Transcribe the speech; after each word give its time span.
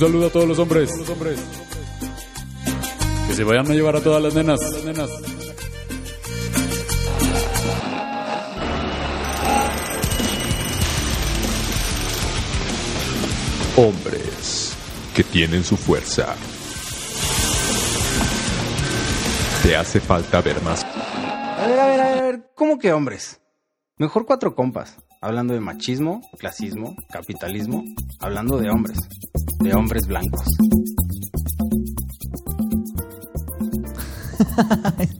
Un 0.00 0.06
saludo 0.06 0.26
a 0.28 0.30
todos 0.30 0.46
los 0.46 0.58
hombres. 0.60 0.92
Que 3.26 3.34
se 3.34 3.42
vayan 3.42 3.68
a 3.68 3.74
llevar 3.74 3.96
a 3.96 4.00
todas 4.00 4.22
las 4.22 4.32
nenas. 4.32 4.60
Las 4.60 4.84
nenas. 4.84 5.10
Hombres 13.76 14.76
que 15.16 15.24
tienen 15.24 15.64
su 15.64 15.76
fuerza. 15.76 16.36
Te 19.64 19.74
hace 19.74 19.98
falta 19.98 20.40
ver 20.40 20.62
más. 20.62 20.84
A 20.84 21.66
ver, 21.66 21.80
a 21.80 21.86
ver, 21.88 22.00
a 22.00 22.22
ver, 22.22 22.50
¿cómo 22.54 22.78
que 22.78 22.92
hombres? 22.92 23.40
Mejor 23.96 24.26
cuatro 24.26 24.54
compas, 24.54 24.96
hablando 25.20 25.54
de 25.54 25.60
machismo, 25.60 26.20
clasismo, 26.38 26.96
capitalismo, 27.10 27.84
hablando 28.20 28.58
de 28.58 28.70
hombres, 28.70 28.98
de 29.60 29.74
hombres 29.74 30.06
blancos. 30.06 30.46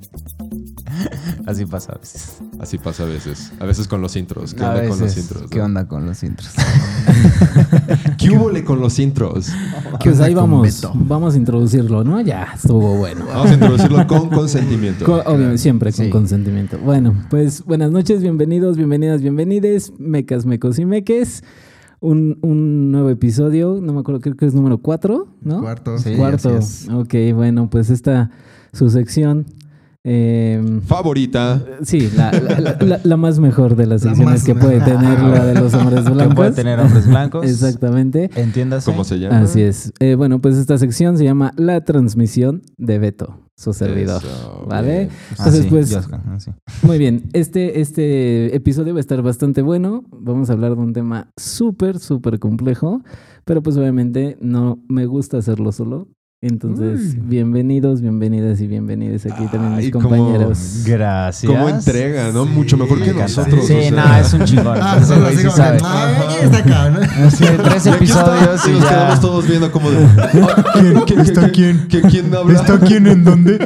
Así 1.48 1.64
pasa 1.64 1.92
a 1.94 1.98
veces. 1.98 2.36
Así 2.60 2.76
pasa 2.76 3.04
a 3.04 3.06
veces. 3.06 3.52
A 3.58 3.64
veces 3.64 3.88
con 3.88 4.02
los 4.02 4.16
intros. 4.16 4.52
¿Qué 4.52 4.62
A 4.62 4.68
onda 4.74 4.86
con 4.90 5.00
los 5.00 5.16
intros? 5.16 5.50
¿Qué 5.50 5.58
no? 5.58 5.64
onda 5.64 5.88
con 5.88 6.04
los 6.04 6.22
intros? 6.22 6.50
¿Qué 8.18 8.30
hubo 8.30 8.50
con 8.66 8.80
los 8.80 8.98
intros? 8.98 9.48
Pues 10.04 10.20
ahí 10.20 10.34
vamos, 10.34 10.86
vamos 10.94 11.34
a 11.34 11.36
introducirlo, 11.38 12.04
¿no? 12.04 12.20
Ya 12.20 12.48
estuvo 12.54 12.96
bueno. 12.98 13.24
Vamos 13.26 13.50
a 13.50 13.54
introducirlo 13.54 14.06
con 14.06 14.28
consentimiento. 14.30 15.06
Obvio, 15.24 15.56
siempre 15.56 15.90
con 15.90 16.04
Sí. 16.04 16.10
consentimiento. 16.10 16.78
Bueno, 16.78 17.14
pues 17.30 17.64
buenas 17.64 17.90
noches, 17.90 18.20
bienvenidos, 18.20 18.76
bienvenidas, 18.76 19.22
bienvenides, 19.22 19.94
mecas, 19.98 20.44
mecos 20.44 20.78
y 20.78 20.84
meques. 20.84 21.42
Un, 22.00 22.38
un 22.42 22.92
nuevo 22.92 23.08
episodio, 23.08 23.78
no 23.82 23.94
me 23.94 24.00
acuerdo, 24.00 24.20
creo 24.20 24.36
que 24.36 24.44
es 24.44 24.52
número 24.54 24.78
cuatro, 24.78 25.28
¿no? 25.40 25.62
Cuarto. 25.62 25.96
Sí, 25.98 26.14
Cuarto. 26.14 26.50
así 26.56 26.84
es. 26.86 26.88
Ok, 26.92 27.14
bueno, 27.34 27.70
pues 27.70 27.88
esta 27.88 28.30
su 28.74 28.90
sección. 28.90 29.46
Eh, 30.04 30.80
Favorita. 30.86 31.62
sí, 31.82 32.08
la, 32.16 32.32
la- 32.32 32.60
la- 32.60 32.76
la- 32.80 33.00
la 33.02 33.16
más 33.16 33.40
mejor 33.40 33.76
de 33.76 33.86
las 33.86 34.04
La 34.04 34.10
secciones 34.14 34.44
que 34.44 34.54
puede 34.54 34.80
tener 34.80 35.20
la 35.20 35.44
de 35.44 35.54
los 35.60 35.74
hombres 35.74 36.04
Que 36.04 36.10
blancos. 36.10 36.34
puede 36.34 36.52
tener 36.52 36.80
hombres 36.80 37.06
blancos. 37.06 37.44
Exactamente. 37.50 38.30
Entiéndase. 38.34 38.90
¿Cómo 38.90 39.04
se 39.04 39.18
llama? 39.18 39.40
Así 39.40 39.60
es. 39.60 39.92
Eh, 40.00 40.14
bueno, 40.14 40.40
pues 40.40 40.56
esta 40.56 40.78
sección 40.78 41.18
se 41.18 41.24
llama 41.24 41.52
La 41.56 41.84
transmisión 41.84 42.62
de 42.78 42.98
Beto, 42.98 43.40
su 43.56 43.72
servidor. 43.72 44.22
Eso, 44.24 44.66
¿Vale? 44.68 45.08
Ah, 45.10 45.34
Entonces, 45.38 45.62
sí, 45.64 45.68
pues, 45.68 45.94
ah, 45.96 46.38
sí. 46.38 46.50
muy 46.82 46.98
bien. 46.98 47.24
Este, 47.32 47.80
este 47.80 48.54
episodio 48.54 48.94
va 48.94 48.98
a 48.98 49.00
estar 49.00 49.20
bastante 49.22 49.62
bueno. 49.62 50.04
Vamos 50.10 50.48
a 50.48 50.54
hablar 50.54 50.74
de 50.76 50.80
un 50.82 50.92
tema 50.92 51.30
súper, 51.36 51.98
súper 51.98 52.38
complejo. 52.38 53.02
Pero 53.44 53.62
pues 53.62 53.76
obviamente 53.78 54.36
no 54.42 54.78
me 54.88 55.06
gusta 55.06 55.38
hacerlo 55.38 55.72
solo. 55.72 56.08
Entonces, 56.40 57.16
bienvenidos, 57.28 58.00
bienvenidas 58.00 58.60
y 58.60 58.68
bienvenidas 58.68 59.26
aquí 59.26 59.44
también 59.50 59.74
mis 59.76 59.90
compañeros. 59.90 60.84
Gracias. 60.86 61.50
Como 61.50 61.68
entrega, 61.68 62.30
¿no? 62.30 62.44
Sí, 62.44 62.50
Mucho 62.50 62.76
mejor 62.76 63.02
que 63.02 63.12
nosotros. 63.12 63.66
Sí, 63.66 63.74
o 63.74 63.80
sea. 63.80 63.90
no, 63.90 64.16
es 64.18 64.32
un 64.34 64.44
chingón. 64.44 64.78
Ah, 64.80 65.00
sí 65.02 65.42
como 65.42 65.56
sabe. 65.56 65.78
que, 65.78 65.84
"Ay, 65.84 66.14
¿quién 66.28 66.44
está 66.44 66.58
acá? 66.58 66.90
no?" 66.90 67.00
Sí, 67.32 67.44
tres 67.60 67.76
está, 67.86 67.96
episodios 67.96 68.66
y 68.66 68.70
y 68.70 68.72
nos 68.74 68.82
ya. 68.84 68.88
quedamos 68.88 69.20
todos 69.20 69.48
viendo 69.48 69.72
como 69.72 69.90
de. 69.90 69.96
"Ah, 70.16 70.28
¿Quién, 70.74 71.00
quién, 71.06 71.20
¿Está 71.22 71.50
quién, 71.50 71.86
quién, 71.88 72.32
habla? 72.32 72.78
quién 72.86 73.06
en 73.08 73.24
dónde? 73.24 73.58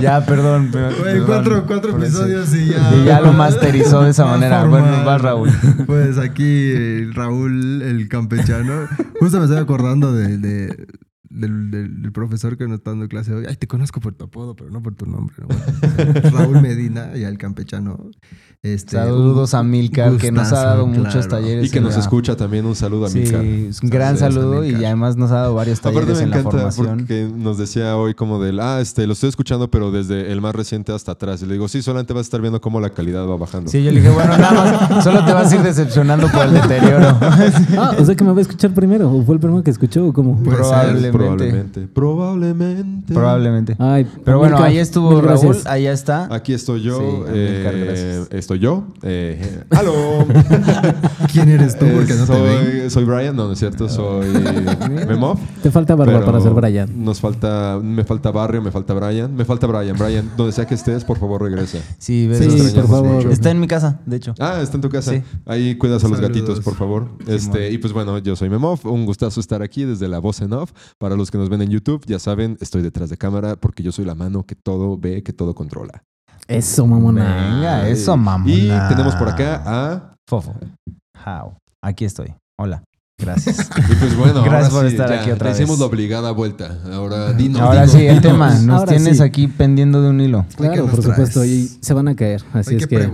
Ya, 0.00 0.24
perdón. 0.24 0.70
Güey, 0.72 0.82
perdón 0.94 1.26
cuatro, 1.26 1.64
cuatro 1.66 1.96
episodios 1.98 2.54
y 2.54 2.66
ya. 2.70 2.94
Y 2.96 3.04
ya 3.04 3.20
lo 3.20 3.32
masterizó 3.32 4.02
de 4.02 4.10
esa 4.10 4.24
manera. 4.26 4.60
formal. 4.60 4.82
Bueno, 4.82 5.04
va 5.04 5.18
Raúl. 5.18 5.50
Pues 5.86 6.18
aquí 6.18 6.44
eh, 6.46 7.10
Raúl, 7.12 7.82
el 7.82 8.08
campechano. 8.08 8.88
Justo 9.20 9.38
me 9.38 9.44
estoy 9.44 9.58
acordando 9.58 10.12
de, 10.12 10.38
de- 10.38 10.86
del, 11.32 11.70
del- 11.70 12.02
del 12.02 12.12
profesor 12.12 12.58
que 12.58 12.66
nos 12.66 12.78
está 12.78 12.90
dando 12.90 13.06
clase 13.08 13.32
hoy. 13.32 13.44
Ay, 13.48 13.54
te 13.56 13.68
conozco 13.68 14.00
por 14.00 14.14
tu 14.14 14.24
apodo, 14.24 14.56
pero 14.56 14.70
no 14.70 14.82
por 14.82 14.94
tu 14.96 15.06
nombre. 15.06 15.36
¿no? 15.38 15.46
Bueno, 15.46 16.14
Raúl 16.36 16.60
Medina 16.60 17.10
y 17.14 17.22
el 17.22 17.38
campechano. 17.38 18.10
Este, 18.62 18.96
Saludos 18.98 19.54
a 19.54 19.62
Milcar, 19.62 20.18
que 20.18 20.30
nos 20.30 20.48
ha 20.48 20.50
gustazo, 20.50 20.66
dado 20.66 20.86
muchos 20.86 21.26
talleres. 21.28 21.64
Y 21.66 21.70
que 21.70 21.80
nos 21.80 21.94
la- 21.94 22.00
escucha 22.00 22.36
también. 22.36 22.66
Un 22.66 22.74
saludo 22.76 23.06
a 23.06 23.08
Sí, 23.08 23.20
Milka. 23.20 23.40
es 23.42 23.82
un 23.82 23.88
gran 23.88 24.18
saludo 24.18 24.62
y 24.62 24.72
Milcar. 24.72 24.84
además 24.84 25.16
nos 25.16 25.30
ha 25.30 25.36
dado 25.36 25.54
varios 25.54 25.78
Aparte 25.78 26.00
talleres 26.00 26.18
me 26.18 26.24
en 26.24 26.30
la 26.30 26.36
encanta 26.40 26.58
formación. 26.58 26.98
porque 26.98 27.26
nos 27.34 27.56
decía 27.56 27.96
hoy 27.96 28.12
como 28.12 28.38
del, 28.38 28.60
ah, 28.60 28.82
este, 28.82 29.06
lo 29.06 29.14
estoy 29.14 29.30
escuchando, 29.30 29.70
pero 29.70 29.90
desde 29.90 30.30
el 30.30 30.42
más 30.42 30.54
reciente 30.54 30.92
hasta 30.92 31.12
atrás. 31.12 31.40
Y 31.40 31.46
le 31.46 31.54
digo, 31.54 31.68
sí, 31.68 31.80
solamente 31.80 32.12
vas 32.12 32.20
a 32.20 32.24
estar 32.24 32.42
viendo 32.42 32.60
cómo 32.60 32.80
la 32.82 32.90
calidad 32.90 33.26
va 33.26 33.38
bajando. 33.38 33.70
Sí, 33.70 33.82
yo 33.82 33.92
le 33.92 34.02
dije, 34.02 34.12
bueno, 34.12 34.36
nada 34.36 34.52
más, 34.90 35.04
solo 35.04 35.24
te 35.24 35.32
vas 35.32 35.50
a 35.50 35.56
ir 35.56 35.62
decepcionando 35.62 36.28
por 36.30 36.44
el 36.44 36.52
deterioro. 36.52 37.18
Ah, 37.78 37.94
o 37.98 38.04
sea 38.04 38.14
que 38.14 38.24
me 38.24 38.32
va 38.32 38.38
a 38.38 38.42
escuchar 38.42 38.74
primero. 38.74 39.10
¿O 39.10 39.22
fue 39.24 39.36
el 39.36 39.40
primero 39.40 39.62
que 39.62 39.70
escuchó 39.70 40.06
o 40.08 40.12
cómo? 40.12 40.36
Puede 40.42 40.58
ser. 40.64 41.10
Probablemente. 41.12 41.12
Probablemente. 41.12 41.86
Probablemente. 41.94 43.14
Probablemente. 43.14 43.76
Ay, 43.78 44.06
Pero 44.22 44.38
bueno, 44.38 44.58
ahí 44.58 44.76
estuvo 44.76 45.18
Raúl, 45.22 45.56
ahí 45.64 45.86
está. 45.86 46.28
Aquí 46.34 46.52
estoy 46.52 46.82
yo. 46.82 46.98
Sí, 46.98 47.04
eh, 47.28 47.82
gracias. 48.28 48.28
Estoy 48.54 48.58
yo. 48.58 48.84
Eh, 49.02 49.62
¡Aló! 49.70 50.26
¿Quién 51.32 51.48
eres 51.50 51.78
tú? 51.78 51.86
Porque 51.94 52.12
Eh, 52.14 52.16
no 52.16 52.26
te 52.26 52.32
soy, 52.32 52.42
ven. 52.80 52.90
soy 52.90 53.04
Brian, 53.04 53.36
no, 53.36 53.46
no 53.46 53.52
es 53.52 53.58
cierto, 53.60 53.88
soy 53.88 54.26
Memov. 55.06 55.38
Te 55.62 55.70
falta 55.70 55.94
barba 55.94 56.24
para 56.24 56.40
ser 56.40 56.52
Brian. 56.52 56.90
Nos 57.04 57.20
falta, 57.20 57.78
me 57.80 58.02
falta 58.04 58.32
barrio, 58.32 58.60
me 58.60 58.72
falta 58.72 58.92
Brian, 58.94 59.34
me 59.34 59.44
falta 59.44 59.66
Brian. 59.68 59.96
Brian, 59.96 60.30
donde 60.36 60.52
sea 60.52 60.66
que 60.66 60.74
estés, 60.74 61.04
por 61.04 61.18
favor 61.18 61.42
regresa. 61.42 61.78
Sí, 61.98 62.28
Sí, 62.34 62.72
por 62.74 62.88
favor. 62.88 63.12
mucho. 63.16 63.30
Está 63.30 63.50
en 63.50 63.60
mi 63.60 63.68
casa, 63.68 64.00
de 64.06 64.16
hecho. 64.16 64.34
Ah, 64.40 64.58
está 64.60 64.76
en 64.76 64.80
tu 64.80 64.88
casa. 64.88 65.12
Sí. 65.12 65.22
Ahí 65.46 65.76
cuidas 65.76 66.02
a 66.04 66.08
los 66.08 66.18
Saludos. 66.18 66.36
gatitos, 66.36 66.60
por 66.64 66.74
favor. 66.74 67.08
Este, 67.28 67.70
y 67.70 67.78
pues 67.78 67.92
bueno, 67.92 68.18
yo 68.18 68.34
soy 68.34 68.48
Memov. 68.50 68.80
Un 68.84 69.06
gustazo 69.06 69.38
estar 69.40 69.62
aquí 69.62 69.84
desde 69.84 70.08
la 70.08 70.18
voz 70.18 70.40
en 70.40 70.52
off. 70.54 70.72
Para 70.98 71.14
los 71.14 71.30
que 71.30 71.38
nos 71.38 71.48
ven 71.48 71.62
en 71.62 71.70
YouTube, 71.70 72.02
ya 72.06 72.18
saben, 72.18 72.56
estoy 72.60 72.82
detrás 72.82 73.10
de 73.10 73.16
cámara 73.16 73.56
porque 73.56 73.82
yo 73.84 73.92
soy 73.92 74.04
la 74.04 74.14
mano 74.16 74.44
que 74.44 74.56
todo 74.56 74.98
ve, 74.98 75.22
que 75.22 75.32
todo 75.32 75.54
controla. 75.54 76.02
Eso, 76.50 76.84
mamona. 76.84 77.54
Venga, 77.54 77.88
eso, 77.88 78.16
mamona. 78.16 78.52
Y 78.52 78.68
tenemos 78.88 79.14
por 79.14 79.28
acá 79.28 79.62
a. 79.64 80.14
Fofo. 80.28 80.54
How. 81.24 81.54
Aquí 81.82 82.04
estoy. 82.04 82.34
Hola. 82.58 82.82
Gracias. 83.20 83.70
Y 83.78 83.94
pues 83.94 84.16
bueno, 84.16 84.42
Gracias 84.42 84.72
ahora 84.72 84.80
por 84.80 84.88
sí, 84.88 84.94
estar 84.96 85.10
ya, 85.10 85.20
aquí 85.20 85.30
otra 85.30 85.50
te 85.50 85.56
hicimos 85.58 85.76
vez. 85.76 85.80
la 85.80 85.86
obligada 85.86 86.30
vuelta. 86.32 86.78
Ahora 86.92 87.32
dinos. 87.34 87.60
Ahora 87.60 87.82
dinos, 87.82 87.92
sí, 87.92 88.06
el 88.06 88.20
tema. 88.20 88.50
Nos 88.62 88.80
Ahora 88.80 88.92
tienes 88.96 89.18
sí. 89.18 89.22
aquí 89.22 89.46
pendiendo 89.46 90.02
de 90.02 90.10
un 90.10 90.20
hilo. 90.20 90.44
Claro, 90.56 90.72
¿Qué 90.74 90.80
nos 90.80 90.90
por 90.90 91.02
supuesto. 91.04 91.40
traes? 91.40 91.52
Y 91.52 91.68
se 91.82 91.94
van 91.94 92.08
a 92.08 92.16
caer. 92.16 92.42
Así 92.52 92.74
es 92.74 92.86
que. 92.88 93.08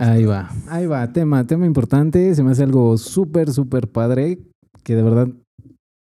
Ahí 0.00 0.24
va. 0.24 0.50
Ahí 0.68 0.86
va. 0.86 1.06
Tema, 1.12 1.46
tema 1.46 1.66
importante. 1.66 2.34
Se 2.34 2.42
me 2.42 2.50
hace 2.50 2.64
algo 2.64 2.98
súper, 2.98 3.52
súper 3.52 3.88
padre. 3.88 4.40
Que 4.82 4.96
de 4.96 5.02
verdad 5.04 5.28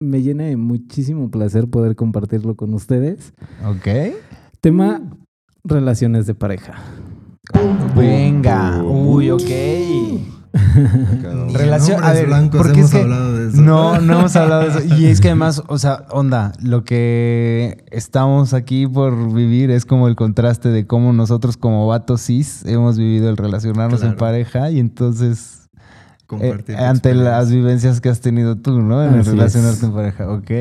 me 0.01 0.21
llena 0.23 0.45
de 0.45 0.57
muchísimo 0.57 1.29
placer 1.29 1.67
poder 1.69 1.95
compartirlo 1.95 2.55
con 2.55 2.73
ustedes. 2.73 3.33
Ok. 3.67 4.15
Tema 4.61 5.01
relaciones 5.69 6.25
de 6.25 6.33
pareja. 6.35 6.73
Venga. 7.95 8.81
Uy, 8.83 9.31
ok. 9.31 9.41
Relación- 11.53 12.03
a 12.03 12.11
ver, 12.13 12.25
blancos 12.27 12.57
porque 12.61 12.79
hemos 12.79 12.85
es 12.91 12.95
que- 12.95 13.01
hablado 13.03 13.37
de 13.37 13.49
eso. 13.49 13.61
No, 13.61 13.99
no 14.01 14.19
hemos 14.19 14.35
hablado 14.35 14.61
de 14.63 14.67
eso. 14.85 14.95
Y 14.95 15.05
es 15.05 15.21
que 15.21 15.27
además, 15.29 15.61
o 15.67 15.77
sea, 15.77 16.05
onda, 16.11 16.53
lo 16.61 16.83
que 16.83 17.83
estamos 17.91 18.53
aquí 18.53 18.87
por 18.87 19.33
vivir 19.33 19.69
es 19.71 19.85
como 19.85 20.07
el 20.07 20.15
contraste 20.15 20.69
de 20.69 20.87
cómo 20.87 21.13
nosotros 21.13 21.57
como 21.57 21.87
vatos 21.87 22.21
cis 22.21 22.65
hemos 22.65 22.97
vivido 22.97 23.29
el 23.29 23.37
relacionarnos 23.37 24.01
en 24.03 24.15
pareja 24.15 24.71
y 24.71 24.79
entonces 24.79 25.67
eh, 26.39 26.63
ante 26.77 27.13
las 27.15 27.51
vivencias 27.51 28.01
que 28.01 28.09
has 28.09 28.21
tenido 28.21 28.55
tú, 28.57 28.81
¿no? 28.81 29.03
En 29.03 29.15
el 29.15 29.25
relacionarte 29.25 29.77
es. 29.77 29.83
en 29.83 29.93
pareja. 29.93 30.29
Ok. 30.31 30.51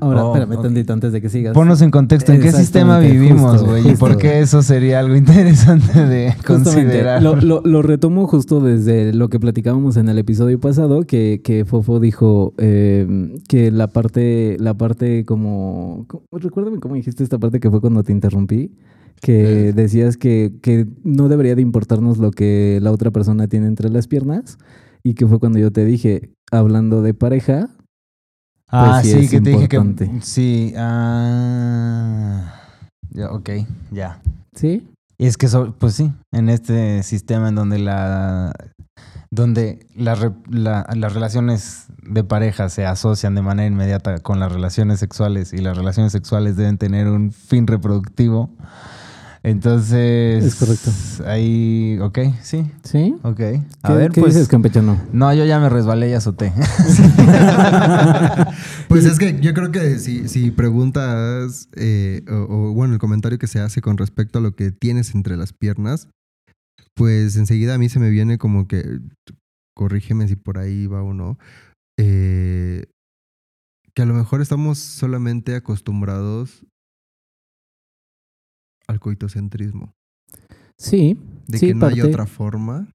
Ahora, 0.00 0.24
Oh, 0.26 0.34
espérame 0.36 0.56
ok. 0.58 0.62
tantito 0.62 0.92
antes 0.92 1.12
de 1.12 1.20
que 1.22 1.28
sigas. 1.28 1.54
Ponnos 1.54 1.80
en 1.82 1.90
contexto, 1.90 2.32
¿en 2.32 2.40
qué 2.40 2.52
sistema 2.52 2.98
vivimos, 2.98 3.64
güey? 3.64 3.90
¿Y 3.90 3.96
por 3.96 4.16
qué 4.18 4.40
eso 4.40 4.62
sería 4.62 4.98
algo 5.00 5.16
interesante 5.16 6.04
de 6.06 6.32
Justamente, 6.46 6.64
considerar? 6.72 7.22
Lo, 7.22 7.36
lo, 7.36 7.62
lo 7.64 7.82
retomo 7.82 8.26
justo 8.26 8.60
desde 8.60 9.12
lo 9.14 9.28
que 9.28 9.40
platicábamos 9.40 9.96
en 9.96 10.08
el 10.08 10.18
episodio 10.18 10.60
pasado, 10.60 11.04
que, 11.04 11.40
que 11.42 11.64
Fofo 11.64 12.00
dijo 12.00 12.52
eh, 12.58 13.34
que 13.48 13.70
la 13.70 13.88
parte, 13.88 14.56
la 14.60 14.74
parte 14.74 15.24
como, 15.24 16.04
co- 16.08 16.22
recuérdame 16.32 16.78
cómo 16.78 16.94
dijiste 16.94 17.24
esta 17.24 17.38
parte 17.38 17.60
que 17.60 17.70
fue 17.70 17.80
cuando 17.80 18.02
te 18.02 18.12
interrumpí, 18.12 18.72
que 19.22 19.68
Eh. 19.68 19.72
decías 19.72 20.16
que, 20.18 20.52
que 20.60 20.86
no 21.02 21.28
debería 21.28 21.54
de 21.54 21.62
importarnos 21.62 22.18
lo 22.18 22.30
que 22.30 22.78
la 22.82 22.92
otra 22.92 23.10
persona 23.10 23.48
tiene 23.48 23.66
entre 23.66 23.88
las 23.88 24.06
piernas, 24.06 24.58
y 25.02 25.14
que 25.14 25.26
fue 25.26 25.38
cuando 25.38 25.58
yo 25.58 25.70
te 25.70 25.84
dije, 25.84 26.30
hablando 26.50 27.00
de 27.00 27.14
pareja, 27.14 27.70
Ah, 28.68 28.98
Pues 29.02 29.12
sí 29.12 29.28
que 29.28 29.40
te 29.40 29.50
dije 29.50 29.68
que. 29.68 30.20
Sí, 30.22 30.74
ah. 30.76 32.52
Ya, 33.10 33.30
ok, 33.30 33.50
ya. 33.92 34.20
¿sí? 34.54 34.86
Y 35.18 35.26
es 35.26 35.36
que, 35.36 35.48
so- 35.48 35.74
pues 35.78 35.94
sí, 35.94 36.12
en 36.32 36.48
este 36.48 37.02
sistema 37.02 37.48
en 37.48 37.54
donde 37.54 37.78
la. 37.78 38.52
donde 39.30 39.86
la- 39.94 40.86
las 40.94 41.12
relaciones 41.14 41.86
de 42.02 42.24
pareja 42.24 42.68
se 42.68 42.86
asocian 42.86 43.34
de 43.34 43.42
manera 43.42 43.66
inmediata 43.66 44.18
con 44.20 44.38
las 44.40 44.52
relaciones 44.52 45.00
sexuales 45.00 45.52
y 45.52 45.58
las 45.58 45.76
relaciones 45.76 46.12
sexuales 46.12 46.56
deben 46.56 46.78
tener 46.78 47.08
un 47.08 47.32
fin 47.32 47.66
reproductivo, 47.66 48.50
Entonces. 49.42 50.44
Es 50.44 50.54
correcto. 50.56 50.90
Ahí, 51.26 51.98
ok, 52.00 52.18
sí, 52.42 52.64
¿Sí? 52.82 53.14
ok. 53.22 53.40
A 53.82 53.88
¿Qué, 53.88 53.94
ver, 53.94 54.10
qué 54.10 54.20
pues. 54.20 54.34
dices, 54.34 54.48
campechano? 54.48 55.00
No, 55.12 55.32
yo 55.34 55.44
ya 55.44 55.60
me 55.60 55.68
resbalé 55.68 56.10
y 56.10 56.14
azoté. 56.14 56.52
Pues 58.88 59.04
es 59.04 59.18
que 59.18 59.40
yo 59.40 59.52
creo 59.52 59.70
que 59.72 59.98
si, 59.98 60.28
si 60.28 60.50
preguntas, 60.50 61.68
eh, 61.76 62.22
o, 62.28 62.46
o, 62.48 62.72
bueno, 62.72 62.94
el 62.94 63.00
comentario 63.00 63.38
que 63.38 63.46
se 63.46 63.60
hace 63.60 63.80
con 63.80 63.98
respecto 63.98 64.38
a 64.38 64.42
lo 64.42 64.54
que 64.54 64.70
tienes 64.70 65.14
entre 65.14 65.36
las 65.36 65.52
piernas, 65.52 66.08
pues 66.94 67.36
enseguida 67.36 67.74
a 67.74 67.78
mí 67.78 67.88
se 67.88 67.98
me 67.98 68.10
viene 68.10 68.38
como 68.38 68.66
que, 68.66 69.00
corrígeme 69.74 70.28
si 70.28 70.36
por 70.36 70.58
ahí 70.58 70.86
va 70.86 71.02
o 71.02 71.12
no, 71.12 71.38
eh, 71.98 72.84
que 73.94 74.02
a 74.02 74.06
lo 74.06 74.14
mejor 74.14 74.40
estamos 74.40 74.78
solamente 74.78 75.56
acostumbrados 75.56 76.64
al 78.88 79.00
coitocentrismo. 79.00 79.92
Sí. 80.78 81.18
De 81.48 81.58
sí, 81.58 81.68
que 81.68 81.74
no 81.74 81.86
hay 81.86 82.00
otra 82.02 82.26
forma, 82.26 82.90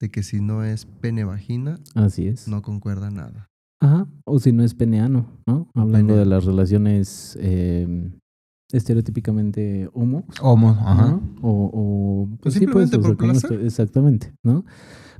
de 0.00 0.10
que 0.10 0.22
si 0.22 0.40
no 0.40 0.64
es 0.64 0.86
pene-vagina, 0.86 1.78
Así 1.94 2.26
es. 2.26 2.48
no 2.48 2.62
concuerda 2.62 3.10
nada. 3.10 3.48
Ajá. 3.80 4.06
O 4.24 4.38
si 4.38 4.52
no 4.52 4.62
es 4.62 4.74
peneano, 4.74 5.26
¿no? 5.46 5.68
Hablando 5.74 6.14
Peneano. 6.14 6.16
de 6.16 6.26
las 6.26 6.44
relaciones 6.44 7.38
eh, 7.40 8.10
estereotípicamente 8.72 9.88
homo. 9.92 10.24
Homo, 10.40 10.70
ajá. 10.70 11.10
¿no? 11.10 11.22
O, 11.42 11.70
o 11.72 12.36
Pues 12.40 12.54
sí, 12.54 12.60
simplemente 12.60 12.96
o 12.96 13.00
sea, 13.00 13.08
por 13.08 13.16
como 13.16 13.32
placer. 13.32 13.52
esto- 13.52 13.64
exactamente, 13.66 14.34
¿no? 14.44 14.64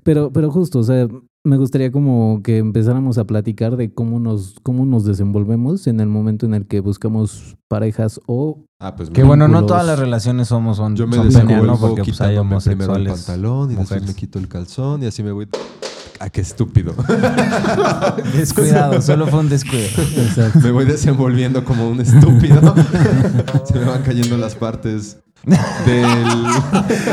Pero, 0.02 0.32
pero 0.32 0.50
justo, 0.50 0.78
o 0.80 0.84
sea, 0.84 1.08
me 1.46 1.56
gustaría 1.56 1.92
como 1.92 2.40
que 2.42 2.58
empezáramos 2.58 3.18
a 3.18 3.24
platicar 3.24 3.76
de 3.76 3.94
cómo 3.94 4.18
nos, 4.18 4.56
cómo 4.62 4.84
nos 4.84 5.04
desenvolvemos 5.04 5.86
en 5.86 6.00
el 6.00 6.08
momento 6.08 6.44
en 6.44 6.54
el 6.54 6.66
que 6.66 6.80
buscamos 6.80 7.56
parejas 7.68 8.20
o 8.26 8.64
Ah, 8.78 8.94
pues 8.94 9.08
Que 9.08 9.22
bueno, 9.22 9.48
no 9.48 9.64
todas 9.64 9.86
las 9.86 9.98
relaciones 9.98 10.48
somos 10.48 10.76
son, 10.76 10.96
Yo 10.96 11.06
me 11.06 11.16
son 11.16 11.28
desenvuelvo 11.28 11.62
peneano 11.62 11.80
porque 11.80 12.04
pues, 12.04 12.20
hay 12.20 12.38
primero 12.62 12.96
el 12.96 13.06
pantalón 13.06 13.72
y 13.72 13.74
después 13.74 14.02
me 14.02 14.14
quito 14.14 14.38
el 14.38 14.48
calzón 14.48 15.02
y 15.02 15.06
así 15.06 15.22
me 15.22 15.32
voy. 15.32 15.48
Ah, 16.20 16.28
qué 16.28 16.42
estúpido. 16.42 16.94
Descuidado, 18.36 19.00
solo 19.00 19.26
fue 19.28 19.40
un 19.40 19.48
descuido. 19.48 19.86
Exacto. 20.16 20.60
me 20.60 20.72
voy 20.72 20.84
desenvolviendo 20.84 21.64
como 21.64 21.88
un 21.88 22.00
estúpido. 22.00 22.74
Se 23.64 23.78
me 23.78 23.84
van 23.86 24.02
cayendo 24.02 24.36
las 24.36 24.54
partes 24.54 25.18
del. 25.46 26.04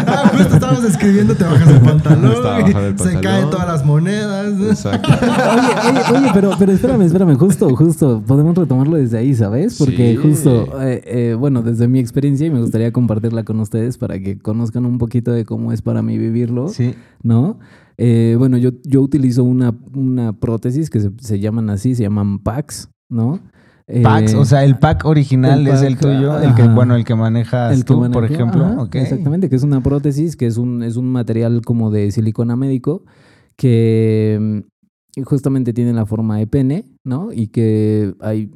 Ah, 0.06 0.32
justo 0.36 0.54
estábamos 0.56 0.84
escribiendo, 0.84 1.36
te 1.36 1.44
bajas 1.44 1.68
el 1.70 1.80
pantalón, 1.82 2.32
el 2.32 2.36
se 2.68 2.74
pantalón. 2.74 3.22
caen 3.22 3.50
todas 3.50 3.68
las 3.68 3.86
monedas. 3.86 4.54
Exacto. 4.62 5.10
Oye, 5.12 5.90
oye, 5.90 6.18
oye, 6.20 6.32
pero, 6.34 6.52
pero 6.58 6.72
espérame, 6.72 7.02
espérame, 7.04 7.36
justo, 7.38 7.74
justo, 7.76 8.24
podemos 8.26 8.56
retomarlo 8.56 8.98
desde 8.98 9.18
ahí, 9.18 9.34
¿sabes? 9.36 9.78
Porque 9.78 10.12
Sí. 10.14 10.16
justo, 10.18 10.82
eh, 10.82 11.02
eh, 11.06 11.36
bueno, 11.38 11.62
desde 11.62 11.88
mi 11.88 12.00
experiencia 12.00 12.48
y 12.48 12.50
me 12.50 12.60
gustaría 12.62 12.92
compartirla 12.92 13.44
con 13.44 13.60
ustedes 13.60 13.98
para 13.98 14.20
que 14.20 14.38
conozcan 14.38 14.86
un 14.86 14.98
poquito 14.98 15.32
de 15.32 15.46
cómo 15.46 15.72
es 15.72 15.82
para 15.82 16.02
mí 16.02 16.18
vivirlo. 16.18 16.68
Sí. 16.70 16.96
¿no? 17.22 17.60
Eh, 17.98 18.36
bueno, 18.38 18.58
yo, 18.58 18.72
yo 18.84 19.02
utilizo 19.02 19.44
una, 19.44 19.74
una 19.94 20.34
prótesis 20.34 20.90
que 20.90 21.00
se, 21.00 21.12
se 21.20 21.40
llaman 21.40 21.70
así, 21.70 21.96
se 21.96 22.04
llaman 22.04 22.40
PACs, 22.40 22.90
¿no? 23.10 23.40
Eh, 23.88 24.02
Packs, 24.02 24.34
o 24.36 24.46
sea, 24.46 24.64
el 24.64 24.78
pack 24.78 25.06
original 25.06 25.60
el 25.60 25.68
es 25.68 25.82
el 25.82 25.98
tuyo, 25.98 26.40
el 26.40 26.56
que, 26.56 26.64
bueno, 26.68 26.96
el 26.96 27.04
que 27.04 27.16
manejas 27.16 27.74
el 27.74 27.80
que 27.84 27.94
tú, 27.94 28.12
por 28.12 28.24
ejemplo. 28.24 28.66
ajá. 28.66 28.88
Exactamente, 28.94 29.50
que 29.50 29.56
es 29.58 29.64
una 29.64 29.82
prótesis, 29.82 30.38
que 30.38 30.46
es 30.46 30.58
un, 30.58 30.84
es 30.84 30.96
un 30.96 31.12
material 31.12 31.62
como 31.66 31.92
de 31.92 32.12
silicona 32.12 32.56
médico, 32.56 33.04
que 33.58 34.64
mm, 35.18 35.24
justamente 35.24 35.74
tiene 35.74 35.92
la 35.92 36.06
forma 36.06 36.38
de 36.38 36.48
pene, 36.48 36.86
¿no? 37.04 37.34
Y 37.34 37.48
que 37.48 38.14
hay 38.22 38.52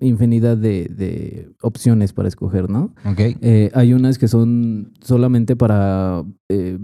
infinidad 0.00 0.56
de, 0.56 0.88
de 0.88 1.50
opciones 1.62 2.12
para 2.12 2.28
escoger, 2.28 2.70
¿no? 2.70 2.94
Ok. 3.04 3.20
Eh, 3.40 3.70
hay 3.74 3.92
unas 3.92 4.18
que 4.18 4.28
son 4.28 4.92
solamente 5.02 5.56
para 5.56 6.24
eh, 6.48 6.78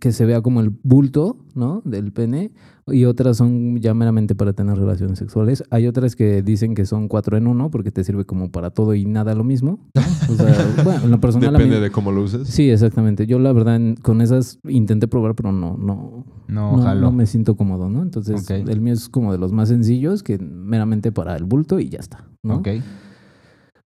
que 0.00 0.12
se 0.12 0.24
vea 0.24 0.40
como 0.40 0.60
el 0.60 0.70
bulto, 0.70 1.36
¿no? 1.54 1.82
Del 1.84 2.12
pene. 2.12 2.52
Y 2.88 3.04
otras 3.04 3.36
son 3.36 3.78
ya 3.80 3.94
meramente 3.94 4.34
para 4.34 4.52
tener 4.52 4.76
relaciones 4.76 5.18
sexuales. 5.18 5.62
Hay 5.70 5.86
otras 5.86 6.16
que 6.16 6.42
dicen 6.42 6.74
que 6.74 6.84
son 6.84 7.06
cuatro 7.08 7.36
en 7.36 7.46
uno 7.46 7.70
porque 7.70 7.92
te 7.92 8.02
sirve 8.02 8.24
como 8.24 8.50
para 8.50 8.70
todo 8.70 8.94
y 8.94 9.04
nada 9.06 9.34
lo 9.34 9.44
mismo. 9.44 9.78
O 10.30 10.34
sea, 10.34 10.54
bueno, 10.84 11.04
en 11.04 11.10
lo 11.10 11.20
personal 11.20 11.54
a 11.54 11.58
mí- 11.58 11.64
Depende 11.64 11.80
de 11.80 11.90
cómo 11.90 12.10
lo 12.12 12.22
uses. 12.22 12.48
Sí, 12.48 12.70
exactamente. 12.70 13.26
Yo 13.26 13.38
la 13.38 13.52
verdad 13.52 13.78
con 14.02 14.20
esas 14.22 14.58
intenté 14.68 15.08
probar, 15.08 15.34
pero 15.34 15.52
no, 15.52 15.76
no, 15.76 16.24
No, 16.48 16.76
no, 16.76 16.94
no 16.94 17.12
me 17.12 17.26
siento 17.26 17.54
cómodo, 17.56 17.90
¿no? 17.90 18.02
Entonces 18.02 18.48
el 18.50 18.80
mío 18.80 18.94
es 18.94 19.08
como 19.08 19.32
de 19.32 19.38
los 19.38 19.52
más 19.52 19.68
sencillos 19.68 20.22
que 20.22 20.38
meramente 20.38 21.12
para 21.12 21.36
el 21.36 21.44
bulto 21.44 21.80
y 21.80 21.88
ya 21.88 21.98
está, 21.98 22.24
¿no? 22.42 22.56
Ok. 22.56 22.68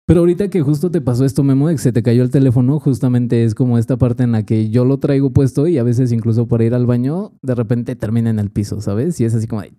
Pero 0.07 0.21
ahorita 0.21 0.49
que 0.49 0.61
justo 0.61 0.91
te 0.91 1.01
pasó 1.01 1.25
esto, 1.25 1.43
Memo, 1.43 1.69
de 1.69 1.75
que 1.75 1.81
se 1.81 1.93
te 1.93 2.03
cayó 2.03 2.23
el 2.23 2.31
teléfono, 2.31 2.79
justamente 2.79 3.43
es 3.45 3.55
como 3.55 3.79
esta 3.79 3.97
parte 3.97 4.23
en 4.23 4.33
la 4.33 4.43
que 4.45 4.69
yo 4.69 4.85
lo 4.85 4.99
traigo 4.99 5.31
puesto 5.33 5.67
y 5.67 5.79
a 5.79 5.83
veces 5.83 6.13
incluso 6.13 6.47
para 6.47 6.65
ir 6.65 6.75
al 6.75 6.85
baño, 6.85 7.33
de 7.43 7.55
repente 7.55 7.97
termina 7.97 8.29
en 8.29 8.39
el 8.39 8.51
piso, 8.51 8.83
¿sabes? 8.83 9.19
Y 9.21 9.25
es 9.25 9.35
así 9.35 9.47
como, 9.47 9.63
de, 9.63 9.73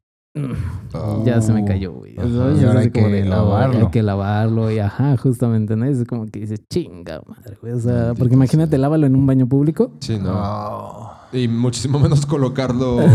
Oh. 0.94 1.24
ya 1.26 1.40
se 1.42 1.54
me 1.54 1.64
cayó, 1.64 1.94
güey. 1.94 2.16
Y 2.16 2.20
ahora 2.20 2.82
hay 2.82 2.90
como 2.90 3.08
que 3.08 3.14
de, 3.14 3.24
"Oh, 3.24 3.30
lavarlo". 3.30 3.80
Hay 3.80 3.88
que 3.92 4.04
lavarlo 4.04 4.70
y 4.70 4.80
ajá, 4.80 5.16
justamente, 5.16 5.78
¿no? 5.78 5.86
Es 5.86 6.04
como 6.06 6.26
que 6.26 6.40
dices, 6.42 6.60
chinga 6.70 7.22
madre, 7.26 7.58
güey. 7.62 7.72
O 7.72 7.80
sea, 7.80 7.94
Maldito 7.94 8.16
porque 8.16 8.34
imagínate, 8.36 8.72
sea. 8.72 8.80
lávalo 8.80 9.08
en 9.08 9.16
un 9.16 9.26
baño 9.26 9.48
público. 9.48 9.92
Sí, 10.02 10.18
no. 10.22 10.34
Oh. 10.36 11.12
Y 11.32 11.48
muchísimo 11.48 12.00
menos 12.00 12.26
colocarlo. 12.26 12.98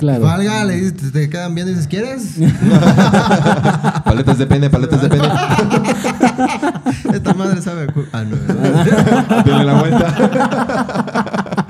Claro. 0.00 0.24
Valga, 0.24 0.64
le 0.64 0.76
dices, 0.76 0.96
te, 0.96 1.10
te 1.10 1.28
quedan 1.28 1.54
bien, 1.54 1.66
dices, 1.66 1.86
¿quieres? 1.86 2.38
paletas 4.10 4.38
de 4.38 4.46
pene, 4.46 4.70
paletas 4.70 5.02
de 5.02 5.08
pene. 5.08 5.28
Esta 7.14 7.34
madre 7.34 7.62
sabe 7.62 7.82
a 7.82 7.86
Ah, 8.12 8.24
no. 8.24 8.36
¿verdad? 8.36 9.44
Denle 9.44 9.64
la 9.64 9.80
vuelta. 9.80 11.66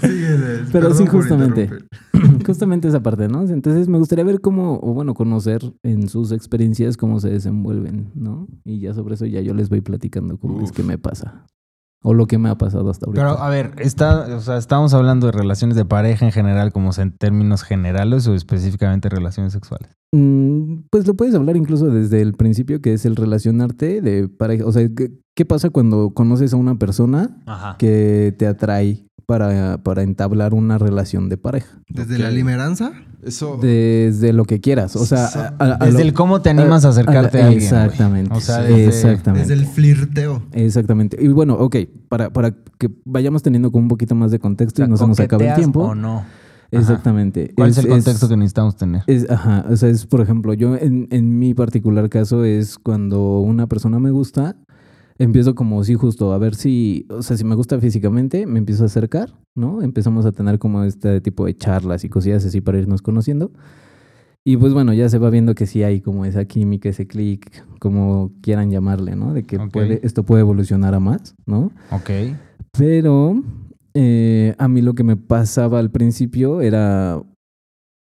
Síguele. 0.00 0.64
Pero 0.72 0.94
sí, 0.94 1.06
justamente. 1.06 1.70
Justamente 2.44 2.88
esa 2.88 3.00
parte, 3.00 3.28
¿no? 3.28 3.42
Entonces 3.42 3.88
me 3.88 3.98
gustaría 3.98 4.24
ver 4.24 4.40
cómo, 4.40 4.80
o 4.82 4.92
bueno, 4.94 5.14
conocer 5.14 5.60
en 5.82 6.08
sus 6.08 6.32
experiencias 6.32 6.96
cómo 6.96 7.20
se 7.20 7.28
desenvuelven, 7.28 8.10
¿no? 8.14 8.48
Y 8.64 8.80
ya 8.80 8.92
sobre 8.94 9.14
eso 9.14 9.26
ya 9.26 9.40
yo 9.40 9.54
les 9.54 9.68
voy 9.68 9.82
platicando 9.82 10.36
cómo 10.38 10.62
es 10.62 10.70
Uf. 10.70 10.76
que 10.76 10.82
me 10.82 10.98
pasa. 10.98 11.44
O 12.02 12.14
lo 12.14 12.26
que 12.26 12.38
me 12.38 12.48
ha 12.48 12.56
pasado 12.56 12.90
hasta 12.90 13.06
ahorita. 13.06 13.20
Pero 13.20 13.42
a 13.42 13.50
ver, 13.50 13.72
está, 13.78 14.36
o 14.36 14.40
sea, 14.40 14.56
estamos 14.56 14.94
hablando 14.94 15.26
de 15.26 15.32
relaciones 15.32 15.76
de 15.76 15.84
pareja 15.84 16.24
en 16.26 16.32
general, 16.32 16.72
como 16.72 16.90
en 16.96 17.10
términos 17.12 17.62
generales 17.62 18.26
o 18.28 18.34
específicamente 18.34 19.08
relaciones 19.08 19.52
sexuales. 19.52 19.90
Mm, 20.12 20.84
pues 20.90 21.06
lo 21.06 21.14
puedes 21.14 21.34
hablar 21.34 21.56
incluso 21.56 21.86
desde 21.86 22.22
el 22.22 22.34
principio, 22.34 22.80
que 22.80 22.92
es 22.92 23.04
el 23.04 23.16
relacionarte 23.16 24.00
de 24.00 24.28
pareja. 24.28 24.64
O 24.64 24.72
sea, 24.72 24.88
¿qué, 24.96 25.10
qué 25.34 25.44
pasa 25.44 25.70
cuando 25.70 26.10
conoces 26.10 26.52
a 26.52 26.56
una 26.56 26.76
persona 26.76 27.42
Ajá. 27.46 27.76
que 27.78 28.34
te 28.38 28.46
atrae 28.46 29.07
para, 29.38 29.76
para 29.82 30.02
entablar 30.04 30.54
una 30.54 30.78
relación 30.78 31.28
de 31.28 31.36
pareja? 31.36 31.82
Desde 31.90 32.16
la 32.18 32.30
limeranza. 32.30 32.92
Eso. 33.22 33.58
Desde 33.60 34.32
lo 34.32 34.46
que 34.46 34.58
quieras. 34.60 34.96
O 34.96 35.04
sea, 35.04 35.26
So- 35.28 35.38
a- 35.40 35.54
a- 35.58 35.74
a 35.74 35.84
Desde 35.84 35.98
lo- 35.98 36.04
el 36.04 36.14
cómo 36.14 36.40
te 36.40 36.48
animas 36.48 36.86
a 36.86 36.88
acercarte 36.88 37.42
a, 37.42 37.48
alguien. 37.48 37.62
Exactamente. 37.62 38.32
O 38.34 38.40
sea, 38.40 38.62
desde- 38.62 38.86
exactamente. 38.86 39.46
Desde 39.46 39.62
el 39.62 39.68
flirteo. 39.68 40.42
Exactamente. 40.52 41.18
Y 41.20 41.28
bueno, 41.28 41.56
ok, 41.58 41.76
para, 42.08 42.30
para 42.32 42.54
que 42.78 42.90
vayamos 43.04 43.42
teniendo 43.42 43.70
como 43.70 43.82
un 43.82 43.88
poquito 43.88 44.14
más 44.14 44.30
de 44.30 44.38
contexto 44.38 44.76
O 44.82 44.86
sea, 44.86 44.86
y 44.86 44.90
no 44.92 44.96
se 44.96 45.06
nos 45.06 45.20
acabe 45.20 45.44
el 45.44 45.50
¿coqueteas 45.50 45.58
tiempo. 45.58 45.80
¿O 45.82 45.94
no? 45.94 46.24
Exactamente. 46.70 47.52
¿Cuál 47.54 47.68
es, 47.70 47.78
el 47.78 47.88
contexto 47.88 48.28
que 48.30 48.36
necesitamos 48.38 48.76
tener? 48.76 49.02
es- 49.06 49.28
ajá, 49.28 49.66
o 49.68 49.76
sea, 49.76 49.90
es 49.90 50.06
por 50.06 50.22
ejemplo, 50.22 50.54
yo 50.54 50.74
en, 50.74 51.06
en 51.10 51.38
mi 51.38 51.52
particular 51.52 52.08
caso 52.08 52.44
es 52.44 52.78
cuando 52.78 53.40
una 53.40 53.66
persona 53.66 53.98
me 53.98 54.10
gusta, 54.10 54.56
empiezo 55.18 55.54
como 55.54 55.82
sí 55.84 55.94
justo 55.94 56.32
a 56.32 56.38
ver 56.38 56.54
si, 56.54 57.06
o 57.10 57.22
sea, 57.22 57.36
si 57.36 57.44
me 57.44 57.54
gusta 57.54 57.78
físicamente, 57.80 58.46
me 58.46 58.58
empiezo 58.58 58.84
a 58.84 58.86
acercar, 58.86 59.34
¿no? 59.56 59.82
Empezamos 59.82 60.24
a 60.26 60.32
tener 60.32 60.58
como 60.58 60.84
este 60.84 61.20
tipo 61.20 61.46
de 61.46 61.56
charlas 61.56 62.04
y 62.04 62.08
cosillas 62.08 62.44
así 62.44 62.60
para 62.60 62.78
irnos 62.78 63.02
conociendo. 63.02 63.50
Y 64.44 64.56
pues 64.56 64.72
bueno, 64.72 64.94
ya 64.94 65.08
se 65.08 65.18
va 65.18 65.28
viendo 65.30 65.54
que 65.54 65.66
sí 65.66 65.82
hay 65.82 66.00
como 66.00 66.24
esa 66.24 66.44
química, 66.46 66.88
ese 66.88 67.06
clic, 67.06 67.64
como 67.80 68.32
quieran 68.40 68.70
llamarle, 68.70 69.14
¿no? 69.16 69.34
De 69.34 69.42
que 69.42 69.58
Ok. 69.58 69.72
puede, 69.72 70.00
esto 70.04 70.22
puede 70.22 70.40
evolucionar 70.40 70.94
a 70.94 71.00
más, 71.00 71.34
¿no? 71.46 71.70
Ok. 71.90 72.10
Pero 72.78 73.42
eh, 73.94 74.54
a 74.56 74.68
mí 74.68 74.80
lo 74.80 74.94
que 74.94 75.04
me 75.04 75.16
pasaba 75.16 75.80
al 75.80 75.90
principio 75.90 76.60
era 76.60 77.20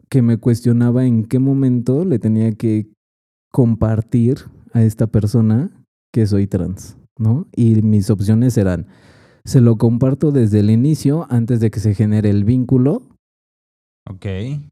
que 0.09 0.21
me 0.21 0.37
cuestionaba 0.37 1.05
en 1.05 1.25
qué 1.25 1.39
momento 1.39 2.05
le 2.05 2.19
tenía 2.19 2.51
que 2.53 2.87
compartir 3.51 4.37
a 4.73 4.83
esta 4.83 5.07
persona 5.07 5.71
que 6.13 6.25
soy 6.27 6.47
trans, 6.47 6.97
¿no? 7.17 7.47
Y 7.55 7.81
mis 7.81 8.09
opciones 8.09 8.57
eran, 8.57 8.87
se 9.45 9.61
lo 9.61 9.77
comparto 9.77 10.31
desde 10.31 10.59
el 10.59 10.69
inicio, 10.69 11.25
antes 11.29 11.59
de 11.59 11.71
que 11.71 11.79
se 11.79 11.93
genere 11.95 12.29
el 12.29 12.43
vínculo, 12.43 13.03
Ok. 14.09 14.25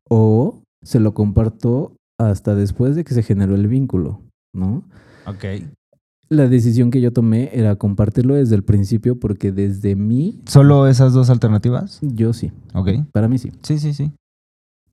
o 0.09 0.61
se 0.83 0.99
lo 0.99 1.13
comparto 1.13 1.93
hasta 2.19 2.55
después 2.55 2.95
de 2.95 3.03
que 3.03 3.13
se 3.13 3.23
generó 3.23 3.55
el 3.55 3.67
vínculo, 3.67 4.21
¿no? 4.53 4.83
Ok. 5.27 5.45
La 6.29 6.47
decisión 6.49 6.91
que 6.91 6.99
yo 6.99 7.13
tomé 7.13 7.51
era 7.53 7.75
compartirlo 7.77 8.33
desde 8.35 8.55
el 8.55 8.63
principio 8.63 9.17
porque 9.19 9.51
desde 9.51 9.95
mí, 9.95 10.41
¿Solo 10.45 10.87
esas 10.87 11.13
dos 11.13 11.29
alternativas? 11.29 11.99
yo 12.01 12.33
sí, 12.33 12.51
Ok. 12.73 12.89
para 13.13 13.27
mí 13.27 13.37
sí. 13.37 13.51
Sí, 13.63 13.77
sí, 13.79 13.93
sí. 13.93 14.11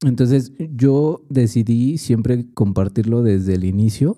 Entonces 0.04 0.52
yo 0.76 1.22
decidí 1.30 1.96
siempre 1.98 2.46
compartirlo 2.52 3.22
desde 3.22 3.54
el 3.54 3.64
inicio 3.64 4.16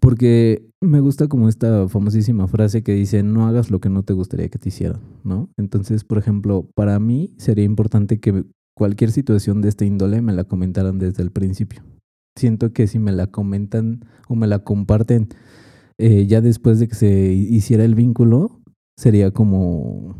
porque 0.00 0.66
me 0.84 1.00
gusta 1.00 1.28
como 1.28 1.48
esta 1.48 1.88
famosísima 1.88 2.46
frase 2.48 2.82
que 2.82 2.92
dice, 2.92 3.22
no 3.22 3.46
hagas 3.46 3.70
lo 3.70 3.80
que 3.80 3.88
no 3.88 4.02
te 4.02 4.12
gustaría 4.12 4.48
que 4.48 4.58
te 4.58 4.68
hicieran, 4.68 5.00
¿no? 5.24 5.50
Entonces, 5.56 6.04
por 6.04 6.18
ejemplo, 6.18 6.68
para 6.74 6.98
mí 6.98 7.34
sería 7.38 7.64
importante 7.64 8.20
que 8.20 8.44
cualquier 8.76 9.10
situación 9.10 9.60
de 9.62 9.68
esta 9.68 9.84
índole 9.84 10.20
me 10.22 10.32
la 10.32 10.44
comentaran 10.44 10.98
desde 10.98 11.22
el 11.22 11.30
principio. 11.30 11.82
Siento 12.36 12.72
que 12.72 12.86
si 12.86 12.98
me 12.98 13.12
la 13.12 13.28
comentan 13.28 14.04
o 14.28 14.34
me 14.34 14.46
la 14.46 14.60
comparten 14.60 15.28
eh, 15.98 16.26
ya 16.26 16.40
después 16.40 16.80
de 16.80 16.88
que 16.88 16.94
se 16.94 17.32
hiciera 17.32 17.84
el 17.84 17.94
vínculo, 17.94 18.60
sería 18.96 19.30
como, 19.30 20.16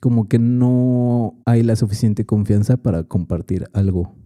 como 0.00 0.28
que 0.28 0.38
no 0.38 1.40
hay 1.46 1.62
la 1.62 1.76
suficiente 1.76 2.26
confianza 2.26 2.76
para 2.76 3.04
compartir 3.04 3.66
algo. 3.72 4.16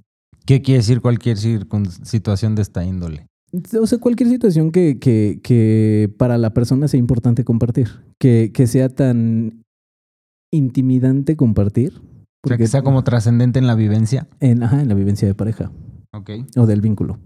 ¿Qué 0.47 0.63
quiere 0.63 0.79
decir 0.79 1.03
cualquier 1.03 1.37
situación 1.37 2.55
de 2.55 2.63
esta 2.63 2.85
índole? 2.85 3.27
O 3.81 3.87
sea, 3.87 3.99
cualquier 3.99 4.28
situación 4.28 4.71
que, 4.73 4.99
que, 4.99 5.40
que 5.43 6.12
para 6.19 6.37
la 6.38 6.52
persona 6.52 6.87
sea 6.88 6.99
importante 7.00 7.45
compartir. 7.45 7.88
Que, 8.19 8.50
que 8.52 8.67
sea 8.67 8.88
tan 8.88 9.62
intimidante 10.52 11.37
compartir. 11.37 12.00
O 12.45 12.49
sea, 12.49 12.57
que 12.57 12.67
sea 12.67 12.83
como 12.83 13.05
trascendente 13.05 13.59
en 13.59 13.67
la 13.67 13.75
vivencia. 13.75 14.28
en, 14.40 14.62
ajá, 14.62 14.81
en 14.83 14.88
la 14.88 14.95
vivencia 14.95 15.26
de 15.26 15.35
pareja 15.35 15.73
Ok. 16.12 16.31
o 16.57 16.67
del 16.67 16.81
vínculo. 16.81 17.19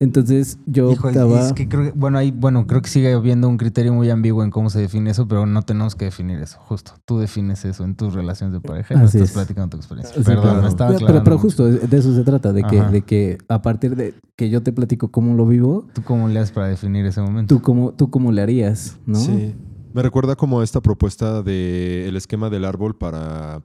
Entonces 0.00 0.58
yo 0.66 0.92
Hijo, 0.92 1.08
optaba... 1.08 1.40
es 1.40 1.52
que 1.52 1.68
creo 1.68 1.82
que, 1.82 1.90
bueno, 1.98 2.18
ahí, 2.18 2.30
bueno, 2.30 2.68
creo 2.68 2.80
que 2.82 2.88
sigue 2.88 3.12
habiendo 3.12 3.48
un 3.48 3.56
criterio 3.56 3.92
muy 3.92 4.08
ambiguo 4.10 4.44
en 4.44 4.50
cómo 4.50 4.70
se 4.70 4.78
define 4.78 5.10
eso, 5.10 5.26
pero 5.26 5.44
no 5.44 5.62
tenemos 5.62 5.96
que 5.96 6.04
definir 6.04 6.38
eso, 6.38 6.56
justo. 6.60 6.92
Tú 7.04 7.18
defines 7.18 7.64
eso 7.64 7.84
en 7.84 7.96
tus 7.96 8.14
relaciones 8.14 8.52
de 8.52 8.60
pareja 8.60 8.94
y 8.94 8.98
Así 8.98 9.16
estás 9.18 9.30
es. 9.30 9.32
platicando 9.34 9.70
tu 9.70 9.76
experiencia. 9.78 10.14
Sí, 10.14 10.22
Perdón, 10.22 10.42
claro. 10.44 10.62
me 10.62 10.68
estaba 10.68 10.94
pero, 10.94 11.06
pero, 11.06 11.24
pero 11.24 11.38
justo 11.38 11.64
de 11.66 11.78
de 11.80 11.96
eso 11.96 12.14
se 12.14 12.22
trata, 12.22 12.52
de 12.52 12.62
que, 12.62 12.78
Ajá. 12.78 12.90
de 12.92 13.02
que 13.02 13.38
a 13.48 13.60
partir 13.60 13.96
de 13.96 14.14
que 14.36 14.50
yo 14.50 14.62
te 14.62 14.72
platico 14.72 15.10
cómo 15.10 15.34
lo 15.34 15.46
vivo, 15.46 15.88
¿Tú 15.92 16.02
cómo 16.04 16.28
le 16.28 16.38
haces 16.38 16.52
para 16.52 16.68
definir 16.68 17.04
ese 17.04 17.20
momento? 17.20 17.56
tú 17.56 17.60
cómo, 17.60 17.92
tú 17.92 18.08
cómo 18.08 18.30
le 18.30 18.40
harías, 18.42 18.98
¿no? 19.04 19.16
Sí. 19.18 19.56
Me 19.94 20.02
recuerda 20.02 20.36
como 20.36 20.62
esta 20.62 20.80
propuesta 20.80 21.42
de 21.42 22.06
el 22.08 22.14
esquema 22.16 22.50
del 22.50 22.64
árbol 22.66 22.96
para 22.96 23.62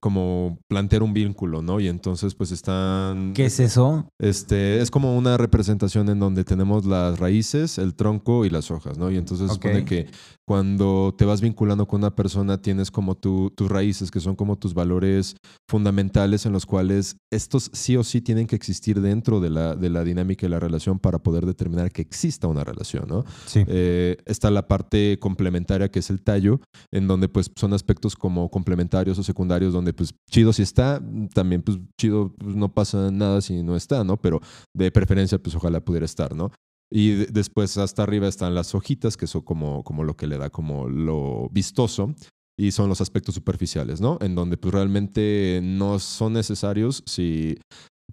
como 0.00 0.58
plantear 0.68 1.02
un 1.02 1.12
vínculo, 1.14 1.62
¿no? 1.62 1.78
Y 1.80 1.88
entonces 1.88 2.34
pues 2.34 2.50
están... 2.52 3.32
¿Qué 3.34 3.46
es 3.46 3.60
eso? 3.60 4.08
Este, 4.20 4.80
es 4.80 4.90
como 4.90 5.16
una 5.16 5.36
representación 5.36 6.08
en 6.08 6.18
donde 6.18 6.44
tenemos 6.44 6.84
las 6.84 7.18
raíces, 7.18 7.78
el 7.78 7.94
tronco 7.94 8.44
y 8.44 8.50
las 8.50 8.70
hojas, 8.70 8.98
¿no? 8.98 9.10
Y 9.10 9.16
entonces 9.16 9.46
se 9.48 9.54
Ok. 9.56 9.62
supone 9.62 9.84
que 9.84 10.06
cuando 10.46 11.14
te 11.16 11.24
vas 11.24 11.40
vinculando 11.40 11.86
con 11.86 12.00
una 12.00 12.14
persona 12.14 12.60
tienes 12.62 12.90
como 12.90 13.16
tu- 13.16 13.50
tus 13.50 13.68
raíces, 13.68 14.10
que 14.10 14.20
son 14.20 14.36
como 14.36 14.56
tus 14.56 14.74
valores 14.74 15.36
fundamentales 15.68 16.46
en 16.46 16.52
los 16.52 16.66
cuales 16.66 17.16
estos 17.32 17.70
sí 17.72 17.96
o 17.96 18.04
sí 18.04 18.20
tienen 18.20 18.46
que 18.46 18.56
existir 18.56 19.00
dentro 19.00 19.40
de 19.40 19.50
la, 19.50 19.74
de 19.74 19.90
la 19.90 20.04
dinámica 20.04 20.46
y 20.46 20.48
la 20.48 20.60
relación 20.60 20.98
para 20.98 21.18
poder 21.18 21.46
determinar 21.46 21.90
que 21.90 22.02
exista 22.02 22.46
una 22.46 22.64
relación, 22.64 23.06
¿no? 23.08 23.24
Sí. 23.46 23.64
Eh, 23.66 24.16
está 24.26 24.50
la 24.50 24.68
parte 24.68 25.18
complementaria 25.18 25.90
que 25.90 25.98
es 25.98 26.10
el 26.10 26.22
tallo, 26.22 26.60
en 26.92 27.08
donde 27.08 27.28
pues 27.28 27.50
son 27.56 27.72
aspectos 27.72 28.14
como 28.16 28.48
complementarios 28.50 29.18
o 29.18 29.22
secundarios, 29.22 29.72
donde 29.76 29.92
pues 29.92 30.14
chido 30.30 30.52
si 30.52 30.62
está, 30.62 31.00
también 31.34 31.62
pues 31.62 31.78
chido 32.00 32.34
pues, 32.38 32.56
no 32.56 32.72
pasa 32.72 33.10
nada 33.10 33.40
si 33.40 33.62
no 33.62 33.76
está, 33.76 34.02
¿no? 34.04 34.16
Pero 34.16 34.40
de 34.74 34.90
preferencia 34.90 35.38
pues 35.38 35.54
ojalá 35.54 35.80
pudiera 35.80 36.04
estar, 36.06 36.34
¿no? 36.34 36.50
Y 36.92 37.10
de- 37.12 37.26
después 37.26 37.76
hasta 37.78 38.02
arriba 38.02 38.28
están 38.28 38.54
las 38.54 38.74
hojitas, 38.74 39.16
que 39.16 39.26
son 39.26 39.42
como, 39.42 39.82
como 39.84 40.04
lo 40.04 40.16
que 40.16 40.26
le 40.26 40.38
da 40.38 40.50
como 40.50 40.88
lo 40.88 41.48
vistoso. 41.50 42.14
Y 42.58 42.70
son 42.70 42.88
los 42.88 43.02
aspectos 43.02 43.34
superficiales, 43.34 44.00
¿no? 44.00 44.16
En 44.22 44.34
donde 44.34 44.56
pues 44.56 44.72
realmente 44.72 45.60
no 45.62 45.98
son 45.98 46.32
necesarios 46.32 47.02
si 47.04 47.58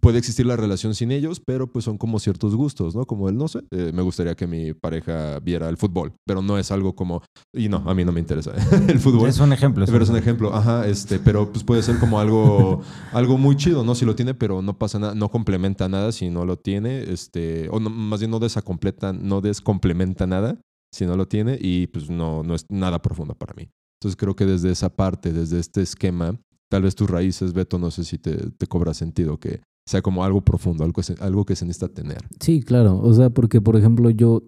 puede 0.03 0.19
existir 0.19 0.45
la 0.45 0.57
relación 0.57 0.93
sin 0.93 1.11
ellos, 1.11 1.39
pero 1.39 1.71
pues 1.71 1.85
son 1.85 1.97
como 1.97 2.19
ciertos 2.19 2.55
gustos, 2.55 2.93
¿no? 2.93 3.05
Como 3.05 3.29
el, 3.29 3.37
no 3.37 3.47
sé, 3.47 3.61
eh, 3.71 3.91
me 3.93 4.01
gustaría 4.01 4.35
que 4.35 4.45
mi 4.45 4.73
pareja 4.73 5.39
viera 5.39 5.69
el 5.69 5.77
fútbol, 5.77 6.13
pero 6.27 6.41
no 6.41 6.57
es 6.57 6.71
algo 6.71 6.93
como, 6.93 7.23
y 7.55 7.69
no, 7.69 7.77
a 7.89 7.95
mí 7.95 8.03
no 8.03 8.11
me 8.11 8.19
interesa 8.19 8.51
el 8.89 8.99
fútbol. 8.99 9.29
Es 9.29 9.39
un 9.39 9.53
ejemplo. 9.53 9.85
Pero 9.85 10.03
es 10.03 10.09
un 10.09 10.17
ejemplo, 10.17 10.53
ajá, 10.53 10.85
este, 10.87 11.19
pero 11.19 11.49
pues 11.49 11.63
puede 11.63 11.81
ser 11.81 11.99
como 11.99 12.19
algo, 12.19 12.81
algo 13.13 13.37
muy 13.37 13.55
chido, 13.55 13.85
¿no? 13.85 13.95
Si 13.95 14.03
lo 14.03 14.13
tiene, 14.13 14.33
pero 14.33 14.61
no 14.61 14.77
pasa 14.77 14.99
nada, 14.99 15.15
no 15.15 15.29
complementa 15.29 15.87
nada 15.87 16.11
si 16.11 16.29
no 16.29 16.45
lo 16.45 16.57
tiene, 16.57 17.03
este, 17.03 17.69
o 17.69 17.79
no, 17.79 17.89
más 17.89 18.19
bien 18.19 18.29
no 18.31 18.39
desacompleta, 18.39 19.13
no 19.13 19.39
descomplementa 19.39 20.27
nada 20.27 20.59
si 20.91 21.05
no 21.05 21.15
lo 21.15 21.29
tiene 21.29 21.57
y 21.61 21.87
pues 21.87 22.09
no, 22.09 22.43
no 22.43 22.55
es 22.55 22.65
nada 22.69 23.01
profundo 23.01 23.35
para 23.35 23.53
mí. 23.53 23.69
Entonces 24.01 24.17
creo 24.17 24.35
que 24.35 24.45
desde 24.45 24.69
esa 24.69 24.89
parte, 24.89 25.31
desde 25.31 25.59
este 25.59 25.81
esquema, 25.81 26.37
tal 26.69 26.81
vez 26.81 26.93
tus 26.93 27.09
raíces, 27.09 27.53
Beto, 27.53 27.79
no 27.79 27.89
sé 27.89 28.03
si 28.03 28.17
te, 28.17 28.51
te 28.51 28.67
cobra 28.67 28.93
sentido 28.93 29.39
que 29.39 29.61
sea 29.85 30.01
como 30.01 30.23
algo 30.23 30.41
profundo, 30.41 30.83
algo, 30.83 31.01
algo 31.19 31.45
que 31.45 31.55
se 31.55 31.65
necesita 31.65 31.93
tener. 31.93 32.19
Sí, 32.39 32.61
claro. 32.61 32.99
O 32.99 33.13
sea, 33.13 33.29
porque, 33.29 33.61
por 33.61 33.75
ejemplo, 33.75 34.09
yo, 34.09 34.43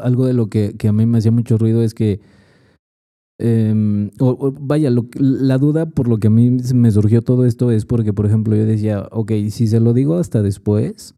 algo 0.00 0.26
de 0.26 0.34
lo 0.34 0.48
que, 0.48 0.74
que 0.76 0.88
a 0.88 0.92
mí 0.92 1.06
me 1.06 1.18
hacía 1.18 1.30
mucho 1.30 1.58
ruido 1.58 1.82
es 1.82 1.94
que, 1.94 2.20
em, 3.38 4.10
vaya, 4.60 4.90
lo 4.90 5.06
la 5.14 5.58
duda 5.58 5.86
por 5.86 6.08
lo 6.08 6.18
que 6.18 6.28
a 6.28 6.30
mí 6.30 6.50
me 6.50 6.90
surgió 6.90 7.22
todo 7.22 7.44
esto 7.44 7.70
es 7.70 7.84
porque, 7.84 8.12
por 8.12 8.26
ejemplo, 8.26 8.56
yo 8.56 8.64
decía, 8.64 9.08
ok, 9.10 9.32
si 9.50 9.66
se 9.66 9.80
lo 9.80 9.92
digo 9.92 10.16
hasta 10.16 10.42
después, 10.42 11.14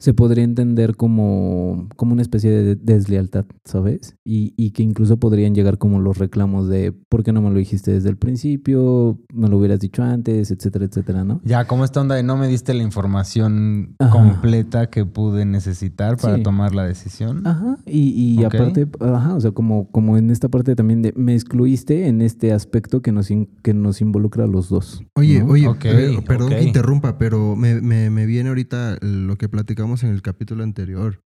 se 0.00 0.12
podría 0.12 0.44
entender 0.44 0.96
como, 0.96 1.88
como 1.96 2.12
una 2.12 2.22
especie 2.22 2.50
de 2.50 2.76
deslealtad, 2.76 3.46
¿sabes? 3.64 4.16
Y, 4.24 4.52
y 4.56 4.72
que 4.72 4.82
incluso 4.82 5.18
podrían 5.18 5.54
llegar 5.54 5.78
como 5.78 6.00
los 6.00 6.18
reclamos 6.18 6.68
de, 6.68 6.92
¿por 6.92 7.22
qué 7.22 7.32
no 7.32 7.40
me 7.40 7.50
lo 7.50 7.56
dijiste 7.58 7.92
desde 7.92 8.10
el 8.10 8.16
principio? 8.16 9.18
¿Me 9.32 9.48
lo 9.48 9.58
hubieras 9.58 9.80
dicho 9.80 10.02
antes? 10.02 10.50
Etcétera, 10.50 10.84
etcétera, 10.86 11.24
¿no? 11.24 11.40
Ya, 11.44 11.66
como 11.66 11.84
esta 11.84 12.00
onda 12.00 12.16
de 12.16 12.22
no 12.22 12.36
me 12.36 12.48
diste 12.48 12.74
la 12.74 12.82
información 12.82 13.94
Ajá. 13.98 14.10
completa 14.10 14.90
que 14.90 15.06
pude 15.06 15.44
necesitar 15.44 16.16
para 16.16 16.36
Sí. 16.36 16.42
tomar 16.42 16.74
la 16.74 16.84
decisión. 16.84 17.46
Ajá, 17.46 17.78
y, 17.86 18.10
y 18.40 18.44
aparte, 18.44 18.86
ajá, 19.00 19.34
o 19.34 19.40
sea, 19.40 19.52
como, 19.52 19.90
como 19.90 20.16
en 20.18 20.30
esta 20.30 20.48
parte 20.48 20.74
también 20.76 21.02
de 21.02 21.12
me 21.16 21.34
excluiste 21.34 22.06
en 22.08 22.20
este 22.20 22.52
aspecto 22.52 23.00
que 23.00 23.12
nos, 23.12 23.30
in- 23.30 23.48
que 23.62 23.72
nos 23.74 24.00
involucra 24.00 24.44
a 24.44 24.48
los 24.48 24.68
dos. 24.68 25.02
Oye, 25.14 25.40
¿no? 25.40 25.52
oye, 25.52 25.66
eh, 25.84 26.18
perdón 26.26 26.50
que 26.50 26.62
interrumpa, 26.62 27.16
pero 27.18 27.56
me, 27.56 27.80
me- 27.80 28.10
me 28.10 28.26
viene 28.26 28.48
ahorita 28.50 28.98
lo 29.00 29.36
que 29.36 29.48
platicamos 29.84 30.02
en 30.04 30.10
el 30.10 30.22
capítulo 30.22 30.62
anterior. 30.62 31.20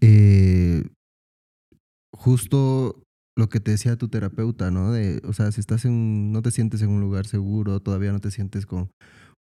Eh, 0.00 0.84
justo 2.16 3.02
lo 3.36 3.48
que 3.48 3.60
te 3.60 3.72
decía 3.72 3.96
tu 3.96 4.08
terapeuta, 4.08 4.70
¿no? 4.70 4.92
De, 4.92 5.20
o 5.24 5.32
sea, 5.32 5.52
si 5.52 5.60
estás 5.60 5.84
en, 5.84 6.32
no 6.32 6.42
te 6.42 6.50
sientes 6.50 6.82
en 6.82 6.90
un 6.90 7.00
lugar 7.00 7.26
seguro, 7.26 7.80
todavía 7.80 8.12
no 8.12 8.20
te 8.20 8.30
sientes 8.30 8.66
con 8.66 8.90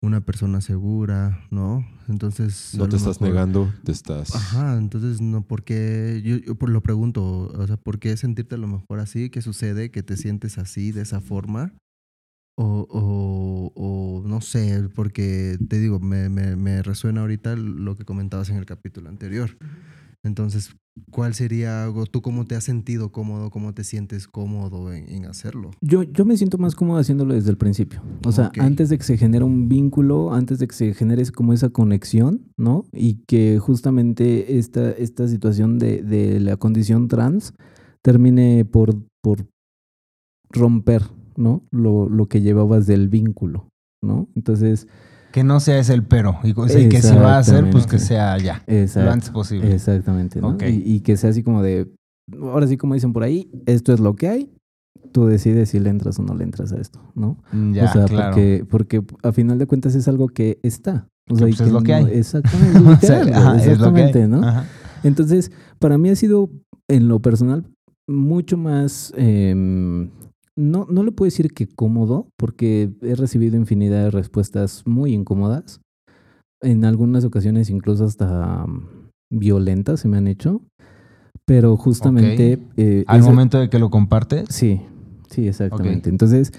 una 0.03 0.21
persona 0.21 0.61
segura, 0.61 1.47
¿no? 1.49 1.83
Entonces... 2.07 2.75
No 2.77 2.87
te 2.87 2.97
estás 2.97 3.19
mejor- 3.19 3.35
negando, 3.35 3.73
te 3.83 3.91
estás... 3.91 4.35
Ajá, 4.35 4.77
entonces 4.77 5.21
no, 5.21 5.41
¿por 5.41 5.63
qué? 5.63 6.21
Yo, 6.23 6.37
yo 6.37 6.55
por 6.55 6.69
lo 6.69 6.81
pregunto, 6.81 7.47
o 7.47 7.67
sea, 7.67 7.77
¿por 7.77 7.97
qué 7.97 8.15
sentirte 8.17 8.55
a 8.55 8.59
lo 8.59 8.67
mejor 8.67 8.99
así? 8.99 9.31
¿Qué 9.31 9.41
sucede? 9.41 9.89
¿Que 9.89 10.03
te 10.03 10.15
sientes 10.15 10.59
así, 10.59 10.91
de 10.91 11.01
esa 11.01 11.19
forma? 11.19 11.73
O, 12.59 12.87
o, 12.89 13.71
o 13.75 14.27
no 14.27 14.41
sé, 14.41 14.89
porque 14.95 15.57
te 15.69 15.79
digo, 15.79 15.99
me, 15.99 16.27
me, 16.27 16.55
me 16.55 16.81
resuena 16.81 17.21
ahorita 17.21 17.55
lo 17.55 17.95
que 17.95 18.03
comentabas 18.03 18.49
en 18.49 18.57
el 18.57 18.65
capítulo 18.65 19.09
anterior. 19.09 19.51
Entonces, 20.23 20.75
¿cuál 21.11 21.35
sería 21.35 21.83
algo? 21.83 22.07
¿Tú 22.07 22.21
cómo 22.21 22.45
te 22.45 22.55
has 22.55 22.63
sentido 22.63 23.11
cómodo? 23.11 23.51
¿Cómo 23.51 23.73
te 23.73 23.83
sientes 23.83 24.27
cómodo 24.27 24.91
en, 24.91 25.07
en 25.09 25.25
hacerlo? 25.25 25.71
Yo, 25.81 26.01
yo 26.01 26.25
me 26.25 26.35
siento 26.35 26.57
más 26.57 26.73
cómodo 26.75 26.97
haciéndolo 26.99 27.35
desde 27.35 27.51
el 27.51 27.57
principio. 27.57 28.01
O 28.25 28.31
sea, 28.31 28.51
antes 28.57 28.89
de 28.89 28.97
que 28.97 29.03
se 29.03 29.17
genere 29.17 29.45
un 29.45 29.69
vínculo, 29.69 30.33
antes 30.33 30.57
de 30.57 30.67
que 30.67 30.75
se 30.75 30.93
genere 30.95 31.23
como 31.31 31.53
esa 31.53 31.69
conexión, 31.69 32.51
¿no? 32.57 32.85
Y 32.91 33.23
que 33.27 33.59
justamente 33.59 34.57
esta, 34.57 34.91
esta 34.91 35.27
situación 35.27 35.77
de, 35.77 36.01
de 36.01 36.39
la 36.39 36.57
condición 36.57 37.07
trans 37.07 37.53
termine 38.01 38.65
por, 38.65 38.95
por 39.21 39.45
romper, 40.49 41.03
¿no? 41.37 41.63
Lo, 41.71 42.09
lo 42.09 42.25
que 42.27 42.41
llevabas 42.41 42.87
del 42.87 43.07
vínculo, 43.07 43.69
¿no? 44.03 44.27
Entonces, 44.35 44.87
Que 45.31 45.43
no 45.43 45.59
sea 45.59 45.77
ese 45.79 45.93
el 45.93 46.03
pero. 46.03 46.39
Y, 46.43 46.53
que 46.89 47.01
si 47.01 47.15
va 47.15 47.35
a 47.35 47.39
hacer, 47.39 47.69
pues 47.69 47.85
que 47.87 47.99
sea 47.99 48.37
ya. 48.37 48.63
Lo 48.67 48.73
exacto. 48.73 49.11
antes 49.11 49.29
posible. 49.29 49.73
Exactamente, 49.73 50.41
¿no? 50.41 50.57
Y, 50.61 50.81
y 50.85 50.99
que 51.01 51.15
sea 51.17 51.29
así 51.29 51.43
como 51.43 51.61
de, 51.61 51.87
ahora 52.41 52.67
sí 52.67 52.75
como 52.77 52.93
dicen 52.95 53.13
por 53.13 53.23
ahí, 53.23 53.49
esto 53.65 53.93
es 53.93 53.99
lo 53.99 54.15
que 54.15 54.27
hay, 54.29 54.51
tú 55.11 55.25
decides 55.27 55.69
si 55.69 55.79
le 55.79 55.89
entras 55.89 56.17
o 56.19 56.23
no 56.23 56.33
le 56.35 56.43
entras 56.43 56.73
a 56.73 56.77
esto, 56.77 56.99
¿no? 57.15 57.37
Mm, 57.51 57.73
Ya, 57.73 57.85
o 57.85 57.93
sea, 57.93 58.05
claro. 58.05 58.31
porque, 58.35 58.65
porque 58.69 59.03
a 59.23 59.31
final 59.31 59.57
de 59.59 59.67
cuentas 59.67 59.95
es 59.95 60.07
algo 60.07 60.27
que 60.27 60.59
está. 60.63 61.07
O 61.29 61.35
sea, 61.35 61.47
es 61.47 61.59
lo 61.71 61.81
que 61.81 61.91
no- 61.91 61.97
hay. 61.97 62.05
Exactamente, 62.13 62.79
O 62.79 62.95
sea, 62.99 63.19
literal, 63.23 63.33
ajá, 63.33 63.53
güey, 63.53 63.69
es 63.69 63.79
lo 63.79 63.93
que 63.93 64.01
hay. 64.01 64.07
exactamente, 64.09 64.27
¿no? 64.27 64.43
Ajá. 64.47 64.65
Entonces, 65.03 65.51
para 65.79 65.97
mí 65.97 66.09
ha 66.09 66.15
sido, 66.15 66.49
en 66.89 67.07
lo 67.09 67.19
personal, 67.21 67.65
mucho 68.07 68.57
más, 68.57 69.13
em, 69.17 70.09
no, 70.57 70.85
no 70.89 71.03
le 71.03 71.11
puedo 71.13 71.27
decir 71.27 71.53
que 71.53 71.67
cómodo, 71.67 72.27
porque 72.37 72.91
he 73.01 73.15
recibido 73.15 73.55
infinidad 73.55 74.03
de 74.03 74.11
respuestas 74.11 74.83
muy 74.85 75.13
incómodas. 75.13 75.79
En 76.61 76.83
algunas 76.83 77.23
ocasiones 77.23 77.69
incluso 77.69 78.03
hasta 78.05 78.65
mm, 78.67 79.09
violentas 79.31 79.99
se 80.01 80.07
me 80.07 80.17
han 80.17 80.27
hecho. 80.27 80.61
Pero 81.45 81.77
justamente... 81.77 82.59
eh, 82.75 83.03
Al 83.07 83.21
momento 83.21 83.59
de 83.59 83.69
que 83.69 83.79
lo 83.79 83.89
compartes. 83.89 84.47
Sí, 84.49 84.81
sí, 85.29 85.47
exactamente. 85.47 86.09
Entonces, 86.09 86.51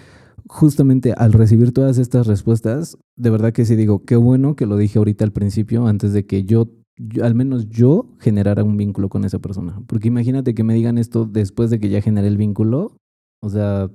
justamente 0.47 1.13
al 1.13 1.33
recibir 1.33 1.73
todas 1.73 1.99
estas 1.99 2.27
respuestas, 2.27 2.97
de 3.17 3.31
verdad 3.31 3.53
que 3.53 3.67
sí 3.67 3.77
digo, 3.77 4.05
qué 4.05 4.17
bueno 4.17 4.57
que 4.57 4.65
lo 4.67 4.77
dije 4.79 4.99
ahorita 4.99 5.25
al 5.25 5.33
principio, 5.33 5.87
antes 5.87 6.13
de 6.13 6.25
que 6.27 6.45
yo 6.45 6.69
yo- 7.01 7.25
al 7.25 7.37
menos 7.37 7.69
yo 7.69 8.07
generara 8.19 8.65
un 8.65 8.77
vínculo 8.77 9.09
con 9.09 9.25
esa 9.25 9.39
persona. 9.39 9.81
Porque 9.87 10.09
imagínate 10.09 10.53
que 10.55 10.65
me 10.65 10.75
digan 10.75 10.99
esto 10.99 11.27
después 11.27 11.71
de 11.71 11.79
que 11.79 11.91
ya 11.91 12.01
generé 12.03 12.27
el 12.27 12.37
vínculo. 12.37 12.97
O 13.41 13.51
sea, 13.51 13.89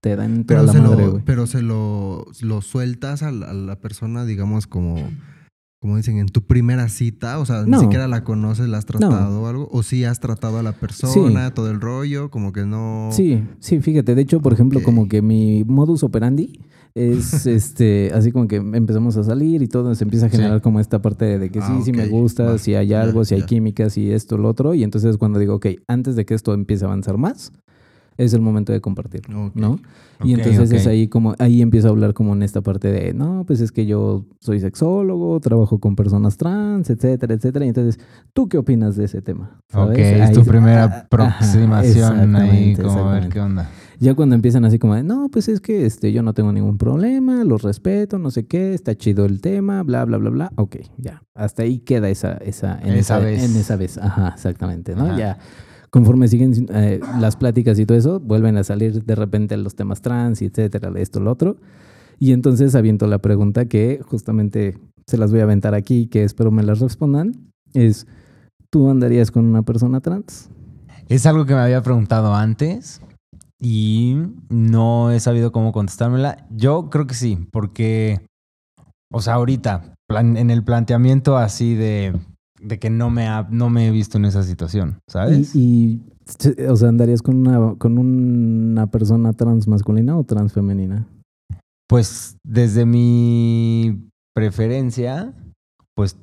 te 0.00 0.16
dan 0.16 0.44
toda 0.44 0.60
Pero, 0.60 0.62
la 0.66 0.72
se, 0.72 0.80
madre, 0.80 1.06
lo, 1.06 1.24
pero 1.24 1.46
se 1.46 1.62
lo, 1.62 2.26
lo 2.40 2.62
sueltas 2.62 3.22
a 3.22 3.30
la, 3.30 3.50
a 3.50 3.54
la 3.54 3.76
persona, 3.80 4.24
digamos, 4.24 4.66
como, 4.66 4.96
como 5.80 5.96
dicen, 5.96 6.18
en 6.18 6.26
tu 6.28 6.42
primera 6.42 6.88
cita. 6.88 7.38
O 7.38 7.44
sea, 7.46 7.62
No. 7.66 7.76
ni 7.78 7.82
siquiera 7.84 8.08
la 8.08 8.24
conoces, 8.24 8.68
la 8.68 8.78
has 8.78 8.86
tratado 8.86 9.42
o 9.42 9.46
algo. 9.46 9.68
O 9.72 9.82
sí 9.82 10.04
has 10.04 10.20
tratado 10.20 10.58
a 10.58 10.62
la 10.62 10.72
persona, 10.72 11.52
todo 11.52 11.70
el 11.70 11.80
rollo, 11.80 12.30
como 12.30 12.52
que 12.52 12.64
no. 12.64 13.10
Sí, 13.12 13.42
sí, 13.58 13.80
fíjate. 13.80 14.14
De 14.14 14.22
hecho, 14.22 14.40
por 14.40 14.52
ejemplo, 14.52 14.82
como 14.82 15.08
que 15.08 15.20
mi 15.22 15.64
modus 15.64 16.02
operandi 16.02 16.60
es 16.94 17.46
este, 17.46 18.10
así 18.14 18.32
como 18.32 18.46
que 18.48 18.56
empezamos 18.56 19.16
a 19.16 19.24
salir 19.24 19.62
y 19.62 19.66
todo, 19.68 19.94
se 19.94 20.04
empieza 20.04 20.26
a 20.26 20.28
generar 20.28 20.60
como 20.62 20.78
esta 20.78 21.00
parte 21.02 21.38
de 21.38 21.50
que 21.50 21.60
sí, 21.60 21.66
Ah, 21.70 21.80
sí 21.84 21.92
me 21.92 22.06
gusta, 22.06 22.58
si 22.58 22.74
hay 22.74 22.92
algo, 22.92 23.24
si 23.24 23.34
hay 23.34 23.40
ya. 23.40 23.46
química, 23.46 23.88
si 23.90 24.10
esto, 24.12 24.36
lo 24.38 24.48
otro. 24.48 24.74
Y 24.74 24.84
entonces 24.84 25.16
cuando 25.18 25.38
digo, 25.38 25.54
ok, 25.56 25.66
antes 25.88 26.16
de 26.16 26.24
que 26.26 26.34
esto 26.34 26.52
empiece 26.54 26.84
a 26.84 26.88
avanzar 26.88 27.16
más, 27.18 27.50
es 28.24 28.34
el 28.34 28.40
momento 28.40 28.72
de 28.72 28.80
compartirlo, 28.80 29.46
Ok. 29.46 29.56
¿no? 29.56 29.78
Y 30.24 30.34
entonces 30.34 30.70
es 30.70 30.86
ahí 30.86 31.08
como, 31.08 31.34
ahí 31.40 31.62
empiezo 31.62 31.88
a 31.88 31.90
hablar 31.90 32.14
como 32.14 32.32
en 32.32 32.44
esta 32.44 32.60
parte 32.60 32.92
de, 32.92 33.12
no, 33.12 33.42
pues 33.44 33.60
es 33.60 33.72
que 33.72 33.86
yo 33.86 34.24
soy 34.38 34.60
sexólogo, 34.60 35.40
trabajo 35.40 35.80
con 35.80 35.96
personas 35.96 36.36
trans, 36.36 36.90
etcétera, 36.90 37.34
etcétera. 37.34 37.64
Y 37.64 37.68
entonces, 37.68 37.98
¿tú 38.32 38.48
qué 38.48 38.56
opinas 38.58 38.94
de 38.94 39.06
ese 39.06 39.20
tema? 39.20 39.58
Ok, 39.74 39.98
es 39.98 40.30
tu 40.32 40.44
se- 40.44 40.50
primera 40.50 40.84
aproximación 40.84 42.36
ajá, 42.36 42.44
ahí, 42.44 42.76
como 42.76 43.08
a 43.08 43.12
ver 43.14 43.28
qué 43.28 43.40
onda. 43.40 43.68
Ya 43.98 44.14
cuando 44.14 44.34
empiezan 44.34 44.64
así 44.64 44.78
como 44.78 44.94
de, 44.96 45.02
no, 45.02 45.28
pues 45.28 45.48
es 45.48 45.60
que 45.60 45.86
este, 45.86 46.12
yo 46.12 46.22
no 46.22 46.34
tengo 46.34 46.52
ningún 46.52 46.76
problema, 46.78 47.44
los 47.44 47.62
respeto, 47.62 48.18
no 48.18 48.30
sé 48.30 48.46
qué, 48.46 48.74
está 48.74 48.96
chido 48.96 49.24
el 49.26 49.40
tema, 49.40 49.82
bla, 49.82 50.04
bla, 50.04 50.18
bla, 50.18 50.30
bla. 50.30 50.52
Ok, 50.56 50.76
ya. 50.98 51.22
Hasta 51.34 51.62
ahí 51.62 51.78
queda 51.78 52.08
esa, 52.10 52.34
esa, 52.38 52.78
en 52.80 52.90
Esa 52.94 53.16
esa, 53.16 53.18
vez. 53.18 53.42
En 53.44 53.56
esa 53.56 53.76
vez. 53.76 53.98
Ajá, 53.98 54.32
exactamente, 54.34 54.94
¿no? 54.96 55.06
Ajá. 55.06 55.16
Ya. 55.18 55.38
Conforme 55.92 56.26
siguen 56.26 56.68
eh, 56.72 57.00
las 57.20 57.36
pláticas 57.36 57.78
y 57.78 57.84
todo 57.84 57.98
eso, 57.98 58.18
vuelven 58.18 58.56
a 58.56 58.64
salir 58.64 59.04
de 59.04 59.14
repente 59.14 59.54
los 59.58 59.74
temas 59.74 60.00
trans 60.00 60.40
y 60.40 60.46
etcétera, 60.46 60.90
esto, 60.96 61.20
lo 61.20 61.30
otro. 61.30 61.58
Y 62.18 62.32
entonces 62.32 62.74
aviento 62.74 63.06
la 63.06 63.18
pregunta 63.18 63.66
que 63.66 64.00
justamente 64.02 64.78
se 65.06 65.18
las 65.18 65.32
voy 65.32 65.40
a 65.40 65.42
aventar 65.42 65.74
aquí, 65.74 66.06
que 66.06 66.24
espero 66.24 66.50
me 66.50 66.62
las 66.62 66.80
respondan. 66.80 67.32
Es, 67.74 68.06
¿tú 68.70 68.88
andarías 68.88 69.30
con 69.30 69.44
una 69.44 69.64
persona 69.64 70.00
trans? 70.00 70.48
Es 71.08 71.26
algo 71.26 71.44
que 71.44 71.54
me 71.54 71.60
había 71.60 71.82
preguntado 71.82 72.34
antes 72.34 73.02
y 73.60 74.16
no 74.48 75.10
he 75.10 75.20
sabido 75.20 75.52
cómo 75.52 75.72
contestármela. 75.72 76.46
Yo 76.48 76.88
creo 76.88 77.06
que 77.06 77.14
sí, 77.14 77.38
porque, 77.52 78.24
o 79.12 79.20
sea, 79.20 79.34
ahorita, 79.34 79.94
en 80.08 80.50
el 80.50 80.64
planteamiento 80.64 81.36
así 81.36 81.74
de, 81.74 82.18
de 82.62 82.78
que 82.78 82.90
no 82.90 83.10
me, 83.10 83.26
ha- 83.26 83.48
no 83.50 83.70
me 83.70 83.88
he 83.88 83.90
visto 83.90 84.18
en 84.18 84.24
esa 84.24 84.42
situación, 84.42 84.98
¿sabes? 85.08 85.54
Y, 85.56 86.00
y, 86.58 86.62
o 86.68 86.76
sea, 86.76 86.88
¿andarías 86.88 87.22
con 87.22 87.36
una, 87.46 87.74
con 87.76 87.98
una 87.98 88.86
persona 88.90 89.32
trans 89.32 89.66
masculina 89.68 90.16
o 90.16 90.24
trans 90.24 90.52
femenina? 90.52 91.06
Pues 91.88 92.36
desde 92.44 92.86
mi 92.86 94.08
preferencia, 94.34 95.34
pues 95.94 96.16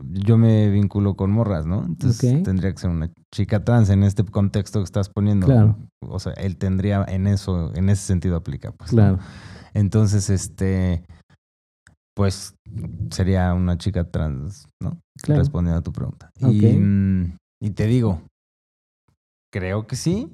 yo 0.00 0.38
me 0.38 0.70
vinculo 0.70 1.14
con 1.14 1.30
morras, 1.30 1.66
¿no? 1.66 1.84
Entonces 1.84 2.42
tendría 2.42 2.72
que 2.72 2.78
ser 2.80 2.90
una 2.90 3.10
chica 3.32 3.64
trans 3.64 3.90
en 3.90 4.02
este 4.02 4.24
contexto 4.24 4.80
que 4.80 4.84
estás 4.84 5.08
poniendo. 5.08 5.46
Claro. 5.46 5.76
O 6.08 6.18
sea, 6.18 6.32
él 6.34 6.56
tendría 6.56 7.04
en 7.06 7.26
eso, 7.26 7.72
en 7.74 7.88
ese 7.90 8.02
sentido 8.02 8.36
aplica, 8.36 8.72
pues. 8.72 8.92
¿no? 8.92 8.96
Claro. 8.96 9.18
Entonces, 9.74 10.30
este, 10.30 11.04
pues 12.14 12.54
sería 13.10 13.52
una 13.54 13.76
chica 13.76 14.04
trans, 14.04 14.68
¿no? 14.80 15.00
Claro. 15.22 15.40
Respondiendo 15.40 15.80
a 15.80 15.82
tu 15.82 15.92
pregunta. 15.92 16.30
Y, 16.38 16.66
mm, 16.66 17.36
y 17.60 17.70
te 17.70 17.86
digo, 17.86 18.22
creo 19.52 19.86
que 19.86 19.96
sí, 19.96 20.32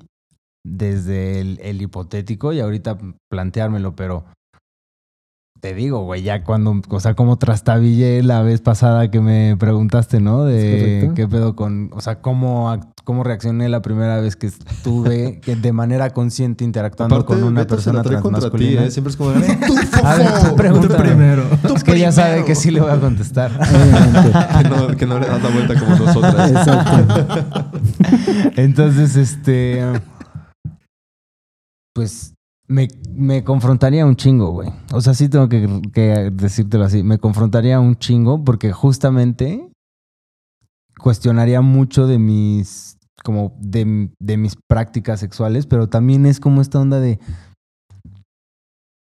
desde 0.65 1.41
el, 1.41 1.59
el 1.61 1.81
hipotético 1.81 2.53
y 2.53 2.61
ahorita 2.61 2.99
planteármelo, 3.31 3.97
pero 3.97 4.27
te 5.61 5.75
digo, 5.75 6.05
güey, 6.05 6.23
ya 6.23 6.43
cuando, 6.43 6.81
o 6.89 7.01
sea, 7.01 7.15
como 7.15 7.37
trastabillé 7.37 8.23
la 8.23 8.43
vez 8.43 8.63
pasada 8.63 9.11
que 9.11 9.21
me 9.21 9.57
preguntaste, 9.59 10.19
¿no? 10.19 10.45
De 10.45 11.13
qué 11.15 11.29
pedo 11.29 11.55
con, 11.55 11.91
o 11.93 12.01
sea, 12.01 12.21
cómo, 12.23 12.75
cómo 13.05 13.25
reaccioné 13.25 13.69
la 13.69 13.83
primera 13.83 14.21
vez 14.21 14.37
que 14.37 14.47
estuve 14.47 15.41
que 15.45 15.57
de 15.57 15.73
manera 15.73 16.11
consciente 16.11 16.65
interactuando 16.65 17.17
Aparte, 17.17 17.35
con 17.35 17.45
una 17.45 17.67
persona 17.67 18.03
contra 18.03 18.17
ti, 18.23 18.29
transmasculina. 18.29 18.85
¿eh? 18.85 18.91
Siempre 18.91 19.11
es 19.11 19.17
como, 19.19 19.31
"Ven 19.33 19.61
tú, 19.61 19.75
A 20.03 20.15
ver, 20.17 20.29
fofo". 20.29 20.49
tú 20.49 20.57
pregúntame. 20.57 20.95
Tú 20.95 21.03
primero. 21.03 21.45
Es 21.77 21.85
que 21.85 21.99
ya 21.99 22.11
sabe 22.11 22.45
que 22.47 22.55
sí 22.55 22.71
le 22.71 22.81
voy 22.81 22.91
a 22.91 23.01
contestar. 23.01 23.51
Que, 24.61 24.69
no, 24.69 24.97
que 24.97 25.07
no 25.07 25.19
le 25.19 25.27
das 25.27 25.43
la 25.43 25.49
vuelta 25.51 25.79
como 25.79 25.97
nosotras. 25.97 26.51
Exacto. 26.51 27.81
Entonces, 28.57 29.17
este. 29.17 29.85
Pues 31.95 32.35
me, 32.71 32.87
me 33.13 33.43
confrontaría 33.43 34.07
un 34.07 34.15
chingo, 34.15 34.53
güey. 34.53 34.71
O 34.93 35.01
sea, 35.01 35.13
sí 35.13 35.29
tengo 35.29 35.49
que, 35.49 36.31
decírtelo 36.33 36.85
así. 36.85 37.03
Me 37.03 37.19
confrontaría 37.19 37.81
un 37.81 37.97
chingo 37.97 38.45
porque 38.45 38.73
justamente 38.73 39.69
cuestionaría 40.99 41.63
mucho 41.63 42.07
de 42.07 42.19
mis. 42.19 42.97
como 43.25 43.57
de, 43.59 44.11
de 44.21 44.37
mis 44.37 44.57
prácticas 44.69 45.19
sexuales, 45.19 45.67
pero 45.67 45.89
también 45.89 46.27
es 46.27 46.39
como 46.39 46.61
esta 46.61 46.79
onda 46.79 47.01
de. 47.01 47.19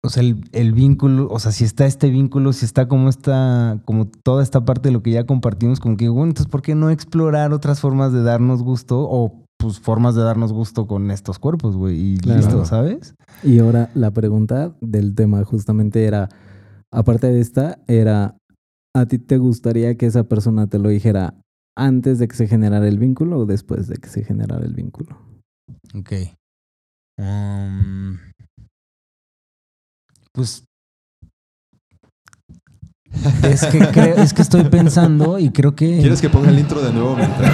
O 0.04 0.10
sea, 0.10 0.22
el, 0.22 0.48
el 0.52 0.72
vínculo, 0.74 1.28
o 1.32 1.40
sea, 1.40 1.52
si 1.52 1.64
está 1.64 1.88
este 1.88 2.12
vínculo, 2.12 2.54
si 2.54 2.64
está 2.64 2.88
como 2.88 3.10
esta, 3.10 3.82
como 3.86 4.08
toda 4.08 4.44
esta 4.44 4.64
parte 4.64 4.90
de 4.90 4.94
lo 4.94 5.02
que 5.02 5.12
ya 5.12 5.26
compartimos, 5.26 5.80
como 5.80 5.98
que, 5.98 6.08
bueno, 6.08 6.30
entonces, 6.30 6.50
¿por 6.50 6.62
qué 6.62 6.76
no 6.76 6.92
explorar 6.92 7.52
otras 7.52 7.82
formas 7.82 8.14
de 8.14 8.22
darnos 8.22 8.62
gusto 8.62 9.00
o 9.00 9.47
pues 9.58 9.80
formas 9.80 10.16
de 10.16 10.22
darnos 10.24 10.54
gusto 10.54 10.88
con 10.88 11.12
estos 11.12 11.40
cuerpos, 11.40 11.76
güey? 11.76 12.14
Y 12.14 12.18
Claro. 12.18 12.42
listo, 12.42 12.66
¿sabes? 12.66 13.16
Y 13.44 13.60
ahora 13.60 13.90
la 13.94 14.12
pregunta 14.12 14.76
del 14.82 15.16
tema 15.16 15.44
justamente 15.44 16.06
era, 16.06 16.30
aparte 16.92 17.28
de 17.28 17.40
esta, 17.40 17.80
era, 17.88 18.38
¿a 18.96 19.06
ti 19.06 19.20
te 19.20 19.38
gustaría 19.38 19.96
que 19.98 20.06
esa 20.06 20.24
persona 20.24 20.68
te 20.68 20.80
lo 20.80 20.90
dijera 20.90 21.36
antes 21.76 22.20
de 22.20 22.28
que 22.28 22.36
se 22.36 22.48
generara 22.48 22.88
el 22.88 22.98
vínculo 22.98 23.40
o 23.40 23.46
después 23.46 23.88
de 23.88 23.98
que 23.98 24.10
se 24.10 24.24
generara 24.24 24.66
el 24.66 24.74
vínculo? 24.74 25.18
Ok. 25.96 26.14
Um, 27.20 28.18
pues. 30.32 30.64
Es 33.44 33.66
que, 33.66 33.80
creo- 33.80 34.16
es 34.18 34.34
que 34.34 34.42
estoy 34.42 34.64
pensando 34.66 35.40
y 35.40 35.50
creo 35.52 35.76
que. 35.76 36.00
¿Quieres 36.00 36.22
que 36.22 36.30
ponga 36.30 36.50
el 36.50 36.60
intro 36.60 36.82
de 36.82 36.92
nuevo 36.94 37.16
mientras? 37.16 37.52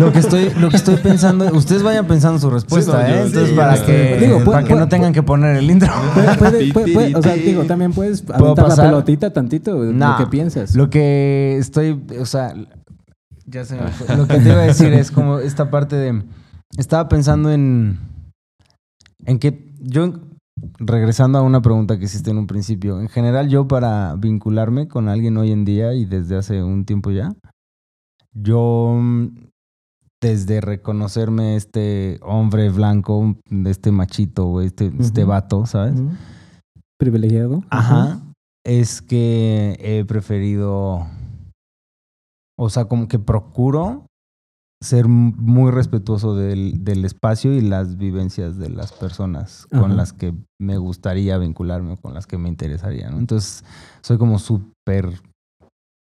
Lo 0.00 0.12
que 0.12 0.18
estoy, 0.18 0.50
lo 0.58 0.68
que 0.68 0.76
estoy 0.76 0.96
pensando, 0.96 1.46
ustedes 1.52 1.82
vayan 1.82 2.06
pensando 2.06 2.38
su 2.38 2.50
respuesta, 2.50 2.92
Sí, 2.92 2.98
no, 2.98 3.08
¿eh? 3.08 3.10
yo- 3.20 3.26
Entonces, 3.26 3.50
sí, 3.50 3.56
para 3.56 3.76
yo 3.76 3.86
que, 3.86 4.16
Digo, 4.20 4.44
para 4.44 4.64
que 4.66 4.74
no 4.74 4.88
tengan 4.88 5.12
que 5.12 5.22
poner 5.22 5.56
el 5.56 5.70
intro. 5.70 5.92
Puede- 6.14 6.36
puede- 6.36 6.72
puede- 6.72 6.92
puede- 6.92 7.14
o 7.16 7.22
sea, 7.22 7.34
digo, 7.34 7.64
también 7.64 7.92
puedes 7.92 8.22
aventar 8.30 8.68
la 8.68 8.76
pelotita 8.76 9.32
tantito, 9.32 9.82
lo 9.82 10.16
que 10.18 10.26
piensas. 10.26 10.74
Lo 10.74 10.90
que 10.90 11.56
estoy, 11.58 12.00
o 12.20 12.26
sea, 12.26 12.54
ya 13.46 13.64
se 13.64 13.76
me 13.76 13.88
fue. 13.88 14.14
Lo 14.16 14.26
que 14.28 14.38
te 14.38 14.48
iba 14.50 14.60
a 14.60 14.66
decir 14.66 14.92
es 14.92 15.10
como 15.10 15.38
esta 15.38 15.70
parte 15.70 15.96
de. 15.96 16.22
Estaba 16.76 17.08
pensando 17.08 17.50
en. 17.50 17.98
En 19.24 19.38
que 19.38 19.66
yo, 19.80 20.12
regresando 20.78 21.38
a 21.38 21.42
una 21.42 21.60
pregunta 21.62 21.98
que 21.98 22.04
hiciste 22.06 22.30
en 22.30 22.38
un 22.38 22.46
principio, 22.46 23.00
en 23.00 23.08
general, 23.08 23.48
yo 23.48 23.66
para 23.68 24.14
vincularme 24.16 24.88
con 24.88 25.08
alguien 25.08 25.36
hoy 25.36 25.52
en 25.52 25.64
día 25.64 25.94
y 25.94 26.04
desde 26.04 26.36
hace 26.36 26.62
un 26.62 26.84
tiempo 26.84 27.10
ya, 27.10 27.32
yo. 28.32 28.96
mm, 29.00 29.28
Desde 30.20 30.60
reconocerme 30.60 31.54
este 31.54 32.18
hombre 32.22 32.70
blanco, 32.70 33.36
este 33.66 33.92
machito, 33.92 34.60
este, 34.60 34.90
este 34.98 35.22
Ujú. 35.22 35.30
vato, 35.30 35.64
¿sabes? 35.66 35.94
Privilegiado. 36.98 37.62
Ajá. 37.70 38.20
Es 38.64 39.00
que 39.00 39.76
he 39.78 40.04
preferido. 40.04 41.06
O 42.58 42.68
sea, 42.68 42.86
como 42.86 43.06
que 43.06 43.20
procuro 43.20 44.06
ser 44.82 45.08
muy 45.08 45.72
respetuoso 45.72 46.36
del, 46.36 46.84
del 46.84 47.04
espacio 47.04 47.52
y 47.52 47.60
las 47.60 47.96
vivencias 47.96 48.58
de 48.58 48.70
las 48.70 48.92
personas 48.92 49.66
Ajá. 49.70 49.82
con 49.82 49.96
las 49.96 50.12
que 50.12 50.34
me 50.60 50.78
gustaría 50.78 51.36
vincularme, 51.38 51.96
con 51.96 52.14
las 52.14 52.26
que 52.26 52.38
me 52.38 52.48
interesaría, 52.48 53.10
¿no? 53.10 53.18
Entonces, 53.18 53.64
soy 54.02 54.18
como 54.18 54.38
súper, 54.38 55.20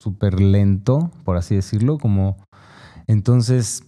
súper 0.02 0.40
lento, 0.40 1.12
por 1.24 1.38
así 1.38 1.56
decirlo, 1.56 1.98
como... 1.98 2.38
Entonces, 3.08 3.88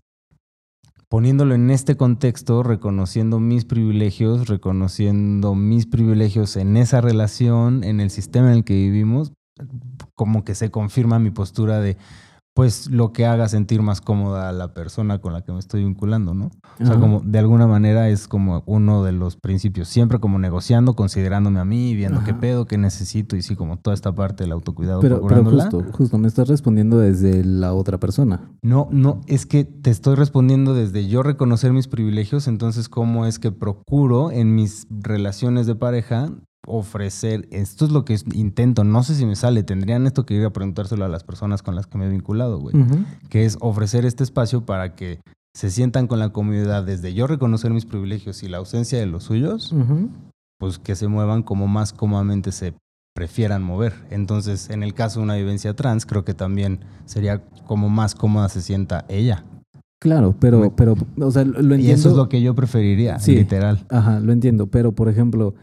poniéndolo 1.10 1.54
en 1.54 1.70
este 1.70 1.96
contexto, 1.96 2.64
reconociendo 2.64 3.40
mis 3.40 3.66
privilegios, 3.66 4.48
reconociendo 4.48 5.54
mis 5.54 5.86
privilegios 5.86 6.56
en 6.56 6.76
esa 6.76 7.02
relación, 7.02 7.84
en 7.84 8.00
el 8.00 8.10
sistema 8.10 8.48
en 8.48 8.58
el 8.58 8.64
que 8.64 8.74
vivimos, 8.74 9.32
como 10.16 10.44
que 10.44 10.56
se 10.56 10.72
confirma 10.72 11.20
mi 11.20 11.30
postura 11.30 11.80
de, 11.82 11.98
pues 12.54 12.90
lo 12.90 13.14
que 13.14 13.26
haga 13.26 13.48
sentir 13.48 13.82
más 13.82 14.02
cómoda 14.02 14.50
a 14.50 14.52
la 14.52 14.74
persona 14.74 15.20
con 15.20 15.32
la 15.32 15.42
que 15.42 15.54
me 15.54 15.60
estoy 15.60 15.84
vinculando, 15.84 16.34
¿no? 16.34 16.52
O 16.80 16.86
sea, 16.86 16.92
Ajá. 16.92 17.00
como 17.00 17.22
de 17.22 17.40
alguna 17.40 17.66
manera 17.66 18.10
es 18.10 18.28
como 18.28 18.64
uno 18.66 19.04
de 19.04 19.14
los 19.14 19.38
principios, 19.38 19.88
siempre 19.88 20.20
como 20.20 20.38
negociando, 20.38 20.94
considerándome 20.96 21.60
a 21.60 21.66
mí, 21.66 21.96
viendo 21.96 22.24
qué 22.26 22.34
pedo, 22.34 22.66
qué 22.66 22.78
necesito 22.78 23.38
y 23.38 23.42
sí, 23.42 23.56
como 23.56 23.78
toda 23.78 23.94
esta 23.94 24.14
parte 24.14 24.44
del 24.44 24.52
autocuidado 24.52 25.00
Pero, 25.00 25.26
pero 25.26 25.46
justo, 25.46 25.84
justo, 25.92 26.18
me 26.18 26.28
estás 26.28 26.50
respondiendo 26.50 26.98
desde 26.98 27.44
la 27.46 27.74
otra 27.74 28.00
persona. 28.00 28.52
No, 28.62 28.90
no, 28.92 29.22
es 29.28 29.46
que 29.46 29.64
te 29.64 29.90
estoy 29.90 30.16
respondiendo 30.16 30.74
desde 30.74 31.08
yo 31.08 31.24
reconocer 31.24 31.72
mis 31.72 31.88
privilegios, 31.88 32.48
entonces 32.48 32.90
cómo 32.90 33.26
es 33.26 33.40
que 33.40 33.52
procuro 33.52 34.32
en 34.32 34.56
mis 34.56 34.88
relaciones 34.90 35.68
de 35.68 35.76
pareja 35.76 36.32
ofrecer, 36.68 37.48
esto 37.52 37.86
es 37.86 37.92
lo 37.92 38.06
que 38.06 38.18
intento, 38.34 38.84
no 38.84 39.04
sé 39.04 39.16
si 39.16 39.26
me 39.26 39.36
sale, 39.36 39.64
tendrían 39.64 40.06
esto 40.06 40.26
que 40.26 40.36
ir 40.36 40.46
a 40.46 40.52
preguntárselo 40.52 41.06
a 41.06 41.08
las 41.10 41.24
personas 41.24 41.64
con 41.64 41.76
las 41.76 41.88
que 41.88 41.98
me 41.98 42.06
he 42.06 42.10
vinculado, 42.10 42.60
güey, 42.60 42.76
que 43.30 43.46
es 43.46 43.58
ofrecer 43.62 44.06
este 44.06 44.24
espacio 44.24 44.66
para 44.66 44.96
que 44.96 45.20
se 45.56 45.70
sientan 45.72 46.08
con 46.08 46.20
la 46.20 46.30
comunidad 46.30 46.84
desde 46.84 47.14
yo 47.14 47.28
reconocer 47.28 47.72
mis 47.72 47.86
privilegios 47.86 48.44
y 48.44 48.48
la 48.48 48.58
ausencia 48.58 49.00
de 49.00 49.06
los 49.08 49.24
suyos, 49.24 49.76
pues 50.60 50.78
que 50.78 50.96
se 50.96 51.08
muevan 51.08 51.42
como 51.44 51.68
más 51.68 51.94
cómodamente 51.94 52.52
se 52.52 52.74
prefieran 53.16 53.62
mover. 53.64 53.94
Entonces, 54.10 54.70
en 54.70 54.84
el 54.84 54.94
caso 54.94 55.20
de 55.20 55.24
una 55.26 55.36
vivencia 55.36 55.76
trans, 55.76 56.06
creo 56.06 56.24
que 56.24 56.34
también 56.34 56.80
sería 57.06 57.44
como 57.66 57.90
más 57.90 58.16
cómoda 58.16 58.48
se 58.48 58.62
sienta 58.62 59.04
ella. 59.10 59.44
Claro, 60.00 60.34
pero, 60.40 60.74
pero, 60.76 60.96
o 61.20 61.32
sea, 61.32 61.44
lo 61.44 61.54
lo 61.54 61.76
entiendo. 61.76 61.88
Y 61.88 61.92
eso 61.92 62.10
es 62.10 62.16
lo 62.16 62.30
que 62.30 62.42
yo 62.42 62.56
preferiría, 62.56 63.20
Sí. 63.20 63.36
literal. 63.36 63.86
Ajá, 63.90 64.20
lo 64.20 64.32
entiendo, 64.32 64.68
pero 64.68 64.94
por 64.94 65.10
ejemplo, 65.10 65.54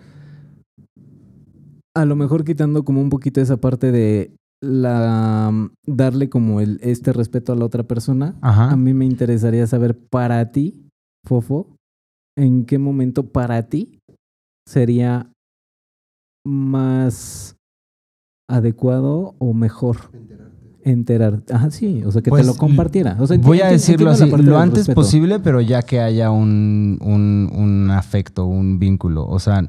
a 2.01 2.05
lo 2.05 2.17
mejor 2.17 2.45
quitando 2.45 2.85
como 2.85 3.01
un 3.01 3.11
poquito 3.11 3.41
esa 3.41 3.57
parte 3.59 3.91
de 3.93 4.35
la 4.63 5.53
darle 5.87 6.29
como 6.29 6.61
el 6.61 6.81
este 6.83 7.13
respeto 7.13 7.53
a 7.53 7.57
la 7.57 7.65
otra 7.65 7.85
persona, 7.85 8.35
Ajá. 8.41 8.71
a 8.71 8.77
mí 8.77 8.93
me 8.95 9.05
interesaría 9.05 9.67
saber 9.67 9.97
para 9.97 10.51
ti, 10.51 10.89
Fofo, 11.27 11.77
en 12.37 12.65
qué 12.65 12.79
momento 12.79 13.25
para 13.29 13.63
ti 13.69 14.01
sería 14.67 15.31
más 16.47 17.57
adecuado 18.51 19.35
o 19.39 19.53
mejor 19.53 19.97
enterar. 20.83 21.43
Ajá, 21.53 21.71
sí, 21.71 22.03
o 22.05 22.11
sea, 22.11 22.23
que 22.23 22.31
Pues, 22.31 22.43
te 22.43 22.47
lo 22.47 22.57
compartiera. 22.57 23.17
O 23.21 23.27
sea, 23.27 23.37
Voy 23.39 23.61
a 23.61 23.69
decirlo 23.69 24.11
así, 24.11 24.29
lo 24.31 24.59
antes 24.59 24.79
respeto. 24.81 24.95
posible, 24.95 25.39
pero 25.41 25.61
ya 25.61 25.83
que 25.83 26.01
haya 26.01 26.31
un, 26.31 26.99
un, 27.03 27.51
un 27.55 27.91
afecto, 27.91 28.47
un 28.47 28.79
vínculo. 28.79 29.27
O 29.27 29.39
sea, 29.39 29.69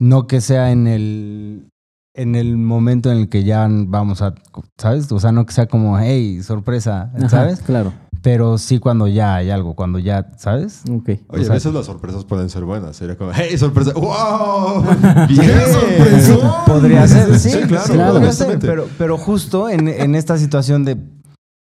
no 0.00 0.26
que 0.26 0.40
sea 0.40 0.70
en 0.70 0.86
el, 0.86 1.68
en 2.14 2.34
el 2.34 2.56
momento 2.56 3.10
en 3.10 3.18
el 3.18 3.28
que 3.28 3.44
ya 3.44 3.66
vamos 3.70 4.22
a, 4.22 4.34
¿sabes? 4.76 5.10
O 5.12 5.20
sea, 5.20 5.32
no 5.32 5.46
que 5.46 5.52
sea 5.52 5.66
como, 5.66 5.98
hey, 5.98 6.42
sorpresa, 6.42 7.10
Ajá, 7.16 7.28
¿sabes? 7.28 7.60
Claro. 7.60 7.92
Pero 8.20 8.58
sí 8.58 8.80
cuando 8.80 9.06
ya 9.06 9.36
hay 9.36 9.50
algo, 9.50 9.74
cuando 9.76 10.00
ya, 10.00 10.32
¿sabes? 10.38 10.82
Ok. 10.90 11.08
Oye, 11.28 11.42
O 11.42 11.44
sea- 11.44 11.50
a 11.50 11.54
veces 11.54 11.72
las 11.72 11.86
sorpresas 11.86 12.24
pueden 12.24 12.50
ser 12.50 12.64
buenas. 12.64 12.96
Sería 12.96 13.16
como, 13.16 13.30
¡hey, 13.32 13.56
sorpresa! 13.56 13.92
¡Wow! 13.94 14.84
¡Qué 15.28 15.34
¡Bien! 15.34 15.60
sorpresón! 15.72 16.50
Podría 16.66 17.06
ser, 17.06 17.38
sí, 17.38 17.50
Sí, 17.50 17.58
claro, 17.68 17.84
claro. 17.86 18.12
podría 18.14 18.32
ser, 18.32 18.46
honestamente. 18.48 18.66
pero, 18.66 18.88
pero 18.98 19.18
justo 19.18 19.68
en, 19.68 19.86
en 19.86 20.16
esta 20.16 20.36
situación 20.36 20.84
de 20.84 20.96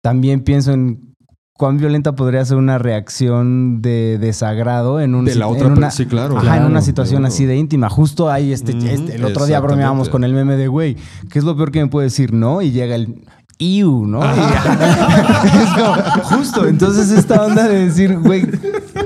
también 0.03 0.45
pienso 0.45 0.73
en 0.73 1.14
cuán 1.57 1.79
violenta 1.79 2.15
podría 2.17 2.45
ser 2.45 2.57
una 2.57 2.79
reacción 2.79 3.81
de 3.81 4.19
desagrado 4.19 5.01
en 5.01 5.15
un 5.15 5.25
De 5.25 5.35
la 5.37 5.47
en 5.47 5.53
otra 5.53 5.69
una, 5.69 5.91
sí, 5.91 6.07
claro. 6.07 6.37
Ajá, 6.39 6.57
en 6.57 6.65
una 6.65 6.83
situación 6.83 7.25
así 7.27 7.45
de 7.47 7.57
íntima. 7.57 7.89
Justo 7.89 8.31
ahí 8.31 8.53
este, 8.53 8.77
este- 8.93 9.17
el 9.17 9.25
otro 9.25 9.47
día 9.47 9.61
bromeábamos 9.61 10.09
con 10.09 10.25
el 10.25 10.33
meme 10.33 10.57
de 10.57 10.67
güey, 10.69 10.97
¿qué 11.31 11.39
es 11.39 11.45
lo 11.45 11.57
peor 11.57 11.71
que 11.71 11.81
me 11.81 11.89
puede 11.89 12.07
decir? 12.07 12.33
No, 12.33 12.61
y 12.61 12.73
llega 12.73 12.97
el 12.97 13.23
iu, 13.61 14.05
¿no? 14.05 14.19
Y 14.25 14.29
es 15.63 15.71
como, 15.81 15.95
justo, 16.25 16.67
entonces 16.67 17.11
esta 17.13 17.45
onda 17.47 17.69
de 17.69 17.85
decir, 17.87 18.19
güey, 18.19 18.45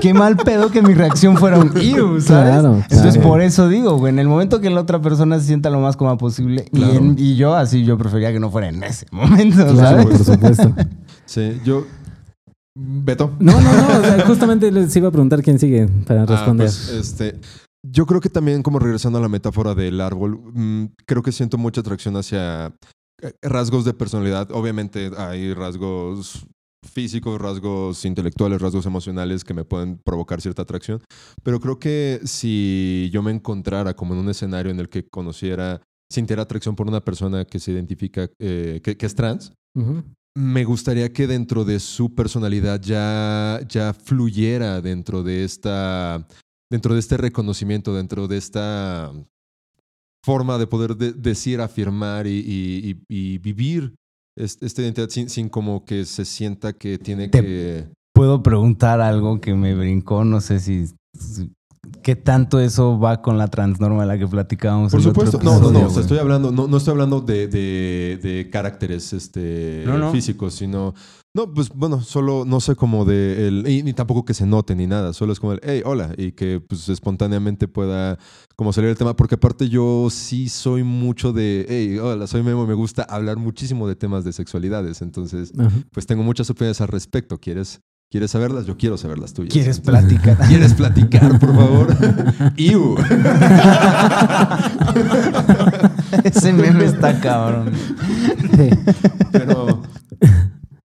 qué 0.01 0.11
mal 0.15 0.35
pedo 0.37 0.71
que 0.71 0.81
mi 0.81 0.95
reacción 0.95 1.37
fuera 1.37 1.59
un 1.59 1.71
iu, 1.79 2.19
¿sabes? 2.19 2.53
Claro, 2.53 2.83
Entonces 2.89 3.19
por 3.19 3.41
eso 3.41 3.69
digo, 3.69 3.97
güey, 3.99 4.11
en 4.11 4.17
el 4.17 4.27
momento 4.27 4.59
que 4.59 4.71
la 4.71 4.81
otra 4.81 4.99
persona 5.01 5.39
se 5.39 5.45
sienta 5.45 5.69
lo 5.69 5.79
más 5.81 5.95
cómoda 5.97 6.17
posible 6.17 6.65
y, 6.71 6.77
Claro. 6.79 6.93
en- 6.95 7.15
y 7.19 7.35
yo 7.35 7.53
así 7.55 7.83
yo 7.85 7.95
prefería 7.99 8.31
que 8.31 8.39
no 8.39 8.49
fuera 8.49 8.69
en 8.69 8.81
ese 8.83 9.05
momento, 9.11 9.67
Claro, 9.67 10.01
¿sabes? 10.01 10.05
por 10.07 10.25
supuesto. 10.25 10.73
Sí, 11.25 11.61
yo... 11.63 11.85
Beto. 12.81 13.35
No, 13.39 13.59
no, 13.59 13.73
no. 13.73 13.99
o 13.99 14.01
sea, 14.01 14.25
justamente 14.27 14.71
les 14.71 14.95
iba 14.95 15.09
a 15.09 15.11
preguntar 15.11 15.41
quién 15.43 15.59
sigue 15.59 15.87
para 16.07 16.23
Ah, 16.23 16.25
responder. 16.25 16.67
pues, 16.67 16.89
este, 16.89 17.35
yo 17.85 18.05
creo 18.05 18.21
que 18.21 18.29
también, 18.29 18.63
como 18.63 18.79
regresando 18.79 19.17
a 19.19 19.21
la 19.21 19.27
metáfora 19.29 19.75
del 19.75 19.99
árbol, 19.99 20.39
mm, 20.53 20.85
creo 21.05 21.21
que 21.21 21.31
siento 21.31 21.57
mucha 21.57 21.81
atracción 21.81 22.15
hacia 22.15 22.73
eh, 23.21 23.33
rasgos 23.41 23.83
de 23.85 23.93
personalidad. 23.93 24.49
Obviamente 24.51 25.11
hay 25.17 25.53
rasgos 25.53 26.45
físicos, 26.89 27.41
rasgos 27.41 28.05
intelectuales, 28.05 28.61
rasgos 28.61 28.85
emocionales 28.85 29.43
que 29.43 29.53
me 29.53 29.65
pueden 29.65 29.99
provocar 30.05 30.39
cierta 30.39 30.61
atracción. 30.61 31.01
Pero 31.43 31.59
creo 31.59 31.77
que 31.79 32.21
si 32.23 33.09
yo 33.11 33.21
me 33.21 33.31
encontrara 33.31 33.93
como 33.93 34.13
en 34.13 34.21
un 34.21 34.29
escenario 34.29 34.71
en 34.71 34.79
el 34.79 34.87
que 34.87 35.05
conociera, 35.09 35.81
sintiera 36.09 36.43
atracción 36.43 36.75
por 36.77 36.87
una 36.87 37.01
persona 37.01 37.43
que 37.43 37.59
se 37.59 37.71
identifica, 37.71 38.29
eh, 38.39 38.79
que, 38.81 38.95
que 38.95 39.05
es 39.05 39.13
trans, 39.15 39.51
Ujú. 39.77 40.03
Me 40.39 40.63
gustaría 40.63 41.11
que 41.11 41.27
dentro 41.27 41.65
de 41.65 41.79
su 41.79 42.15
personalidad 42.15 42.81
ya, 42.81 43.59
ya 43.67 43.93
fluyera 43.93 44.81
dentro 44.81 45.21
de 45.23 45.43
esta, 45.43 46.25
dentro 46.71 46.93
de 46.93 46.99
este 47.01 47.17
reconocimiento, 47.17 47.93
dentro 47.93 48.27
de 48.27 48.37
esta 48.37 49.11
forma 50.25 50.57
de 50.57 50.67
poder 50.67 50.95
de- 50.95 51.13
decir, 51.13 51.61
afirmar 51.61 52.27
y, 52.27 52.39
y- 52.39 52.89
y- 53.09 53.33
y 53.33 53.37
vivir 53.39 53.95
es- 54.37 54.57
esta 54.61 54.81
identidad 54.81 55.09
sin, 55.09 55.29
sin 55.29 55.49
como 55.49 55.83
que 55.85 56.05
se 56.05 56.25
sienta 56.25 56.73
que 56.73 56.97
tiene 56.97 57.27
Te- 57.29 57.41
que... 57.41 57.87
Puedo 58.13 58.41
preguntar 58.43 58.99
algo 59.01 59.39
que 59.39 59.53
me 59.53 59.75
brincó, 59.75 60.25
no 60.25 60.41
sé 60.41 60.59
si, 60.59 60.87
si- 61.17 61.51
qué 62.03 62.15
tanto 62.15 62.59
eso 62.59 62.99
va 62.99 63.21
con 63.21 63.37
la 63.37 63.47
transnorma 63.47 64.01
de 64.01 64.07
la 64.07 64.17
que 64.17 64.27
platicábamos. 64.27 64.91
Por 64.91 65.01
supuesto, 65.01 65.39
no, 65.43 65.59
no, 65.59 65.71
no, 65.71 65.87
o 65.87 65.89
sea, 65.89 66.01
estoy 66.01 66.17
hablando, 66.17 66.51
no, 66.51 66.67
no 66.67 66.77
estoy 66.77 66.91
hablando 66.91 67.21
de, 67.21 67.47
de, 67.47 68.19
de 68.21 68.49
caracteres 68.49 69.13
este, 69.13 69.83
No, 69.85 69.97
no. 69.97 70.11
físicos, 70.11 70.53
sino, 70.55 70.93
no, 71.33 71.53
pues 71.53 71.69
bueno, 71.69 72.01
solo, 72.01 72.43
no 72.45 72.59
sé 72.59 72.75
cómo 72.75 73.05
de, 73.05 73.47
el, 73.47 73.67
y 73.67 73.83
ni 73.83 73.93
tampoco 73.93 74.25
que 74.25 74.33
se 74.33 74.45
note 74.45 74.75
ni 74.75 74.87
nada, 74.87 75.13
solo 75.13 75.31
es 75.33 75.39
como 75.39 75.53
el, 75.53 75.61
hey, 75.63 75.81
hola, 75.85 76.13
y 76.17 76.31
que 76.31 76.59
pues 76.59 76.89
espontáneamente 76.89 77.67
pueda 77.67 78.17
como 78.55 78.73
salir 78.73 78.89
el 78.89 78.97
tema, 78.97 79.15
porque 79.15 79.35
aparte 79.35 79.69
yo 79.69 80.07
sí 80.09 80.49
soy 80.49 80.83
mucho 80.83 81.31
de, 81.31 81.65
hey, 81.69 81.97
hola, 81.99 82.27
soy 82.27 82.43
Memo, 82.43 82.67
me 82.67 82.73
gusta 82.73 83.03
hablar 83.03 83.37
muchísimo 83.37 83.87
de 83.87 83.95
temas 83.95 84.23
de 84.23 84.33
sexualidades, 84.33 85.01
entonces, 85.01 85.53
Ajá. 85.57 85.71
pues 85.91 86.05
tengo 86.05 86.23
muchas 86.23 86.49
opiniones 86.49 86.81
al 86.81 86.87
respecto, 86.89 87.37
¿quieres, 87.37 87.81
¿quieres 88.09 88.31
saberlas? 88.31 88.65
Yo 88.65 88.77
quiero 88.77 88.97
saber 88.97 89.19
las 89.19 89.33
tuyas. 89.33 89.53
¿Quieres 89.53 89.79
platicar? 89.79 90.37
¿Quieres 90.47 90.73
platicar, 90.73 91.39
por 91.39 91.55
favor? 91.55 91.95
Iu. 92.57 92.95
Ese 96.23 96.53
meme 96.53 96.85
está 96.85 97.19
cabrón. 97.19 97.71
Sí. 98.55 98.69
Pero 99.31 99.83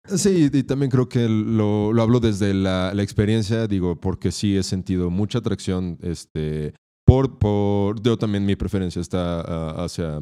sí, 0.06 0.50
y 0.52 0.64
también 0.64 0.92
creo 0.92 1.08
que 1.08 1.28
lo, 1.30 1.94
lo 1.94 2.02
hablo 2.02 2.20
desde 2.20 2.54
la, 2.54 2.94
la 2.94 3.04
experiencia, 3.04 3.68
digo, 3.68 4.00
porque 4.00 4.32
sí 4.32 4.58
he 4.58 4.64
sentido 4.64 5.10
mucha 5.10 5.40
atracción, 5.40 5.98
este, 6.02 6.74
por, 7.06 7.40
por, 7.40 8.02
yo 8.02 8.18
también 8.18 8.46
mi 8.46 8.56
preferencia 8.56 9.02
está 9.02 9.42
ah, 9.42 9.84
hacia, 9.84 10.20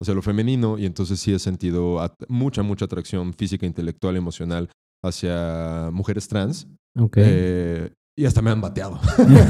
hacia 0.00 0.14
lo 0.14 0.22
femenino 0.22 0.78
y 0.78 0.86
entonces 0.86 1.20
sí 1.20 1.32
he 1.32 1.38
sentido 1.38 1.98
mucha, 2.28 2.62
mucha 2.62 2.84
atracción 2.84 3.34
física, 3.34 3.66
intelectual, 3.66 4.16
emocional 4.16 4.68
hacia 5.02 5.90
mujeres 5.92 6.28
trans. 6.28 6.66
Ok. 6.98 7.16
Eh, 7.18 7.92
y 8.16 8.26
hasta 8.26 8.42
me 8.42 8.50
han 8.50 8.60
bateado. 8.60 9.00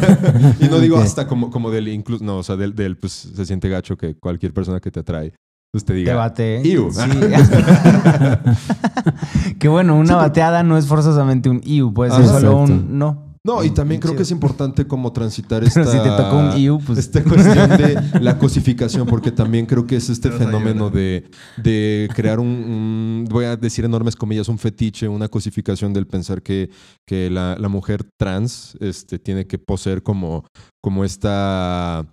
y 0.60 0.68
no 0.68 0.78
digo 0.78 0.98
hasta 0.98 1.26
como, 1.26 1.50
como 1.50 1.70
del 1.70 1.88
incluso, 1.88 2.24
no, 2.24 2.38
o 2.38 2.42
sea, 2.42 2.56
del, 2.56 2.74
del, 2.74 2.96
pues 2.96 3.12
se 3.12 3.44
siente 3.44 3.68
gacho 3.68 3.96
que 3.96 4.16
cualquier 4.16 4.54
persona 4.54 4.80
que 4.80 4.90
te 4.90 5.00
atrae, 5.00 5.34
pues 5.72 5.84
te 5.84 5.94
diga, 5.94 6.12
Te 6.12 6.16
bate. 6.16 6.62
Iu. 6.64 6.90
Sí. 6.92 7.00
que 9.58 9.68
bueno, 9.68 9.96
una 9.96 10.16
bateada 10.16 10.62
no 10.62 10.78
es 10.78 10.86
forzosamente 10.86 11.50
un 11.50 11.60
iu, 11.64 11.92
puede 11.92 12.12
ser 12.12 12.26
solo 12.26 12.58
un 12.58 12.98
no. 12.98 13.32
No, 13.44 13.64
y 13.64 13.70
también 13.70 14.00
creo 14.00 14.14
que 14.14 14.22
es 14.22 14.31
importante 14.31 14.87
como 14.87 15.12
transitar 15.12 15.64
Pero 15.64 15.66
esta, 15.85 15.85
si 15.90 15.98
te 15.98 16.09
tocó 16.16 16.37
un 16.37 16.57
iu, 16.57 16.78
pues 16.78 17.00
esta 17.00 17.24
cuestión 17.24 17.70
de 17.70 18.00
la 18.20 18.38
cosificación, 18.38 19.07
porque 19.09 19.33
también 19.33 19.66
creo 19.66 19.85
que 19.85 19.96
es 19.96 20.09
este 20.11 20.31
fenómeno 20.31 20.90
de, 20.90 21.28
de 21.57 22.09
crear 22.14 22.38
un, 22.38 22.46
un- 22.46 23.26
voy 23.28 23.46
a 23.46 23.57
decir 23.57 23.85
enormes 23.85 24.14
comillas, 24.14 24.48
un 24.48 24.59
fetiche, 24.61 25.09
una 25.09 25.26
cosificación 25.28 25.92
del 25.92 26.07
pensar 26.07 26.40
que, 26.42 26.70
que 27.05 27.31
la, 27.31 27.57
la 27.59 27.68
mujer 27.68 28.05
trans 28.16 28.76
este, 28.78 29.18
tiene 29.18 29.44
que 29.48 29.59
poseer 29.59 30.05
como, 30.05 30.44
como 30.81 31.05
esta 31.05 32.07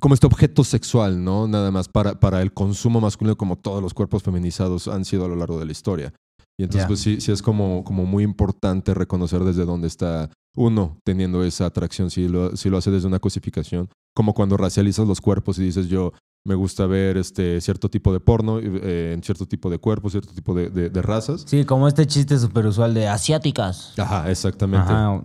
como 0.00 0.14
este 0.14 0.26
objeto 0.28 0.62
sexual, 0.62 1.22
¿no? 1.24 1.48
Nada 1.48 1.70
más 1.72 1.88
para, 1.88 2.18
para 2.20 2.40
el 2.42 2.52
consumo 2.52 3.00
masculino, 3.00 3.36
como 3.36 3.56
todos 3.56 3.82
los 3.82 3.94
cuerpos 3.94 4.22
feminizados 4.22 4.86
han 4.88 5.04
sido 5.04 5.24
a 5.24 5.28
lo 5.28 5.34
largo 5.36 5.58
de 5.58 5.66
la 5.66 5.72
historia. 5.72 6.12
Y 6.58 6.64
entonces, 6.64 6.86
pues 6.88 7.00
sí, 7.00 7.20
sí 7.20 7.30
es 7.30 7.40
como, 7.40 7.84
como 7.84 8.04
muy 8.04 8.24
importante 8.24 8.92
reconocer 8.94 9.44
desde 9.44 9.64
dónde 9.64 9.86
está 9.86 10.30
uno 10.56 10.98
teniendo 11.04 11.44
esa 11.44 11.66
atracción, 11.66 12.10
si 12.10 12.26
lo, 12.28 12.56
si 12.56 12.68
lo 12.68 12.78
hace 12.78 12.90
desde 12.90 13.06
una 13.06 13.20
cosificación, 13.20 13.88
como 14.14 14.34
cuando 14.34 14.56
racializas 14.56 15.06
los 15.06 15.20
cuerpos 15.20 15.58
y 15.58 15.62
dices 15.64 15.86
yo 15.88 16.12
Me 16.46 16.54
gusta 16.54 16.86
ver 16.86 17.16
este 17.18 17.60
cierto 17.60 17.88
tipo 17.90 18.12
de 18.12 18.20
porno, 18.20 18.58
eh, 18.60 19.12
en 19.12 19.22
cierto 19.22 19.44
tipo 19.46 19.68
de 19.68 19.78
cuerpo, 19.78 20.08
cierto 20.08 20.32
tipo 20.32 20.54
de, 20.54 20.70
de- 20.70 20.88
de 20.88 21.02
razas. 21.02 21.44
Sí, 21.46 21.64
como 21.64 21.86
este 21.88 22.06
chiste 22.06 22.38
súper 22.38 22.64
usual 22.66 22.94
de 22.94 23.06
asiáticas. 23.06 23.92
Ajá, 23.98 24.30
exactamente. 24.30 24.90
Ajá. 24.90 25.20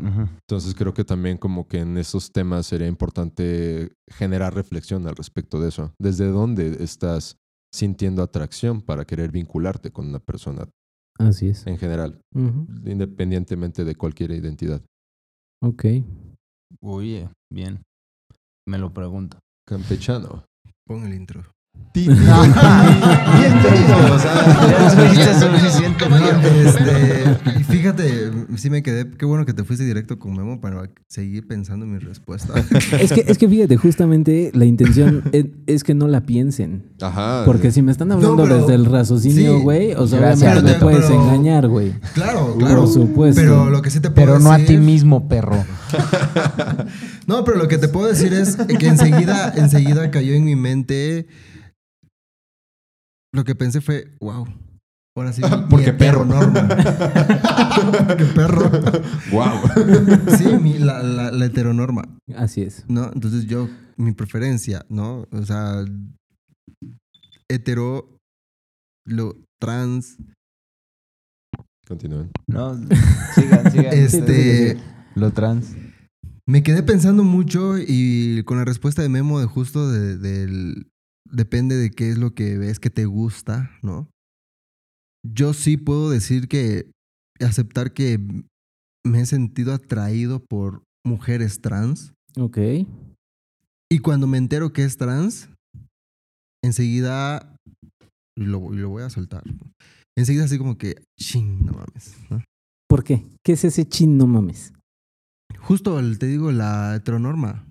Entonces 0.50 0.76
creo 0.76 0.94
que 0.94 1.06
también 1.06 1.38
como 1.38 1.68
que 1.68 1.80
en 1.80 1.98
esos 1.98 2.32
temas 2.32 2.66
sería 2.66 2.88
importante 2.88 3.92
generar 4.10 4.54
reflexión 4.54 5.08
al 5.08 5.16
respecto 5.16 5.60
de 5.62 5.70
eso. 5.70 5.94
¿Desde 6.00 6.28
dónde 6.28 6.84
estás 6.84 7.38
sintiendo 7.72 8.22
atracción 8.22 8.82
para 8.82 9.06
querer 9.06 9.32
vincularte 9.32 9.92
con 9.92 10.08
una 10.10 10.20
persona 10.20 10.68
Así 11.20 11.50
es. 11.50 11.68
en 11.68 11.78
general, 11.78 12.20
independientemente 12.86 13.84
de 13.84 13.96
cualquier 13.96 14.32
identidad? 14.32 14.82
Ok. 15.62 15.86
Oye, 16.82 17.30
bien. 17.52 17.82
Me 18.68 18.78
lo 18.78 18.94
pregunto. 18.94 19.38
Campechano. 19.68 20.46
Pon 20.88 21.06
el 21.06 21.14
intro. 21.14 21.44
Bienvenidos 21.94 22.56
a- 24.26 25.40
suficiente 25.40 26.10
No, 26.10 26.18
este, 26.18 27.60
y 27.60 27.64
fíjate, 27.64 28.23
sí 28.58 28.70
me 28.70 28.84
quedé. 28.84 29.10
Qué 29.12 29.26
bueno 29.26 29.46
que 29.46 29.54
te 29.54 29.64
fuiste 29.64 29.86
directo 29.86 30.20
con 30.20 30.36
Memo 30.36 30.60
para 30.62 30.90
seguir 31.08 31.48
pensando 31.48 31.86
en 31.86 31.94
mi 31.94 32.00
respuesta. 32.00 32.54
Es 33.00 33.12
que, 33.12 33.24
es 33.28 33.38
que 33.38 33.48
fíjate, 33.50 33.78
justamente 33.78 34.52
la 34.54 34.66
intención 34.66 35.24
es, 35.32 35.46
es 35.68 35.84
que 35.84 35.94
no 35.94 36.08
la 36.08 36.22
piensen. 36.26 36.84
Ajá. 37.02 37.44
Porque 37.46 37.72
si 37.72 37.82
me 37.82 37.92
están 37.92 38.12
hablando 38.12 38.36
No, 38.36 38.44
pero- 38.44 38.62
desde 38.62 38.76
el 38.76 38.86
raciocinio, 38.86 39.58
sí. 39.58 39.64
güey, 39.64 39.94
o 39.94 40.08
sea, 40.08 40.20
Gracias, 40.20 40.52
obviamente 40.52 40.74
me 40.74 40.80
puedes 40.80 41.06
pero- 41.06 41.22
engañar, 41.24 41.68
güey. 41.68 41.94
Claro, 42.14 42.56
claro. 42.58 42.82
Por 42.82 42.88
supuesto. 42.94 43.42
Pero 43.42 43.70
lo 43.70 43.82
que 43.82 43.90
sí 43.90 44.00
te 44.00 44.10
puedo 44.12 44.28
Pero 44.28 44.40
no 44.40 44.52
a 44.52 44.60
ti 44.60 44.78
mismo, 44.78 45.28
perro. 45.28 45.64
No, 47.28 47.44
pero 47.46 47.58
lo 47.58 47.68
que 47.70 47.78
te 47.78 47.88
puedo 47.88 48.08
decir 48.08 48.34
es 48.34 48.58
que 48.58 48.88
enseguida, 48.88 49.54
enseguida 49.56 50.12
cayó 50.12 50.34
en 50.34 50.44
mi 50.44 50.56
mente. 50.58 51.28
Lo 53.32 53.44
que 53.46 53.56
pensé 53.56 53.80
fue, 53.82 54.14
wow. 54.20 54.46
Ahora 55.16 55.32
sí. 55.34 55.42
Porque 55.70 55.94
perro. 55.94 56.24
heteronorma. 56.24 56.68
Porque 58.08 58.26
perro. 58.36 58.72
Wow. 59.32 60.36
Sí, 60.38 60.46
mi- 60.62 60.80
la, 60.80 61.02
la, 61.04 61.32
la 61.32 61.46
heteronorma, 61.46 62.04
Así 62.36 62.62
es. 62.62 62.86
¿no? 62.88 63.12
Entonces 63.14 63.46
yo, 63.46 63.70
mi 63.98 64.12
preferencia, 64.14 64.86
¿no? 64.90 65.28
O 65.32 65.46
sea, 65.46 65.84
hetero, 67.50 68.18
lo 69.06 69.36
trans, 69.62 70.18
Continúen. 71.86 72.32
No, 72.48 72.76
sigan, 73.36 73.72
sigan. 73.72 73.94
este... 73.94 74.78
Lo 75.16 75.32
trans. 75.32 75.76
Me 76.48 76.64
quedé 76.64 76.82
pensando 76.82 77.24
mucho 77.26 77.76
y 77.78 78.42
con 78.46 78.58
la 78.58 78.64
respuesta 78.66 79.02
de 79.02 79.10
Memo 79.10 79.40
de 79.42 79.46
justo 79.48 79.92
de- 79.92 80.18
del 80.18 80.88
depende 81.30 81.76
de 81.76 81.92
qué 81.92 82.10
es 82.10 82.18
lo 82.18 82.34
que 82.34 82.58
ves 82.58 82.80
que 82.80 82.90
te 82.90 83.06
gusta, 83.06 83.70
¿no? 83.82 84.10
Yo 85.26 85.54
sí 85.54 85.78
puedo 85.78 86.10
decir 86.10 86.48
que 86.48 86.90
aceptar 87.40 87.94
que 87.94 88.20
me 89.06 89.22
he 89.22 89.26
sentido 89.26 89.74
atraído 89.74 90.40
por 90.50 90.84
mujeres 91.06 91.62
trans 91.62 92.14
Ok. 92.38 92.58
y 93.92 94.00
cuando 94.00 94.28
me 94.28 94.38
entero 94.38 94.72
que 94.74 94.84
es 94.84 94.98
trans, 94.98 95.50
enseguida 96.64 97.56
y 98.38 98.44
lo, 98.46 98.72
lo 98.72 98.90
voy 98.90 99.04
a 99.04 99.10
soltar. 99.10 99.44
Enseguida 100.18 100.46
así 100.46 100.58
como 100.58 100.78
que, 100.78 100.96
ching, 101.20 101.66
no 101.66 101.74
mames. 101.74 102.16
¿no? 102.30 102.44
¿Por 102.88 103.04
qué? 103.04 103.26
¿Qué 103.44 103.54
es 103.54 103.64
ese 103.66 103.86
chin 103.88 104.18
no 104.18 104.28
mames? 104.28 104.74
Justo 105.60 106.00
te 106.18 106.28
digo 106.28 106.52
la 106.52 106.96
heteronorma. 106.96 107.66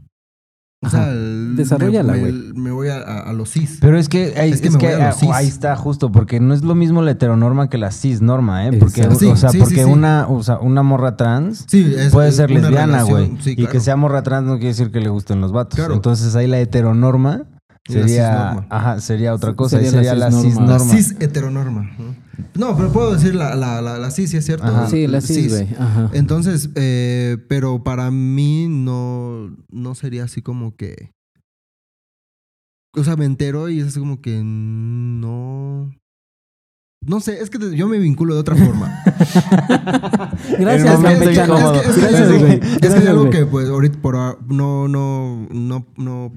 O 0.84 0.88
sea, 0.90 1.06
me, 1.06 2.02
güey. 2.02 2.32
me- 2.32 2.60
me 2.60 2.70
voy 2.72 2.88
a, 2.88 2.96
a- 2.96 3.20
a 3.30 3.32
los 3.32 3.50
cis. 3.50 3.78
Pero 3.80 3.96
es 3.98 4.08
que, 4.08 4.34
ahí, 4.36 4.50
Es 4.50 4.56
es 4.56 4.60
que 4.62 4.78
que, 4.78 4.88
me 4.88 4.94
voy 4.94 5.02
a 5.02 5.06
los 5.08 5.16
ah, 5.16 5.20
cis. 5.20 5.30
ahí 5.32 5.46
está 5.46 5.76
justo, 5.76 6.10
porque 6.10 6.40
no 6.40 6.54
es 6.54 6.62
lo 6.64 6.74
mismo 6.74 7.02
la 7.02 7.12
heteronorma 7.12 7.70
que 7.70 7.78
la 7.78 7.92
cisnorma, 7.92 8.66
¿eh? 8.66 8.72
Porque, 8.78 9.06
o 9.06 9.36
sea, 9.36 9.50
Sí, 9.50 9.58
porque 9.58 9.84
sí. 9.84 9.90
Una, 9.90 10.26
o 10.28 10.42
sea, 10.42 10.58
una 10.58 10.82
morra 10.82 11.16
trans 11.16 11.64
Sí, 11.68 11.94
es- 11.96 12.12
puede 12.12 12.32
ser 12.32 12.50
lesbiana, 12.50 13.04
güey. 13.04 13.36
sí, 13.40 13.54
Y 13.56 13.66
que 13.68 13.78
sea 13.78 13.94
morra 13.94 14.22
trans 14.22 14.44
no 14.46 14.54
quiere 14.54 14.68
decir 14.68 14.90
que 14.90 15.00
le 15.00 15.08
gusten 15.08 15.40
los 15.40 15.52
vatos. 15.52 15.76
Claro. 15.78 15.94
Entonces 15.94 16.34
ahí 16.34 16.48
la 16.48 16.58
heteronorma 16.58 17.42
la 17.88 17.94
sería, 17.94 18.66
ajá, 18.68 19.00
sería 19.00 19.34
otra 19.34 19.54
cosa. 19.54 19.76
Ahí 19.78 19.86
sería 19.86 20.14
la 20.14 20.30
sería 20.32 20.36
la 20.40 20.42
cisnorma. 20.50 20.72
La 20.72 20.78
cisnorma. 20.80 21.02
cis 21.02 21.16
heteronorma. 21.20 21.82
¿no? 21.98 22.21
No, 22.54 22.76
pero 22.76 22.92
puedo 22.92 23.12
decir 23.14 23.34
la, 23.34 23.54
la, 23.54 23.80
la, 23.82 23.98
la 23.98 24.10
cis, 24.10 24.30
sí 24.30 24.36
es 24.36 24.44
cierto. 24.46 24.64
Ajá. 24.66 24.88
Sí, 24.88 25.06
la 25.06 25.20
cis, 25.20 25.50
güey. 25.50 25.68
Ajá. 25.78 26.10
Entonces, 26.12 26.70
eh, 26.74 27.36
pero 27.48 27.82
para 27.82 28.10
mí 28.10 28.66
no, 28.68 29.56
no 29.70 29.94
sería 29.94 30.24
así 30.24 30.42
como 30.42 30.74
que. 30.76 31.10
O 32.94 33.04
sea, 33.04 33.16
me 33.16 33.24
entero 33.24 33.68
y 33.70 33.80
es 33.80 33.88
así 33.88 33.98
como 34.00 34.20
que 34.20 34.42
no. 34.44 35.94
No 37.04 37.20
sé, 37.20 37.40
es 37.42 37.50
que 37.50 37.58
te- 37.58 37.74
yo 37.76 37.88
me 37.88 37.98
vinculo 37.98 38.34
de 38.34 38.40
otra 38.40 38.54
forma. 38.54 39.02
Gracias. 40.58 41.00
Es 41.02 41.18
que- 41.18 41.24
es 41.24 41.28
que- 41.30 41.34
Gracias, 41.34 42.20
es 42.20 42.28
que- 42.28 42.38
güey. 42.38 42.52
Es 42.52 42.60
que 42.60 42.68
Gracias, 42.78 42.94
hay 43.02 43.06
algo 43.08 43.30
que 43.30 43.46
pues 43.46 43.68
ahorita 43.68 43.98
por 44.00 44.16
ahora 44.16 44.38
no, 44.46 44.88
no, 44.88 45.48
no, 45.50 45.86
no 45.96 46.32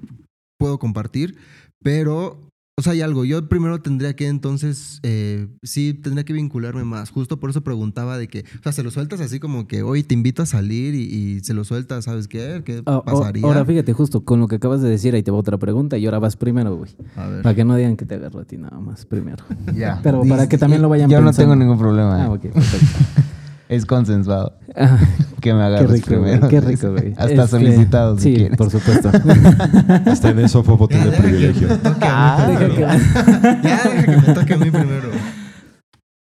puedo 0.57 0.79
compartir, 0.79 1.37
pero, 1.83 2.39
o 2.77 2.81
sea, 2.81 2.91
hay 2.91 2.99
algo. 3.01 3.23
Yo 3.23 3.47
primero 3.47 3.79
tendría 3.81 4.17
que 4.17 4.27
entonces, 4.27 4.99
eh, 5.03 5.47
sí, 5.63 5.93
tendría 5.93 6.25
que 6.25 6.33
vincularme 6.33 6.83
más. 6.83 7.09
Justo 7.09 7.39
por 7.39 7.49
eso 7.49 7.61
preguntaba 7.63 8.17
de 8.17 8.27
que, 8.27 8.39
o 8.59 8.63
sea, 8.63 8.73
se 8.73 8.83
lo 8.83 8.91
sueltas 8.91 9.21
así 9.21 9.39
como 9.39 9.65
que 9.65 9.81
hoy 9.81 10.03
te 10.03 10.13
invito 10.13 10.43
a 10.43 10.45
salir 10.45 10.93
y, 10.93 11.03
y 11.03 11.39
se 11.39 11.53
lo 11.53 11.63
sueltas, 11.63 12.03
¿sabes 12.03 12.27
qué? 12.27 12.63
¿Qué 12.65 12.83
Ah, 12.85 13.01
pasaría? 13.05 13.45
ahora 13.47 13.63
fíjate, 13.63 13.93
justo 13.93 14.25
con 14.25 14.41
lo 14.41 14.49
que 14.49 14.55
acabas 14.55 14.81
de 14.81 14.89
decir, 14.89 15.15
ahí 15.15 15.23
te 15.23 15.31
va 15.31 15.37
otra 15.37 15.57
pregunta 15.57 15.97
y 15.97 16.05
ahora 16.05 16.19
vas 16.19 16.35
primero, 16.35 16.75
güey. 16.75 16.91
a 17.15 17.27
ver. 17.29 17.43
Para 17.43 17.55
que 17.55 17.63
no 17.63 17.77
digan 17.77 17.95
que 17.95 18.05
te 18.05 18.15
agarro 18.15 18.41
a 18.41 18.43
ti 18.45 18.57
nada 18.57 18.77
más 18.77 19.05
primero. 19.05 19.45
Ya. 19.73 19.99
Pero 20.03 20.23
para 20.27 20.49
que 20.49 20.57
también 20.57 20.81
lo 20.81 20.89
vayan 20.89 21.09
Yo 21.09 21.21
no 21.21 21.31
tengo 21.31 21.55
ningún 21.55 21.77
problema. 21.77 22.23
Ah, 22.23 22.25
¿eh? 22.25 22.29
ok, 22.29 22.41
perfecto. 22.53 23.21
Es 23.67 23.85
consensuado 23.85 24.53
Ah, 24.75 24.97
que 25.41 25.53
me 25.53 25.59
qué 25.59 25.65
agarres 25.65 25.91
rico, 25.91 26.07
güey. 26.19 26.21
primero. 26.39 26.47
Qué 26.49 26.61
rico, 26.61 26.91
güey. 26.91 27.11
Hasta 27.13 27.25
Es 27.33 27.39
que- 27.41 27.47
solicitado, 27.47 28.17
si 28.17 28.23
Sí, 28.23 28.35
quieres. 28.35 28.57
por 28.57 28.69
supuesto. 28.69 29.09
Hasta 30.05 30.29
en 30.29 30.39
eso 30.39 30.63
Fofo 30.63 30.87
tiene 30.87 31.05
deja 31.05 31.17
que 31.17 31.23
privilegio. 31.23 31.67
me 31.69 31.75
toque 31.77 32.05
a 32.05 32.07
mí 32.07 32.11
Ah, 32.11 32.43
primero. 32.45 32.75
deja 32.75 32.97
que- 32.97 33.67
Ya, 33.67 33.83
deja 33.83 34.03
que 34.05 34.17
me 34.27 34.33
toque 34.33 34.53
a 34.53 34.57
mí 34.57 34.71
primero. 34.71 35.09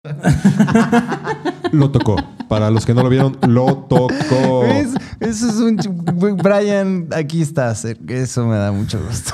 Lo 1.71 1.89
tocó. 1.91 2.15
Para 2.49 2.69
los 2.69 2.85
que 2.85 2.93
no 2.93 3.01
lo 3.01 3.07
vieron, 3.09 3.37
lo 3.47 3.85
tocó. 3.87 4.61
¿Ves? 4.63 4.89
Eso 5.21 5.47
es 5.47 5.55
un... 5.55 5.77
Brian, 6.37 7.07
aquí 7.15 7.41
estás. 7.41 7.85
eh, 7.85 7.95
Eso 8.09 8.45
me 8.45 8.57
da 8.57 8.73
mucho 8.73 8.99
gusto. 9.07 9.33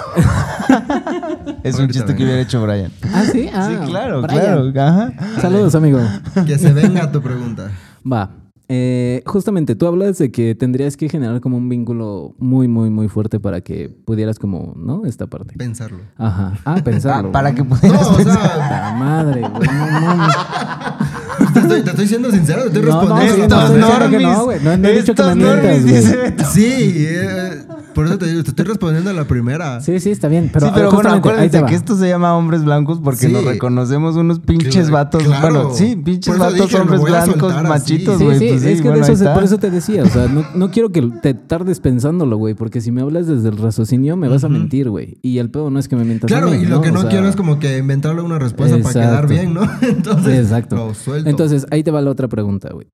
es 1.63 1.73
un 1.75 1.81
Ahorita 1.81 1.93
chiste 1.93 2.05
que 2.05 2.13
vengo. 2.13 2.23
hubiera 2.25 2.41
hecho 2.41 2.61
Brian. 2.61 2.91
Ah, 3.11 3.23
sí, 3.31 3.49
ah, 3.51 3.69
sí, 3.71 3.87
claro, 3.89 4.21
Brian. 4.21 4.71
claro. 4.71 4.87
Ajá. 4.91 5.13
Saludos, 5.41 5.73
amigo. 5.73 5.99
Que 6.45 6.59
se 6.59 6.71
venga 6.73 7.11
tu 7.11 7.21
pregunta. 7.23 7.71
Va. 8.11 8.31
Eh, 8.69 9.23
justamente, 9.25 9.75
tú 9.75 9.87
hablas 9.87 10.17
de 10.17 10.29
que 10.29 10.53
tendrías 10.53 10.97
que 10.97 11.07
generar 11.07 11.39
como 11.39 11.55
un 11.55 11.69
vínculo 11.69 12.35
muy, 12.37 12.67
muy, 12.67 12.89
muy 12.89 13.07
fuerte 13.07 13.39
para 13.39 13.61
que 13.61 13.87
pudieras 14.03 14.39
como, 14.39 14.73
¿no? 14.75 15.05
Esta 15.05 15.25
parte. 15.27 15.55
Pensarlo. 15.57 15.99
Ajá. 16.17 16.53
Ah, 16.65 16.75
pensarlo. 16.83 17.29
Ah, 17.29 17.31
para 17.31 17.55
que 17.55 17.63
No, 17.63 17.69
pudieras 17.69 18.05
o 18.07 18.17
pensar. 18.17 18.37
sea, 18.41 18.91
La 18.91 18.93
madre, 18.99 19.39
güey. 19.41 19.67
No, 19.69 19.99
no, 20.01 20.15
no. 20.17 21.53
te 21.53 21.59
estoy, 21.61 21.81
te 21.81 21.89
estoy 21.91 22.07
siendo 22.07 22.29
sincero, 22.31 22.63
te 22.63 22.67
estoy 22.67 22.81
No, 22.83 23.03
no, 23.03 23.15
respondiendo. 23.15 23.55
no, 23.55 23.69
no, 23.77 23.87
claro 23.87 24.09
que 24.09 24.19
no, 24.19 24.43
güey. 24.43 24.59
No, 24.61 24.77
no 24.77 24.87
he 24.89 24.97
dicho 24.97 25.15
que 25.15 25.23
me 25.23 25.35
mientas, 25.35 25.83
güey. 25.83 26.45
Sí, 26.51 26.93
eh, 27.07 27.63
por 27.97 28.05
eso 28.05 28.19
te 28.19 28.27
digo, 28.27 28.43
te 28.43 28.49
estoy 28.51 28.63
respondiendo 28.65 29.09
a 29.09 29.13
la 29.13 29.25
primera. 29.25 29.81
Sí, 29.81 29.99
sí, 29.99 30.11
está 30.11 30.27
bien. 30.27 30.51
Pero, 30.53 30.67
sí, 30.67 30.71
pero 30.75 30.91
bueno, 30.91 31.09
acuérdense 31.13 31.63
que 31.65 31.73
esto 31.73 31.97
se 31.97 32.07
llama 32.07 32.37
hombres 32.37 32.63
blancos 32.63 32.99
porque 33.03 33.25
Sí. 33.25 33.33
nos 33.33 33.43
reconocemos 33.43 34.15
unos 34.15 34.39
pinches 34.39 34.75
Claro, 34.89 34.91
vatos. 34.91 35.23
claro. 35.23 35.41
Bueno, 35.53 35.73
sí, 35.73 35.95
pinches 35.95 36.37
vatos, 36.37 36.53
dije, 36.69 36.77
hombres 36.77 37.01
blancos, 37.01 37.63
machitos, 37.63 38.19
Sí, 38.19 38.23
güey. 38.23 38.37
sí, 38.37 38.47
pues 38.49 38.63
es 38.65 38.81
que 38.83 38.87
bueno, 38.89 39.03
de 39.03 39.11
eso 39.13 39.23
se- 39.25 39.29
por 39.33 39.43
eso 39.43 39.57
te 39.57 39.71
decía, 39.71 40.03
o 40.03 40.07
sea, 40.07 40.27
no, 40.27 40.45
no 40.53 40.69
quiero 40.69 40.91
que 40.91 41.01
te 41.23 41.33
tardes 41.33 41.79
pensándolo, 41.79 42.37
güey, 42.37 42.53
porque 42.53 42.79
si 42.81 42.91
me 42.91 43.01
hablas 43.01 43.25
desde 43.25 43.49
el 43.49 43.57
raciocinio 43.57 44.15
me 44.15 44.27
vas 44.29 44.43
a 44.43 44.49
mentir, 44.49 44.91
güey. 44.91 45.17
Y 45.23 45.39
el 45.39 45.49
pedo 45.49 45.71
no 45.71 45.79
es 45.79 45.87
que 45.87 45.95
me 45.95 46.03
mientas 46.03 46.27
Claro, 46.27 46.49
a 46.49 46.51
mí, 46.51 46.57
y 46.57 46.65
lo 46.67 46.81
que 46.81 46.91
no 46.91 46.99
O 46.99 47.01
sea, 47.01 47.09
quiero 47.09 47.27
es 47.27 47.35
como 47.35 47.57
que 47.57 47.79
inventarle 47.79 48.21
una 48.21 48.37
respuesta 48.37 48.77
para 48.77 48.93
quedar 48.93 49.27
bien, 49.27 49.55
¿no? 49.55 49.61
Entonces, 49.81 50.45
Exacto. 50.45 50.75
lo 50.75 50.93
suelto. 50.93 51.27
Entonces, 51.29 51.65
ahí 51.71 51.81
te 51.83 51.89
va 51.89 51.99
la 52.01 52.11
otra 52.11 52.27
pregunta, 52.27 52.69
güey. 52.71 52.87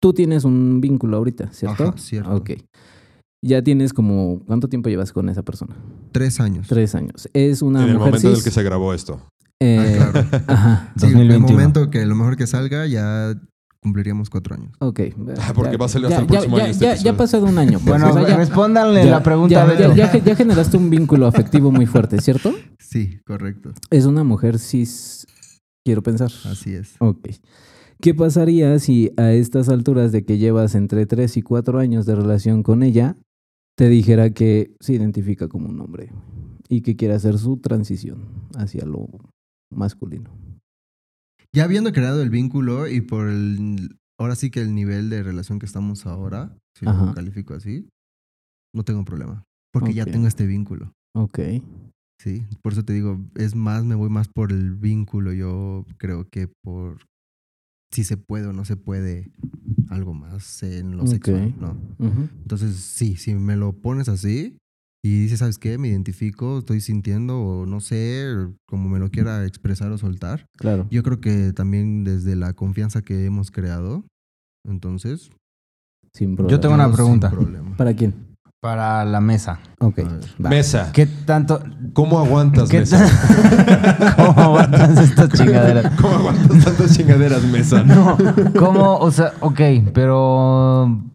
Tú 0.00 0.12
tienes 0.12 0.44
un 0.44 0.80
vínculo 0.80 1.16
ahorita, 1.18 1.48
¿cierto? 1.52 1.84
Ajá, 1.88 1.94
cierto. 1.98 2.34
Ok. 2.34 2.50
Ya 3.42 3.62
tienes 3.62 3.92
como... 3.92 4.40
¿Cuánto 4.46 4.68
tiempo 4.68 4.88
llevas 4.90 5.12
con 5.12 5.28
esa 5.28 5.42
persona? 5.42 5.76
Tres 6.12 6.40
años. 6.40 6.66
Tres 6.68 6.94
años. 6.94 7.28
Es 7.32 7.62
una 7.62 7.82
En 7.84 7.88
el 7.90 7.94
mujer 7.94 8.08
momento 8.10 8.26
en 8.28 8.32
el 8.32 8.36
cis? 8.36 8.44
que 8.44 8.50
se 8.50 8.62
grabó 8.62 8.92
esto. 8.94 9.20
Eh, 9.60 9.98
Ah, 10.00 10.10
claro. 10.12 10.28
Ajá. 10.46 10.92
Sí, 10.96 11.06
el 11.06 11.12
2021. 11.12 11.52
momento 11.52 11.90
que 11.90 12.04
lo 12.06 12.14
mejor 12.16 12.36
que 12.36 12.46
salga 12.46 12.86
ya 12.86 13.34
cumpliríamos 13.82 14.28
cuatro 14.28 14.54
años. 14.56 14.72
Ok. 14.80 15.00
Ah, 15.40 15.52
porque 15.54 15.78
va 15.78 15.86
a 15.86 15.88
salir 15.88 16.06
hasta 16.08 16.16
ya, 16.18 16.20
el 16.22 16.26
próximo 16.26 16.56
ya, 16.58 16.64
año 16.64 16.72
este 16.72 16.84
ya, 16.84 16.90
episodio. 16.92 17.04
ya 17.10 17.14
ha 17.14 17.16
pasado 17.16 17.46
un 17.46 17.58
año. 17.58 17.78
pues, 17.78 17.84
Bueno, 17.86 18.10
o 18.10 18.12
sea, 18.12 18.28
ya- 18.28 18.36
respóndanle 18.36 19.04
ya- 19.06 19.10
la 19.10 19.22
pregunta 19.22 19.54
ya, 19.54 19.62
a 19.62 19.66
ya, 19.78 19.88
Beto. 19.88 19.94
ya, 19.96 20.18
ya 20.24 20.36
generaste 20.36 20.76
un 20.76 20.90
vínculo 20.90 21.26
afectivo 21.26 21.70
muy 21.72 21.86
fuerte, 21.86 22.20
¿cierto? 22.20 22.52
Sí, 22.78 23.20
correcto. 23.26 23.72
Es 23.90 24.04
una 24.04 24.22
mujer 24.22 24.58
cis, 24.58 25.26
quiero 25.84 26.02
pensar. 26.02 26.30
Así 26.44 26.74
es. 26.74 26.94
Ok. 26.98 27.28
¿Qué 28.02 28.14
pasaría 28.14 28.78
si 28.78 29.12
a 29.16 29.32
estas 29.32 29.68
alturas 29.70 30.12
de 30.12 30.24
que 30.26 30.36
llevas 30.38 30.74
entre 30.74 31.06
3 31.06 31.36
y 31.38 31.42
4 31.42 31.78
años 31.78 32.04
de 32.06 32.14
relación 32.16 32.62
con 32.62 32.82
ella, 32.82 33.16
te 33.80 33.88
dijera 33.88 34.28
que 34.28 34.76
se 34.78 34.92
identifica 34.92 35.48
como 35.48 35.70
un 35.70 35.80
hombre? 35.80 36.12
y 36.68 36.82
que 36.82 36.96
quiere 36.96 37.14
hacer 37.14 37.38
su 37.38 37.56
transición 37.56 38.28
hacia 38.54 38.84
lo 38.84 39.08
masculino. 39.74 40.30
Ya 41.52 41.64
habiendo 41.64 41.90
creado 41.90 42.22
el 42.22 42.28
vínculo 42.28 42.86
y 42.86 43.00
por 43.00 43.28
el. 43.28 43.96
Ahora 44.20 44.36
sí 44.36 44.50
que 44.50 44.60
el 44.60 44.74
nivel 44.74 45.08
de 45.08 45.22
relación 45.22 45.58
que 45.58 45.66
estamos 45.66 46.06
ahora, 46.06 46.56
si 46.78 46.86
Ajá. 46.86 47.06
lo 47.06 47.14
califico 47.14 47.54
así, 47.54 47.88
no 48.72 48.84
tengo 48.84 49.04
problema. 49.04 49.42
Porque 49.72 49.94
ya 49.94 50.04
tengo 50.04 50.28
este 50.28 50.46
vínculo. 50.46 50.92
Ok. 51.16 51.40
Sí, 52.22 52.44
por 52.62 52.74
eso 52.74 52.84
te 52.84 52.92
digo, 52.92 53.18
es 53.34 53.56
más, 53.56 53.84
me 53.84 53.94
voy 53.94 54.10
más 54.10 54.28
por 54.28 54.52
el 54.52 54.74
vínculo. 54.74 55.32
Yo 55.32 55.86
creo 55.96 56.28
que 56.28 56.48
por 56.62 56.98
si 57.90 58.04
se 58.04 58.18
puede 58.18 58.46
o 58.46 58.52
no 58.52 58.64
se 58.66 58.76
puede 58.76 59.32
algo 59.90 60.14
más 60.14 60.62
en 60.62 60.96
lo 60.96 61.02
Ok. 61.02 61.08
sexual, 61.10 61.54
¿no? 61.60 61.76
Entonces, 62.42 62.76
sí, 62.76 63.16
si 63.16 63.34
me 63.34 63.56
lo 63.56 63.72
pones 63.72 64.08
así 64.08 64.56
y 65.04 65.22
dices, 65.22 65.40
¿sabes 65.40 65.58
qué? 65.58 65.78
Me 65.78 65.88
identifico, 65.88 66.58
estoy 66.60 66.80
sintiendo 66.80 67.40
o 67.40 67.66
no 67.66 67.80
sé, 67.80 68.32
como 68.66 68.88
me 68.88 68.98
lo 68.98 69.10
quiera 69.10 69.44
expresar 69.44 69.90
o 69.92 69.98
soltar. 69.98 70.46
Claro. 70.56 70.86
Yo 70.90 71.02
creo 71.02 71.20
que 71.20 71.52
también 71.52 72.04
desde 72.04 72.36
la 72.36 72.52
confianza 72.54 73.02
que 73.02 73.24
hemos 73.26 73.50
creado, 73.50 74.04
entonces... 74.66 75.30
Sin 76.14 76.34
problema. 76.36 76.56
Yo 76.56 76.60
tengo 76.60 76.74
una 76.74 76.92
pregunta. 76.92 77.30
problema. 77.30 77.76
¿Para 77.76 77.94
quién? 77.94 78.14
Para 78.60 79.06
la 79.06 79.22
mesa. 79.22 79.58
Ok. 79.78 80.00
Va. 80.44 80.50
Mesa. 80.50 80.90
¿Qué 80.92 81.06
tanto... 81.06 81.62
¿Cómo 81.94 82.18
aguantas, 82.18 82.68
¿Qué 82.68 82.80
Mesa? 82.80 82.98
¿Cómo 84.16 84.38
aguantas 84.38 84.98
estas 84.98 85.30
chingaderas? 85.30 85.90
¿Cómo 85.98 86.16
aguantas 86.16 86.64
tantas 86.64 86.94
chingaderas, 86.94 87.42
Mesa? 87.44 87.82
No, 87.82 88.18
¿cómo? 88.58 88.98
O 88.98 89.10
sea, 89.10 89.32
ok, 89.40 89.60
pero 89.94 91.09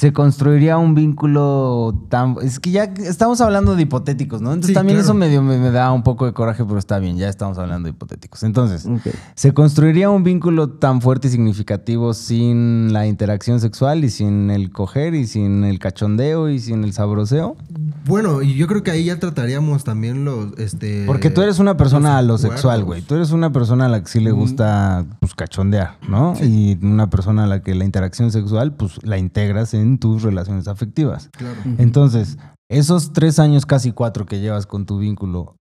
se 0.00 0.14
construiría 0.14 0.78
un 0.78 0.94
vínculo 0.94 2.06
tan... 2.08 2.36
Es 2.40 2.58
que 2.58 2.70
ya 2.70 2.84
estamos 2.84 3.42
hablando 3.42 3.76
de 3.76 3.82
hipotéticos, 3.82 4.40
¿no? 4.40 4.54
Entonces 4.54 4.68
Sí, 4.68 4.72
también 4.72 4.96
claro. 4.96 5.04
eso 5.04 5.12
medio 5.12 5.42
me, 5.42 5.58
me 5.58 5.70
da 5.70 5.92
un 5.92 6.02
poco 6.02 6.24
de 6.24 6.32
coraje, 6.32 6.64
pero 6.64 6.78
está 6.78 6.98
bien, 6.98 7.18
ya 7.18 7.28
estamos 7.28 7.58
hablando 7.58 7.84
de 7.84 7.90
hipotéticos. 7.90 8.42
Entonces. 8.42 8.88
¿se 9.34 9.52
construiría 9.52 10.08
un 10.08 10.24
vínculo 10.24 10.70
tan 10.70 11.02
fuerte 11.02 11.28
y 11.28 11.30
significativo 11.30 12.14
sin 12.14 12.94
la 12.94 13.06
interacción 13.06 13.60
sexual 13.60 14.02
y 14.02 14.08
sin 14.08 14.50
el 14.50 14.72
coger 14.72 15.14
y 15.14 15.26
sin 15.26 15.64
el 15.64 15.78
cachondeo 15.78 16.48
y 16.48 16.60
sin 16.60 16.82
el 16.82 16.94
sabroseo? 16.94 17.58
Bueno, 18.06 18.40
y 18.40 18.54
yo 18.54 18.66
creo 18.68 18.82
que 18.82 18.92
ahí 18.92 19.04
ya 19.04 19.18
trataríamos 19.18 19.84
también 19.84 20.24
los... 20.24 20.58
Este, 20.58 21.04
Porque 21.04 21.28
tú 21.28 21.42
eres 21.42 21.58
una 21.58 21.76
persona 21.76 22.16
a 22.16 22.22
lo 22.22 22.38
sexual, 22.38 22.84
güey. 22.84 23.02
Tú 23.02 23.16
eres 23.16 23.32
una 23.32 23.52
persona 23.52 23.84
a 23.84 23.88
la 23.90 24.02
que 24.02 24.08
sí 24.08 24.20
le 24.20 24.30
gusta, 24.30 25.04
pues, 25.20 25.34
cachondear, 25.34 25.98
¿no? 26.08 26.32
Y 26.40 26.78
una 26.80 27.10
persona 27.10 27.44
a 27.44 27.46
la 27.46 27.62
que 27.62 27.74
la 27.74 27.84
interacción 27.84 28.32
sexual, 28.32 28.72
pues, 28.72 28.98
la 29.02 29.18
integras 29.18 29.74
en 29.74 29.89
tus 29.98 30.22
relaciones 30.22 30.68
afectivas. 30.68 31.28
Claro. 31.32 31.60
Entonces, 31.78 32.38
esos 32.70 33.12
tres 33.12 33.38
años, 33.38 33.66
casi 33.66 33.92
cuatro 33.92 34.26
que 34.26 34.40
llevas 34.40 34.66
con 34.66 34.86
tu 34.86 34.98
vínculo, 34.98 35.56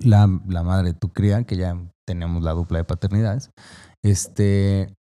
la, 0.00 0.28
la 0.46 0.62
madre 0.62 0.92
de 0.92 0.98
tu 0.98 1.10
cría, 1.12 1.44
que 1.44 1.56
ya 1.56 1.76
tenemos 2.06 2.42
la 2.42 2.52
dupla 2.52 2.78
de 2.78 2.84
paternidades, 2.84 3.50
este, 4.04 4.94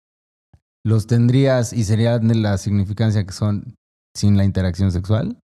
los 0.85 1.07
tendrías 1.07 1.73
y 1.73 1.85
sería 1.85 2.19
de 2.19 2.35
la 2.37 2.59
significancia 2.59 3.25
que 3.25 3.33
son 3.33 3.75
sin 4.15 4.37
la 4.37 4.45
interacción 4.45 4.93
sexual. 4.93 5.39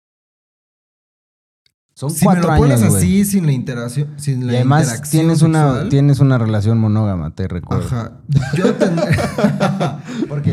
Son 1.94 2.10
Si 2.10 2.20
me 2.20 2.32
cuatro 2.32 2.52
lo 2.52 2.56
pones 2.58 2.80
años, 2.80 2.92
güey. 2.92 3.02
así, 3.02 3.24
sin 3.24 3.46
la 3.46 3.52
interacción, 3.52 4.14
sin 4.18 4.46
la 4.46 4.52
Y 4.52 4.56
además 4.56 4.84
interacción 4.84 5.20
tienes 5.20 5.42
una, 5.42 5.88
tienes 5.88 6.20
una 6.20 6.38
relación 6.38 6.78
monógama, 6.78 7.34
te 7.34 7.48
recuerdo. 7.48 7.84
Ajá. 7.86 8.20
Yo 8.56 8.74
tendría... 8.74 10.02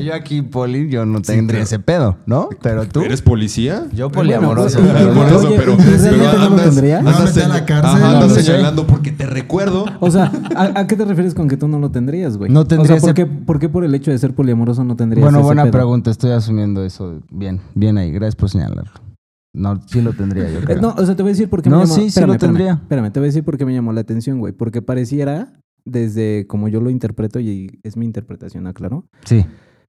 Yo 0.07 0.13
aquí, 0.13 0.41
Poli, 0.41 0.89
yo 0.89 1.05
no 1.05 1.17
Sí, 1.19 1.23
tendría 1.33 1.61
ese 1.61 1.79
pedo, 1.79 2.17
¿no? 2.25 2.49
Pero 2.61 2.87
tú, 2.87 3.01
¿Eres 3.01 3.21
policía? 3.21 3.85
yo 3.93 4.09
poliamoroso. 4.11 4.79
Bueno, 4.81 4.93
pero 4.99 5.13
Por 5.13 5.27
tú- 5.29 5.35
eso, 5.35 5.47
Oye, 5.47 5.57
pero, 5.57 5.73
¿y 5.73 5.77
pero 5.77 5.97
realmente 6.17 7.01
no 7.01 7.11
lo 7.11 7.43
a 7.43 7.47
la 7.47 7.65
cárcel? 7.65 8.03
Ajá, 8.03 8.11
andas 8.11 8.29
No 8.29 8.35
sé. 8.35 8.43
señalando 8.43 8.87
porque 8.87 9.11
te 9.11 9.25
recuerdo. 9.25 9.85
O 9.99 10.09
sea, 10.11 10.31
¿a, 10.55 10.79
a 10.79 10.87
qué 10.87 10.95
te 10.95 11.05
refieres 11.05 11.33
con 11.33 11.47
que 11.47 11.57
tú 11.57 11.67
no 11.67 11.79
lo 11.79 11.91
tendrías, 11.91 12.37
güey? 12.37 12.51
No 12.51 12.65
tendría 12.65 12.95
O 12.95 12.99
sea, 12.99 13.01
¿por 13.01 13.09
ese- 13.09 13.13
qué, 13.15 13.25
por 13.25 13.59
qué 13.59 13.69
por 13.69 13.83
el 13.83 13.93
hecho 13.95 14.11
de 14.11 14.17
ser 14.17 14.33
poliamoroso 14.33 14.83
no 14.83 14.95
tendrías 14.95 15.23
Bueno, 15.23 15.39
ese 15.39 15.45
buena 15.45 15.63
pedo? 15.63 15.71
pregunta, 15.73 16.11
estoy 16.11 16.31
asumiendo 16.31 16.83
eso. 16.83 17.21
Bien, 17.31 17.59
bien 17.75 17.97
ahí, 17.97 18.11
gracias 18.11 18.35
por 18.35 18.49
señalarlo. 18.49 18.91
No, 19.53 19.81
sí 19.87 20.01
lo 20.01 20.13
tendría 20.13 20.49
yo 20.51 20.59
Eh. 20.59 20.77
No, 20.79 20.89
o 20.97 21.05
sea, 21.05 21.15
te 21.15 21.23
voy 21.23 21.31
a 21.31 21.33
decir 21.33 21.49
por 21.49 21.61
qué 21.63 21.69
No, 21.69 21.77
me 21.77 21.83
llamó... 21.83 21.95
sí, 21.95 22.01
sí 22.01 22.07
espérame, 22.07 22.27
lo 22.27 22.33
espérame, 22.33 22.55
tendría. 22.57 22.73
Espérame, 22.73 23.11
te 23.11 23.19
voy 23.19 23.25
a 23.25 23.29
decir 23.29 23.43
por 23.43 23.57
qué 23.57 23.65
me 23.65 23.73
llamó 23.73 23.91
la 23.93 24.01
atención, 24.01 24.39
güey. 24.39 24.53
Porque 24.53 24.81
pareciera, 24.83 25.53
desde 25.83 26.45
como 26.47 26.67
yo 26.67 26.79
lo 26.81 26.89
interpreto, 26.91 27.39
y 27.39 27.79
es 27.81 27.97
mi 27.97 28.05
interpretación, 28.05 28.67
aclaro, 28.67 29.05
Sí, 29.25 29.45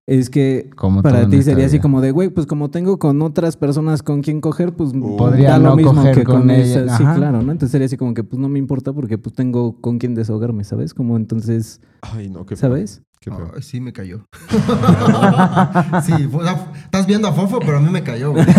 es 0.09 0.31
que 0.31 0.71
como 0.75 1.03
para 1.03 1.29
ti 1.29 1.43
sería 1.43 1.67
así 1.67 1.81
como 1.81 2.01
de, 2.01 2.13
güey, 2.13 2.31
pues 2.31 2.47
como 2.47 2.71
tengo 2.71 2.99
con 2.99 3.21
otras 3.21 3.59
personas 3.59 4.03
con 4.03 4.23
quien 4.23 4.41
coger, 4.41 4.73
pues 4.75 4.93
Podría 4.95 5.51
da 5.51 5.59
lo 5.59 5.69
no 5.71 5.77
mismo 5.77 5.95
coger 5.95 6.15
que 6.15 6.25
con, 6.25 6.41
con 6.41 6.51
esa. 6.51 6.97
Sí, 6.97 7.05
claro, 7.05 7.43
¿no? 7.43 7.53
Entonces 7.53 7.71
sería 7.73 7.85
así 7.85 7.99
como 7.99 8.15
que, 8.15 8.25
pues 8.25 8.41
no 8.41 8.49
me 8.49 8.59
importa 8.59 8.95
porque 8.95 9.19
pues 9.19 9.35
tengo 9.35 9.79
con 9.83 9.99
quien 9.99 10.15
desahogarme, 10.15 10.65
¿sabes? 10.65 10.95
Como 10.95 11.19
entonces, 11.19 11.83
Ay, 12.01 12.31
no, 12.31 12.47
qué. 12.47 12.57
¿sabes? 12.57 13.03
Qué 13.21 13.31
feo. 13.31 13.51
Ay, 13.55 13.61
sí, 13.63 13.81
me 13.83 13.93
cayó. 13.93 14.25
sí, 16.05 16.13
fue- 16.33 16.45
estás 16.85 17.07
viendo 17.07 17.29
a 17.29 17.33
Fofo, 17.33 17.59
pero 17.61 17.77
a 17.77 17.81
mí 17.81 17.91
me 17.91 18.03
cayó. 18.03 18.33
güey. 18.33 18.47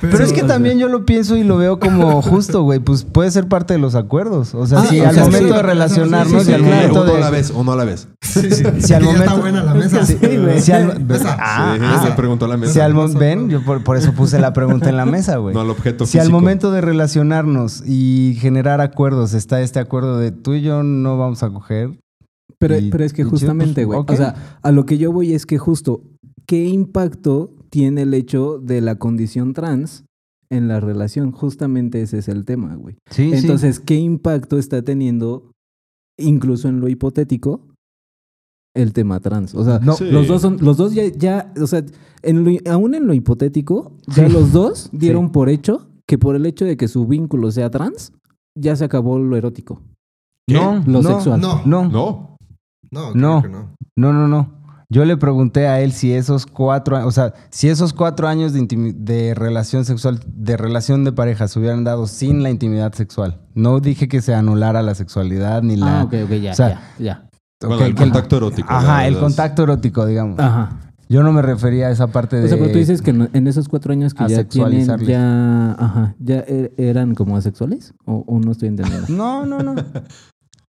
Pero 0.00 0.24
es 0.24 0.32
que 0.32 0.42
también 0.42 0.78
yo 0.78 0.88
lo 0.88 1.04
pienso 1.04 1.36
y 1.36 1.44
lo 1.44 1.56
veo 1.58 1.78
como 1.78 2.22
justo, 2.22 2.62
güey. 2.62 2.78
Pues 2.80 3.04
puede 3.04 3.30
ser 3.30 3.48
parte 3.48 3.74
de 3.74 3.78
los 3.78 3.94
acuerdos. 3.94 4.54
O 4.54 4.66
sea, 4.66 4.80
Ah, 4.80 4.86
si 4.86 5.00
o 5.00 5.06
al 5.08 5.14
sea, 5.14 5.24
momento 5.24 5.48
sí, 5.48 5.54
de 5.54 5.62
relacionarnos 5.62 6.42
sí, 6.42 6.46
sí, 6.46 6.50
y 6.50 6.54
al 6.54 6.62
momento 6.62 7.02
uno 7.02 7.14
a 7.14 7.18
la 7.18 7.26
de. 7.26 7.32
vez, 7.32 7.50
uno 7.54 7.72
a 7.72 7.76
la 7.76 7.84
vez. 7.84 8.08
Sí, 8.22 8.50
sí, 8.50 8.64
Si 8.80 8.94
al 8.94 9.02
ya 9.02 9.06
momento- 9.06 9.24
está 9.24 9.34
buena 9.34 9.62
la 9.64 9.74
mesa. 9.74 10.06
Sí, 10.06 10.16
güey. 10.16 10.60
Si 10.60 10.72
al. 10.72 11.06
Ah, 11.38 11.74
sí, 11.78 11.84
ah. 11.84 12.02
se 12.06 12.12
preguntó 12.12 12.46
la 12.46 12.56
mesa. 12.56 12.72
Si 12.72 12.80
al 12.80 12.94
mo- 12.94 13.06
Mesa, 13.08 13.18
ven, 13.18 13.50
yo 13.50 13.64
por, 13.64 13.82
por 13.84 13.96
eso 13.96 14.12
puse 14.12 14.38
la 14.38 14.52
pregunta 14.52 14.88
en 14.88 14.96
la 14.96 15.04
mesa, 15.06 15.36
güey. 15.36 15.54
No 15.54 15.60
al 15.60 15.70
objeto 15.70 16.06
Si 16.06 16.18
al 16.18 16.30
momento 16.30 16.70
de 16.72 16.80
relacionarnos 16.80 17.82
y 17.86 18.36
generar 18.40 18.80
acuerdos 18.80 19.34
está 19.34 19.60
este 19.60 19.78
acuerdo 19.80 20.18
de 20.18 20.32
tú 20.32 20.54
y 20.54 20.62
yo 20.62 20.82
no 20.82 21.18
vamos 21.18 21.42
a 21.42 21.50
coger. 21.50 21.98
Pero, 22.58 22.78
Y- 22.78 22.90
pero 22.90 23.04
es 23.04 23.12
que 23.12 23.22
chido, 23.22 23.30
justamente, 23.30 23.86
pues, 23.86 23.98
güey. 24.04 24.14
O 24.14 24.16
sea, 24.16 24.34
a 24.62 24.70
lo 24.70 24.84
que 24.86 24.98
yo 24.98 25.12
voy 25.12 25.32
es 25.34 25.46
que 25.46 25.58
justo, 25.58 26.02
¿qué 26.46 26.64
impacto 26.66 27.50
tiene 27.70 28.02
el 28.02 28.14
hecho 28.14 28.58
de 28.58 28.80
la 28.80 28.96
condición 28.98 29.52
trans 29.54 30.04
en 30.50 30.68
la 30.68 30.80
relación? 30.80 31.32
Justamente 31.32 32.02
ese 32.02 32.18
es 32.18 32.28
el 32.28 32.44
tema, 32.44 32.74
güey. 32.74 32.96
Sí, 33.10 33.30
Entonces, 33.32 33.80
¿qué 33.80 33.96
impacto 33.96 34.58
está 34.58 34.82
teniendo, 34.82 35.50
incluso 36.18 36.68
en 36.68 36.80
lo 36.80 36.88
hipotético, 36.88 37.66
el 38.74 38.92
tema 38.92 39.20
trans? 39.20 39.54
O 39.54 39.64
sea, 39.64 39.78
No. 39.78 39.94
Sí. 39.94 40.10
los 40.10 40.26
dos 40.28 40.42
son, 40.42 40.58
los 40.60 40.76
dos 40.76 40.94
ya, 40.94 41.06
ya 41.08 41.52
o 41.60 41.66
sea, 41.66 41.84
en 42.22 42.44
lo- 42.44 42.70
aún 42.70 42.94
en 42.94 43.06
lo 43.06 43.14
hipotético, 43.14 43.92
ya 44.08 44.28
los 44.28 44.52
dos 44.52 44.90
dieron 44.92 45.30
por 45.32 45.48
hecho 45.48 45.86
que 46.06 46.18
por 46.18 46.34
el 46.34 46.44
hecho 46.46 46.64
de 46.64 46.76
que 46.76 46.88
su 46.88 47.06
vínculo 47.06 47.50
sea 47.52 47.70
trans, 47.70 48.12
ya 48.58 48.74
se 48.74 48.84
acabó 48.84 49.18
lo 49.18 49.36
erótico. 49.36 49.80
¿Qué? 50.48 50.54
No, 50.54 50.82
Lo 50.86 51.02
no, 51.02 51.02
sexual. 51.04 51.40
No, 51.40 51.62
No, 51.64 51.88
no, 51.88 52.36
No. 52.90 53.14
no, 53.14 53.42
no. 53.42 53.74
no, 53.96 54.28
no, 54.28 54.59
Yo 54.92 55.04
le 55.04 55.16
pregunté 55.16 55.68
a 55.68 55.80
él 55.80 55.92
si 55.92 56.12
esos 56.12 56.46
cuatro, 56.46 57.06
o 57.06 57.12
sea, 57.12 57.32
si 57.50 57.68
esos 57.68 57.92
cuatro 57.92 58.26
años 58.26 58.52
de, 58.52 58.60
intimi- 58.60 58.92
de 58.92 59.34
relación 59.34 59.84
sexual, 59.84 60.18
de 60.26 60.56
relación 60.56 61.04
de 61.04 61.12
pareja 61.12 61.46
se 61.46 61.60
hubieran 61.60 61.84
dado 61.84 62.08
sin 62.08 62.42
la 62.42 62.50
intimidad 62.50 62.92
sexual. 62.92 63.38
No 63.54 63.78
dije 63.78 64.08
que 64.08 64.20
se 64.20 64.34
anulara 64.34 64.82
la 64.82 64.96
sexualidad 64.96 65.62
ni 65.62 65.76
la. 65.76 66.00
Ah, 66.00 66.04
ok, 66.04 66.14
ok, 66.24 66.30
ya, 66.32 66.50
o 66.50 66.54
sea, 66.54 66.68
ya, 66.98 67.04
ya. 67.04 67.28
Bueno, 67.68 67.84
el 67.84 67.94
que 67.94 68.00
contacto 68.02 68.36
erótico. 68.38 68.68
Ajá, 68.68 69.06
el 69.06 69.14
contacto 69.18 69.62
erótico, 69.62 70.06
digamos. 70.06 70.38
Ajá. 70.40 70.80
Yo 71.08 71.22
no 71.22 71.32
me 71.32 71.42
refería 71.42 71.86
a 71.88 71.90
esa 71.90 72.08
parte 72.08 72.36
de. 72.36 72.46
O 72.46 72.48
sea, 72.48 72.56
pero 72.58 72.72
tú 72.72 72.78
dices 72.78 73.00
que 73.02 73.10
en 73.10 73.46
esos 73.46 73.68
cuatro 73.68 73.92
años 73.92 74.12
que 74.14 74.24
ya 74.28 74.44
tienen, 74.48 74.86
ya, 75.12 75.72
ajá, 75.72 76.14
ya 76.18 76.38
e- 76.48 76.72
eran 76.78 77.14
como 77.14 77.36
asexuales 77.36 77.94
o, 78.06 78.24
o 78.26 78.38
no 78.40 78.50
estoy 78.52 78.68
entendiendo. 78.68 79.06
No, 79.08 79.44
no, 79.46 79.60
no. 79.62 79.74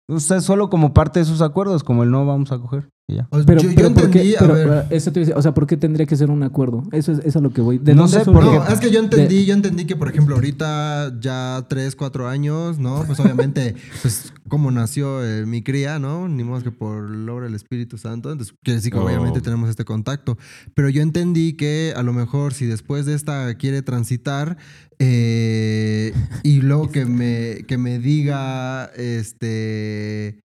O 0.08 0.20
sea, 0.20 0.40
solo 0.42 0.70
como 0.70 0.94
parte 0.94 1.20
de 1.20 1.26
sus 1.26 1.42
acuerdos, 1.42 1.84
como 1.84 2.04
el 2.04 2.12
no 2.12 2.26
vamos 2.26 2.52
a 2.52 2.60
coger. 2.60 2.90
Ya. 3.08 3.28
Pero, 3.46 3.62
yo, 3.62 3.70
yo 3.70 3.76
pero 3.76 3.94
¿por 3.94 4.10
qué? 4.10 4.20
entendí, 4.20 4.36
a 4.36 4.40
Pero, 4.40 4.54
ver. 4.56 4.86
eso 4.90 5.12
te 5.12 5.32
o 5.34 5.42
sea, 5.42 5.54
¿por 5.54 5.68
qué 5.68 5.78
tendría 5.78 6.06
que 6.08 6.16
ser 6.16 6.32
un 6.32 6.42
acuerdo? 6.42 6.84
Eso 6.92 7.12
es, 7.12 7.20
eso 7.20 7.28
es 7.28 7.36
a 7.36 7.40
lo 7.40 7.52
que 7.52 7.62
voy. 7.62 7.78
¿De 7.78 7.94
No 7.94 8.08
sé, 8.08 8.22
porque- 8.26 8.40
No, 8.46 8.68
es 8.68 8.80
que 8.80 8.90
yo 8.90 9.00
entendí, 9.00 9.46
yo 9.46 9.54
entendí 9.54 9.86
que, 9.86 9.96
por 9.96 10.10
ejemplo, 10.10 10.34
ahorita 10.36 11.20
ya 11.20 11.66
tres, 11.70 11.96
cuatro 11.96 12.28
años, 12.28 12.80
¿no? 12.80 13.04
Pues 13.06 13.20
obviamente, 13.20 13.76
pues, 14.02 14.34
cómo 14.50 14.72
nació 14.72 15.24
eh, 15.24 15.46
mi 15.46 15.62
cría, 15.62 16.00
¿no? 16.00 16.28
Ni 16.28 16.44
más 16.44 16.64
que 16.64 16.72
por 16.72 17.06
obra 17.30 17.46
del 17.46 17.54
Espíritu 17.56 17.98
Santo. 18.00 18.32
Entonces, 18.32 18.56
quiere 18.64 18.78
decir 18.78 18.92
que 18.92 18.98
Oh. 18.98 19.06
obviamente 19.06 19.40
tenemos 19.42 19.70
este 19.70 19.86
contacto. 19.86 20.38
Pero 20.74 20.90
yo 20.90 21.02
entendí 21.04 21.54
que 21.54 21.94
a 21.96 22.02
lo 22.02 22.12
mejor 22.14 22.54
si 22.54 22.66
después 22.66 23.06
de 23.06 23.14
esta 23.14 23.54
quiere 23.56 23.82
transitar 23.84 24.58
eh, 24.98 26.14
y 26.44 26.62
luego 26.62 26.90
que 26.90 27.06
me, 27.06 27.66
que 27.68 27.78
me 27.78 28.00
diga, 28.00 28.86
este... 28.96 30.40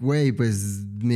Güey, 0.00 0.32
pues 0.32 0.84
me 1.00 1.14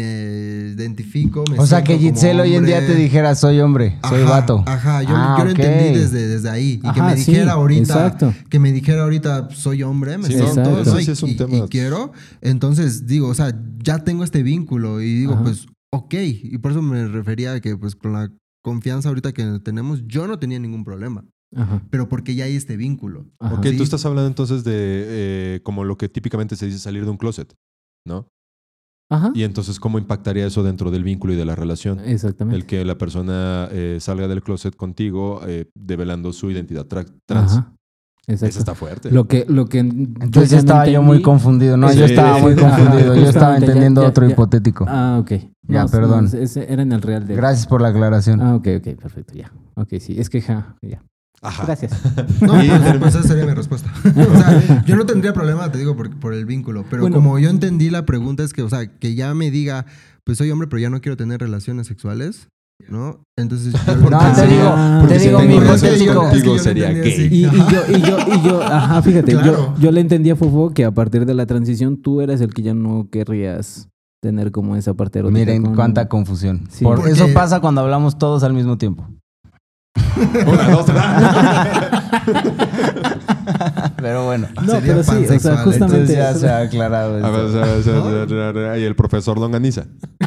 identifico. 0.73 1.43
me 1.51 1.59
O 1.59 1.67
sea, 1.67 1.83
que 1.83 1.99
Gitzel 1.99 2.39
hoy 2.39 2.55
en 2.55 2.65
día 2.65 2.79
te 2.87 2.95
dijera, 2.95 3.35
soy 3.35 3.59
hombre, 3.61 3.99
soy 4.09 4.21
Ajá, 4.23 4.31
vato. 4.31 4.63
Ajá, 4.67 5.03
yo, 5.03 5.09
Ah, 5.13 5.35
yo 5.39 5.45
lo 5.47 5.51
ok. 5.53 5.59
entendí 5.59 5.99
desde, 5.99 6.29
desde 6.29 6.49
ahí. 6.49 6.81
Y 6.85 6.93
que 6.93 7.03
me 7.03 7.17
sí, 7.17 7.33
dijera 7.33 7.53
ahorita, 7.55 7.83
exacto. 7.83 8.33
que 8.49 8.59
me 8.61 8.71
dijera 8.73 9.03
ahorita, 9.03 9.49
soy 9.51 9.83
hombre, 9.83 10.17
me 10.19 10.29
Sí, 10.29 10.35
siento, 10.35 10.63
no, 10.63 10.71
¿no? 10.71 10.81
eso 10.83 11.01
Y, 11.01 11.05
sí 11.05 11.11
es 11.11 11.23
un 11.25 11.31
y- 11.31 11.37
tema. 11.37 11.57
y 11.57 11.63
quiero. 11.69 12.13
Entonces, 12.41 13.07
digo, 13.07 13.29
o 13.29 13.35
sea, 13.35 13.53
ya 13.83 13.99
tengo 14.05 14.23
este 14.23 14.43
vínculo 14.45 15.01
y 15.01 15.13
digo, 15.13 15.33
Ajá. 15.35 15.43
pues, 15.43 15.67
ok. 15.93 16.15
Y 16.15 16.59
por 16.59 16.71
eso 16.71 16.81
me 16.83 17.09
refería 17.09 17.55
a 17.55 17.61
que, 17.61 17.77
pues, 17.77 17.97
con 17.97 18.13
la 18.13 18.31
confianza 18.63 19.09
ahorita 19.09 19.33
que 19.33 19.59
tenemos, 19.65 20.05
yo 20.07 20.29
no 20.29 20.39
tenía 20.39 20.59
ningún 20.61 20.85
problema. 20.85 21.25
Ajá. 21.57 21.81
pero 21.91 22.11
porque 22.11 22.35
ya 22.35 22.45
hay 22.45 22.57
este 22.57 22.77
vínculo. 22.77 23.25
ajá. 23.41 23.55
Ok, 23.55 23.65
Sí. 23.69 23.77
tú 23.79 23.83
estás 23.83 24.05
hablando 24.05 24.29
entonces 24.29 24.65
de 24.65 24.73
eh, 24.75 25.61
como 25.65 25.83
lo 25.83 25.97
que 25.97 26.07
típicamente 26.11 26.57
se 26.57 26.67
dice 26.67 26.79
salir 26.79 27.05
de 27.07 27.11
un 27.11 27.17
closet, 27.17 27.55
¿no? 28.07 28.29
Ajá. 29.11 29.31
Y 29.35 29.45
entonces, 29.45 29.81
¿cómo 29.81 29.99
impactaría 29.99 30.47
eso 30.47 30.63
dentro 30.63 30.91
del 30.91 31.03
vínculo 31.03 31.33
y 31.33 31.37
de 31.37 31.45
la 31.45 31.55
relación? 31.57 31.99
Exactamente. 32.01 32.57
El 32.57 32.67
que 32.67 32.85
la 32.85 32.99
persona 32.99 33.69
eh, 33.73 33.99
salga 34.01 34.29
del 34.29 34.43
closet 34.43 34.77
contigo 34.77 35.41
eh, 35.47 35.71
develando 35.75 36.33
su 36.33 36.51
identidad 36.51 36.87
tra- 36.87 37.07
trans. 37.27 37.53
Ajá. 37.53 37.75
Eso 38.27 38.45
está 38.45 38.75
fuerte. 38.75 39.11
Lo 39.11 39.27
que, 39.27 39.47
lo 39.49 39.65
que 39.65 39.79
Entonces 39.79 40.51
ya 40.51 40.59
estaba 40.59 40.87
yo 40.87 41.01
muy 41.03 41.23
confundido. 41.23 41.79
No, 41.79 41.89
Sí, 41.89 41.99
yo 41.99 42.05
estaba 42.05 42.37
muy 42.37 42.53
ajá, 42.53 42.77
confundido. 42.77 43.15
Yo 43.15 43.23
estaba 43.23 43.59
ya- 43.59 43.65
entendiendo 43.65 44.03
ya- 44.03 44.09
otro 44.09 44.27
ya. 44.27 44.33
hipotético. 44.33 44.85
Ah, 44.87 45.17
ok. 45.19 45.31
Ya, 45.67 45.85
No, 45.85 45.89
perdón. 45.89 46.29
no, 46.31 46.39
ese 46.39 46.71
era 46.71 46.83
en 46.83 46.93
el 46.93 47.01
real 47.01 47.27
de. 47.27 47.35
Gracias 47.35 47.67
por 47.67 47.81
la 47.81 47.89
aclaración. 47.89 48.43
Ah, 48.43 48.55
ok, 48.57 48.69
ok, 48.81 49.01
perfecto, 49.01 49.33
ya. 49.33 49.51
Ok, 49.77 49.95
sí, 50.01 50.21
es 50.21 50.29
que 50.29 50.43
ja, 50.43 50.77
ya. 50.83 51.03
Ajá. 51.43 51.65
Gracias. 51.67 51.93
No, 52.41 52.63
Y- 52.63 52.69
pues, 52.69 52.99
pues 52.99 53.15
esa 53.15 53.23
sería 53.29 53.45
mi 53.47 53.55
respuesta. 53.55 53.93
O 54.05 54.39
sea, 54.39 54.85
yo 54.85 54.97
no 54.97 55.07
tendría 55.07 55.33
problema, 55.33 55.71
te 55.71 55.79
digo, 55.79 55.97
por, 55.97 56.11
por 56.19 56.35
el 56.35 56.45
vínculo. 56.47 56.85
Pero 56.91 57.03
Bueno. 57.03 57.17
como 57.17 57.39
yo 57.39 57.49
entendí 57.51 57.91
la 57.91 58.05
pregunta 58.07 58.43
es 58.43 58.53
que, 58.53 58.63
o 58.63 58.69
sea, 58.69 58.87
que 58.87 59.15
ya 59.15 59.35
me 59.35 59.51
diga, 59.51 59.87
pues 60.25 60.39
soy 60.39 60.51
hombre, 60.51 60.69
pero 60.69 60.81
ya 60.81 60.91
no 60.91 61.01
quiero 61.01 61.17
tener 61.17 61.41
relaciones 61.41 61.87
sexuales, 61.87 62.49
¿no? 62.89 63.23
Entonces, 63.39 63.73
yo 63.75 63.95
No, 64.11 64.19
te 64.35 64.47
digo, 64.47 65.07
te 65.09 65.19
si 65.21 65.29
digo, 65.29 65.41
mi 65.41 65.59
contigo 66.15 66.59
sería 66.59 66.91
gay. 66.93 67.29
Y, 67.31 67.39
y 67.39 67.43
yo, 67.43 67.51
y 67.89 68.01
yo, 68.03 68.19
y 68.35 68.43
yo, 68.43 68.63
ajá, 68.63 69.03
fíjate, 69.03 69.33
Claro. 69.33 69.75
yo, 69.77 69.81
yo 69.81 69.91
le 69.93 70.01
entendí 70.01 70.31
a 70.31 70.37
Fofo 70.37 70.71
que 70.75 70.85
a 70.85 70.91
partir 70.93 71.25
de 71.27 71.35
la 71.35 71.47
transición 71.47 72.01
tú 72.03 72.21
eras 72.21 72.41
el 72.41 72.53
que 72.55 72.63
ya 72.63 72.75
no 72.75 73.09
querrías 73.11 73.89
tener 74.21 74.51
como 74.51 74.75
esa 74.77 74.95
parte 74.95 75.21
erótica. 75.21 75.39
Miren 75.39 75.63
con- 75.63 75.75
cuánta 75.77 76.09
confusión. 76.09 76.65
Sí. 76.71 76.83
Por 76.85 76.97
Porque- 76.97 77.13
eso 77.13 77.29
pasa 77.33 77.61
cuando 77.61 77.81
hablamos 77.83 78.19
todos 78.19 78.43
al 78.43 78.53
mismo 78.53 78.77
tiempo. 78.79 79.09
Una, 80.47 80.71
dos, 80.71 80.87
tres. 80.87 80.99
Pero 83.97 84.27
bueno. 84.27 84.47
No, 84.55 84.63
Sería 84.73 84.95
pero 84.95 85.03
sí, 85.03 85.27
o 85.27 85.41
sea, 85.41 85.57
justamente. 85.59 85.97
Entonces 85.97 86.17
ya 86.17 86.35
se 86.35 86.49
ha 86.49 86.61
aclarado 86.61 87.25
A 87.25 87.31
ver, 87.31 87.59
a 87.59 88.53
ver, 88.53 88.71
a 88.71 88.79
Y 88.79 88.85
el 88.85 88.95
profesor 88.95 89.39
Longaniza. 89.39 89.87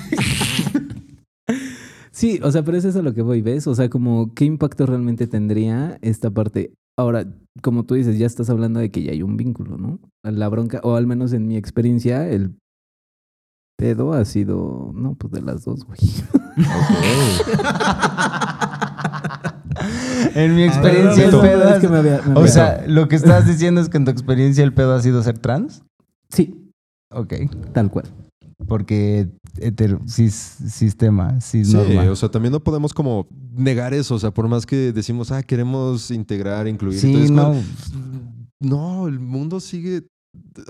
Sí, 2.13 2.39
o 2.43 2.51
sea, 2.51 2.63
pero 2.63 2.77
es 2.77 2.85
eso 2.85 2.99
a 2.99 3.01
lo 3.01 3.15
que 3.15 3.23
voy, 3.23 3.41
¿ves? 3.41 3.65
O 3.65 3.73
sea, 3.73 3.89
como 3.89 4.35
qué 4.35 4.45
impacto 4.45 4.85
realmente 4.85 5.25
tendría 5.25 5.97
esta 6.01 6.29
parte. 6.29 6.71
Ahora, 6.95 7.25
como 7.63 7.83
tú 7.85 7.95
dices, 7.95 8.19
ya 8.19 8.27
estás 8.27 8.51
hablando 8.51 8.79
de 8.79 8.91
que 8.91 9.01
ya 9.01 9.11
hay 9.11 9.23
un 9.23 9.37
vínculo, 9.37 9.77
¿no? 9.77 9.97
La 10.21 10.47
bronca, 10.47 10.81
o 10.83 10.95
al 10.95 11.07
menos 11.07 11.33
en 11.33 11.47
mi 11.47 11.57
experiencia, 11.57 12.29
el 12.29 12.53
pedo 13.75 14.13
ha 14.13 14.23
sido, 14.25 14.91
no, 14.93 15.15
pues 15.15 15.33
de 15.33 15.41
las 15.41 15.65
dos, 15.65 15.83
güey. 15.83 15.97
En 20.35 20.55
mi 20.55 20.61
ver, 20.61 20.69
experiencia, 20.69 21.25
el 21.25 21.31
pedo. 21.31 21.63
es 21.69 21.71
ha- 21.75 21.79
que 21.79 21.87
me 21.87 21.97
había- 21.97 22.21
me 22.21 22.39
O 22.39 22.47
sea, 22.47 22.83
lo 22.87 23.07
que 23.07 23.15
estás 23.15 23.47
diciendo 23.47 23.81
es 23.81 23.89
que 23.89 23.97
en 23.97 24.05
tu 24.05 24.11
experiencia 24.11 24.63
el 24.63 24.73
pedo 24.73 24.93
ha 24.95 25.01
sido 25.01 25.21
ser 25.23 25.37
trans. 25.39 25.83
sí, 26.29 26.55
Ok. 27.13 27.33
tal 27.73 27.89
cual. 27.91 28.05
Porque 28.67 29.27
hetero, 29.59 29.99
cis, 30.07 30.33
sistema, 30.69 31.41
cis 31.41 31.69
Sí, 31.69 31.73
norma. 31.75 32.03
o 32.11 32.15
sea, 32.15 32.29
también 32.29 32.51
no 32.51 32.59
podemos 32.59 32.93
como 32.93 33.27
negar 33.55 33.93
eso. 33.93 34.15
O 34.15 34.19
sea, 34.19 34.31
por 34.31 34.47
más 34.47 34.65
que 34.67 34.93
decimos, 34.93 35.31
ah, 35.31 35.41
queremos 35.41 36.11
integrar, 36.11 36.67
incluir. 36.67 36.99
Sí, 36.99 37.07
entonces, 37.07 37.31
no. 37.31 37.43
como- 37.43 37.61
No, 38.63 39.07
el 39.07 39.19
mundo 39.19 39.59
sigue 39.59 40.03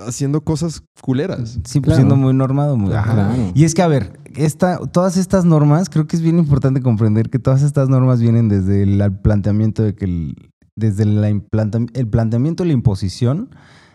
haciendo 0.06 0.42
cosas 0.42 0.84
culeras. 1.02 1.60
Sí, 1.66 1.80
pues, 1.80 1.84
Claro. 1.84 1.96
siendo 1.98 2.16
muy 2.16 2.34
normado. 2.34 2.78
muy- 2.78 2.94
Ajá. 2.94 3.14
Claro. 3.14 3.52
Y 3.54 3.64
es 3.64 3.74
que, 3.74 3.82
a 3.82 3.88
ver, 3.88 4.20
esta, 4.36 4.78
todas 4.88 5.18
estas 5.18 5.46
normas, 5.46 5.90
creo 5.90 6.08
que 6.08 6.16
es 6.16 6.22
bien 6.22 6.40
importante 6.40 6.82
comprender 6.82 7.30
que 7.30 7.40
todas 7.40 7.62
estas 7.62 7.90
normas 7.90 8.20
vienen 8.22 8.50
desde 8.50 8.84
el 8.84 9.12
planteamiento 9.22 9.84
de 9.84 9.96
que 9.96 10.06
el, 10.06 10.36
desde 10.76 11.06
la 11.06 11.30
implanta- 11.30 11.86
el 11.94 12.08
planteamiento 12.08 12.64
y 12.64 12.68
la 12.68 12.74
imposición 12.74 13.50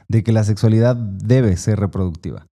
de 0.09 0.23
que 0.23 0.33
la 0.33 0.45
sexualidad 0.45 0.95
debe 0.97 1.57
ser 1.57 1.81
reproductiva. 1.81 2.47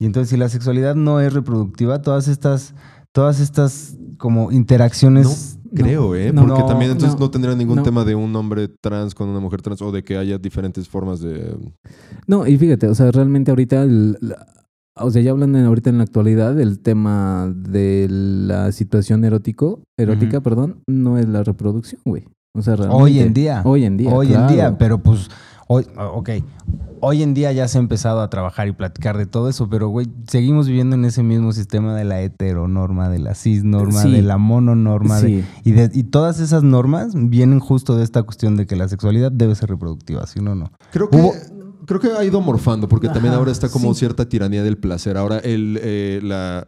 Y 0.00 0.06
entonces, 0.06 0.28
si 0.30 0.36
la 0.36 0.48
sexualidad 0.48 0.94
no 0.96 1.20
es 1.20 1.32
reproductiva, 1.32 2.02
todas 2.02 2.28
estas, 2.28 2.74
todas 3.12 3.40
estas 3.40 3.96
como 4.18 4.50
interacciones. 4.52 5.58
Creo, 5.74 6.14
¿eh? 6.14 6.32
no, 6.32 6.46
Porque 6.46 6.60
no, 6.60 6.66
también 6.66 6.90
entonces 6.92 7.18
no, 7.18 7.26
no, 7.26 7.30
tendría 7.30 7.54
ningún 7.54 7.76
no. 7.76 7.82
tema 7.82 8.04
de 8.04 8.14
un 8.14 8.34
hombre 8.36 8.68
trans 8.68 9.14
con 9.14 9.28
una 9.28 9.40
mujer 9.40 9.60
trans 9.62 9.82
o 9.82 9.90
de 9.92 10.02
que 10.04 10.16
haya 10.16 10.38
diferentes 10.38 10.88
formas 10.88 11.20
de... 11.20 11.56
No, 12.26 12.46
y 12.46 12.56
fíjate, 12.56 12.86
o 12.88 12.94
sea, 12.94 13.10
realmente 13.10 13.50
ahorita, 13.50 13.82
el- 13.82 14.16
la- 14.20 14.46
o 14.96 15.10
sea, 15.10 15.20
ya 15.22 15.32
hablando 15.32 15.58
en- 15.58 15.64
ahorita 15.64 15.90
en 15.90 15.98
la 15.98 16.04
actualidad, 16.04 16.58
el 16.60 16.78
tema 16.78 17.52
de 17.56 18.06
la 18.08 18.70
situación 18.72 19.24
erótico, 19.24 19.82
erótica, 19.98 20.40
perdón, 20.40 20.76
no 20.86 21.18
es 21.18 21.28
la 21.28 21.42
reproducción, 21.42 22.00
güey. 22.04 22.24
O 22.56 22.62
sea, 22.62 22.76
realmente. 22.76 23.02
Hoy 23.02 23.18
en 23.18 23.34
día. 23.34 23.62
Hoy 23.64 23.84
en 23.84 23.96
día. 23.96 24.10
Hoy 24.14 24.32
en 24.32 24.46
día, 24.46 24.78
pero 24.78 24.98
pues, 24.98 25.28
hoy, 25.68 25.86
ok, 25.96 26.30
hoy 27.00 27.22
en 27.22 27.34
día 27.34 27.52
ya 27.52 27.68
se 27.68 27.78
ha 27.78 27.80
empezado 27.80 28.20
a 28.20 28.30
trabajar 28.30 28.68
y 28.68 28.72
platicar 28.72 29.16
de 29.18 29.26
todo 29.26 29.48
eso, 29.48 29.68
pero 29.68 29.88
güey, 29.88 30.06
seguimos 30.28 30.66
viviendo 30.68 30.96
en 30.96 31.04
ese 31.04 31.22
mismo 31.22 31.52
sistema 31.52 31.94
de 31.94 32.04
la 32.04 32.20
heteronorma, 32.22 33.08
de 33.08 33.18
la 33.18 33.34
cisnorma, 33.34 34.02
Sí. 34.02 34.10
de 34.10 34.22
la 34.22 34.38
mononorma, 34.38 35.20
de- 35.20 35.44
y, 35.64 35.72
de- 35.72 35.90
y 35.92 36.04
todas 36.04 36.40
esas 36.40 36.62
normas 36.62 37.12
vienen 37.14 37.60
justo 37.60 37.96
de 37.96 38.04
esta 38.04 38.22
cuestión 38.22 38.56
de 38.56 38.66
que 38.66 38.76
la 38.76 38.88
sexualidad 38.88 39.30
debe 39.32 39.54
ser 39.54 39.68
reproductiva, 39.70 40.26
si 40.26 40.40
no, 40.40 40.54
no. 40.54 40.70
Creo 40.92 41.10
que, 41.10 41.16
Hubo- 41.18 41.32
creo 41.86 42.00
que 42.00 42.08
ha 42.12 42.24
ido 42.24 42.40
morfando, 42.40 42.88
porque 42.88 43.08
también 43.08 43.34
ahora 43.34 43.52
está 43.52 43.68
como 43.68 43.92
sí. 43.94 44.00
cierta 44.00 44.28
tiranía 44.28 44.62
del 44.62 44.78
placer. 44.78 45.16
Ahora 45.16 45.38
el, 45.38 45.78
eh, 45.82 46.20
la, 46.22 46.66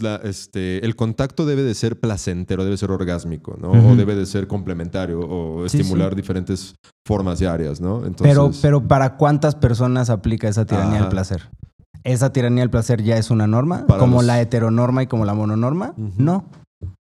la, 0.00 0.16
este, 0.16 0.84
el 0.84 0.96
contacto 0.96 1.46
debe 1.46 1.62
de 1.62 1.74
ser 1.74 1.98
placentero, 2.00 2.64
debe 2.64 2.76
ser 2.76 2.90
orgásmico, 2.90 3.56
¿no? 3.60 3.70
O 3.70 3.96
debe 3.96 4.14
de 4.14 4.26
ser 4.26 4.46
complementario 4.46 5.20
o 5.20 5.68
Sí, 5.68 5.78
estimular 5.78 6.14
diferentes 6.16 6.74
formas 7.06 7.40
y 7.40 7.44
áreas, 7.46 7.80
¿no? 7.80 7.98
Entonces, 8.04 8.22
Pero, 8.28 8.50
pero 8.62 8.86
¿para 8.88 9.16
cuántas 9.16 9.54
personas 9.54 10.10
aplica 10.10 10.48
esa 10.48 10.64
tiranía 10.66 11.00
del 11.00 11.08
placer? 11.08 11.48
¿Esa 12.04 12.32
tiranía 12.32 12.62
del 12.62 12.70
placer 12.70 13.02
ya 13.02 13.16
es 13.16 13.30
una 13.30 13.46
norma? 13.46 13.86
Para 13.86 13.98
¿Como 14.00 14.16
los- 14.18 14.24
la 14.26 14.40
heteronorma 14.40 15.02
y 15.02 15.06
como 15.06 15.24
la 15.24 15.34
mononorma? 15.34 15.94
No. 15.96 16.44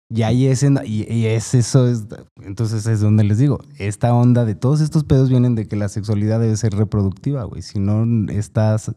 Y 0.08 0.22
ahí 0.22 0.46
es, 0.46 0.62
en- 0.62 0.78
y, 0.84 1.10
y 1.12 1.26
es 1.26 1.54
eso, 1.54 1.88
es, 1.88 2.04
entonces 2.44 2.86
es 2.86 3.00
donde 3.00 3.24
les 3.24 3.38
digo, 3.38 3.58
esta 3.78 4.14
onda 4.14 4.44
de 4.44 4.54
todos 4.54 4.80
estos 4.80 5.04
pedos 5.04 5.28
vienen 5.28 5.54
de 5.54 5.66
que 5.66 5.76
la 5.76 5.88
sexualidad 5.88 6.40
debe 6.40 6.56
ser 6.56 6.74
reproductiva, 6.74 7.44
güey. 7.44 7.62
Si 7.62 7.78
no, 7.78 8.04
estás 8.30 8.92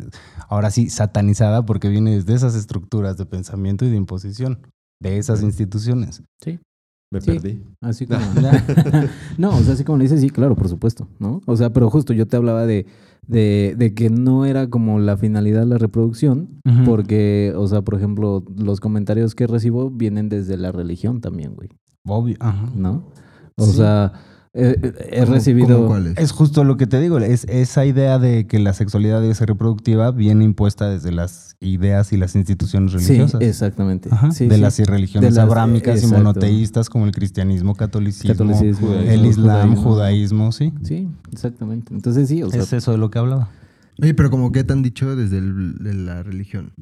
ahora 0.50 0.72
sí 0.72 0.90
satanizada 0.90 1.66
porque 1.66 1.90
viene 1.90 2.12
desde 2.16 2.34
esas 2.34 2.56
estructuras 2.56 3.18
de 3.18 3.26
pensamiento 3.26 3.86
y 3.86 3.90
de 3.90 3.98
imposición 3.98 4.60
de 5.00 5.18
esas 5.18 5.44
instituciones. 5.44 6.24
me 7.12 7.22
Sí. 7.22 7.26
perdí. 7.26 7.64
Así 7.82 8.06
como. 8.08 8.20
no, 9.38 9.56
o 9.56 9.60
sea, 9.62 9.74
así 9.74 9.84
como 9.84 9.98
le 9.98 10.04
dices, 10.06 10.22
sí, 10.22 10.30
claro, 10.30 10.56
por 10.56 10.70
supuesto, 10.70 11.08
¿no? 11.20 11.42
O 11.46 11.56
sea, 11.56 11.72
pero 11.72 11.90
justo 11.90 12.14
yo 12.14 12.28
te 12.28 12.36
hablaba 12.36 12.66
de, 12.66 12.86
de, 13.28 13.76
de 13.78 13.94
que 13.94 14.10
no 14.10 14.46
era 14.46 14.70
como 14.70 15.00
la 15.00 15.18
finalidad 15.18 15.66
la 15.66 15.78
reproducción, 15.78 16.60
porque, 16.86 17.54
o 17.56 17.68
sea, 17.68 17.82
por 17.82 17.96
ejemplo, 17.96 18.44
los 18.58 18.80
comentarios 18.80 19.36
que 19.36 19.48
recibo 19.48 19.90
vienen 19.90 20.30
desde 20.30 20.58
la 20.58 20.72
religión 20.72 21.22
también, 21.22 21.56
güey, 21.56 21.70
Obvio. 22.06 22.38
Ajá. 22.40 22.70
¿no? 22.76 23.04
O 23.58 23.66
Sí. 23.66 23.74
sea, 23.78 24.14
he 24.54 24.76
¿Cómo- 25.22 25.34
recibido. 25.34 25.76
cómo 25.78 25.88
cuáles? 25.88 26.18
Es 26.18 26.32
justo 26.32 26.64
lo 26.64 26.78
que 26.78 26.88
te 26.88 27.00
digo, 27.00 27.18
es 27.20 27.44
esa 27.50 27.86
idea 27.86 28.18
de 28.20 28.48
que 28.48 28.60
la 28.60 28.74
sexualidad 28.74 29.22
debe 29.22 29.34
ser 29.36 29.50
reproductiva 29.50 30.12
viene 30.12 30.46
impuesta 30.46 30.90
desde 30.90 31.12
las 31.12 31.56
ideas 31.60 32.14
y 32.14 32.18
las 32.18 32.36
instituciones 32.36 32.92
Sí, 32.92 32.98
religiosas. 33.00 33.42
exactamente. 33.42 34.10
Sí, 34.32 34.48
de 34.48 34.56
sí. 34.56 34.62
las 34.62 34.80
religiones 34.80 35.34
De 35.34 35.36
las- 35.42 35.46
abrámicas 35.50 36.02
y 36.04 36.08
monoteístas 36.08 36.90
como 36.90 37.06
el 37.06 37.12
cristianismo, 37.12 37.76
catolicismo, 37.76 38.30
Catolicismo, 38.32 38.88
judaísmo, 38.88 39.12
el 39.12 39.26
islam, 39.26 39.46
judaísmo. 39.76 39.84
judaísmo, 39.84 40.52
sí. 40.52 40.74
Sí, 40.84 41.08
exactamente. 41.32 41.94
Entonces 41.94 42.28
sí, 42.30 42.44
o 42.44 42.50
sea, 42.50 42.62
es 42.62 42.74
eso 42.74 42.92
de 42.92 42.98
lo 43.00 43.10
que 43.12 43.20
hablaba. 43.20 43.50
Oye, 44.02 44.14
pero 44.14 44.30
como 44.30 44.52
que 44.52 44.64
te 44.64 44.74
han 44.74 44.84
dicho 44.84 45.16
desde 45.16 45.40
el- 45.40 45.78
de 45.80 45.94
la 45.96 46.22
religión. 46.24 46.74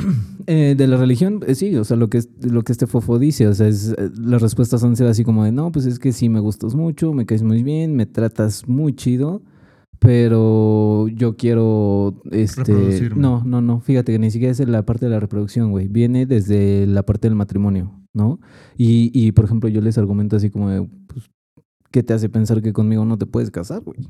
Eh, 0.46 0.74
de 0.76 0.86
la 0.88 0.96
religión, 0.96 1.40
eh, 1.46 1.54
sí, 1.54 1.76
o 1.76 1.84
sea, 1.84 1.96
lo 1.96 2.08
que, 2.08 2.18
es- 2.18 2.28
lo 2.42 2.62
que 2.62 2.72
este 2.72 2.86
fofo 2.88 3.18
dice, 3.20 3.46
o 3.46 3.54
sea, 3.54 3.68
es, 3.68 3.94
eh, 3.96 4.10
las 4.20 4.42
respuestas 4.42 4.82
han 4.82 4.96
sido 4.96 5.08
así 5.08 5.22
como 5.22 5.44
de, 5.44 5.52
no, 5.52 5.70
pues 5.70 5.86
es 5.86 5.98
que 6.00 6.12
sí 6.12 6.28
me 6.28 6.40
gustas 6.40 6.74
mucho, 6.74 7.12
me 7.12 7.24
caes 7.26 7.42
muy 7.44 7.62
bien, 7.62 7.94
me 7.94 8.06
tratas 8.06 8.66
muy 8.66 8.94
chido, 8.94 9.42
pero 10.00 11.06
yo 11.08 11.36
quiero, 11.36 12.20
este, 12.32 12.72
no, 13.20 13.44
no, 13.44 13.60
no, 13.60 13.80
fíjate 13.80 14.12
que 14.12 14.18
ni 14.18 14.30
siquiera 14.30 14.50
es 14.50 14.66
la 14.66 14.84
parte 14.84 15.06
de 15.06 15.10
la 15.12 15.20
reproducción, 15.20 15.70
güey, 15.70 15.86
viene 15.88 16.26
desde 16.26 16.86
la 16.86 17.04
parte 17.04 17.28
del 17.28 17.36
matrimonio, 17.36 17.92
¿no? 18.14 18.40
Y, 18.76 19.10
y 19.14 19.32
por 19.32 19.44
ejemplo, 19.44 19.68
yo 19.68 19.80
les 19.82 19.98
argumento 19.98 20.36
así 20.36 20.50
como 20.50 20.70
de, 20.70 20.88
pues, 21.06 21.30
¿qué 21.92 22.02
te 22.02 22.14
hace 22.14 22.28
pensar 22.28 22.62
que 22.62 22.72
conmigo 22.72 23.04
no 23.04 23.18
te 23.18 23.26
puedes 23.26 23.50
casar, 23.50 23.82
güey? 23.82 24.00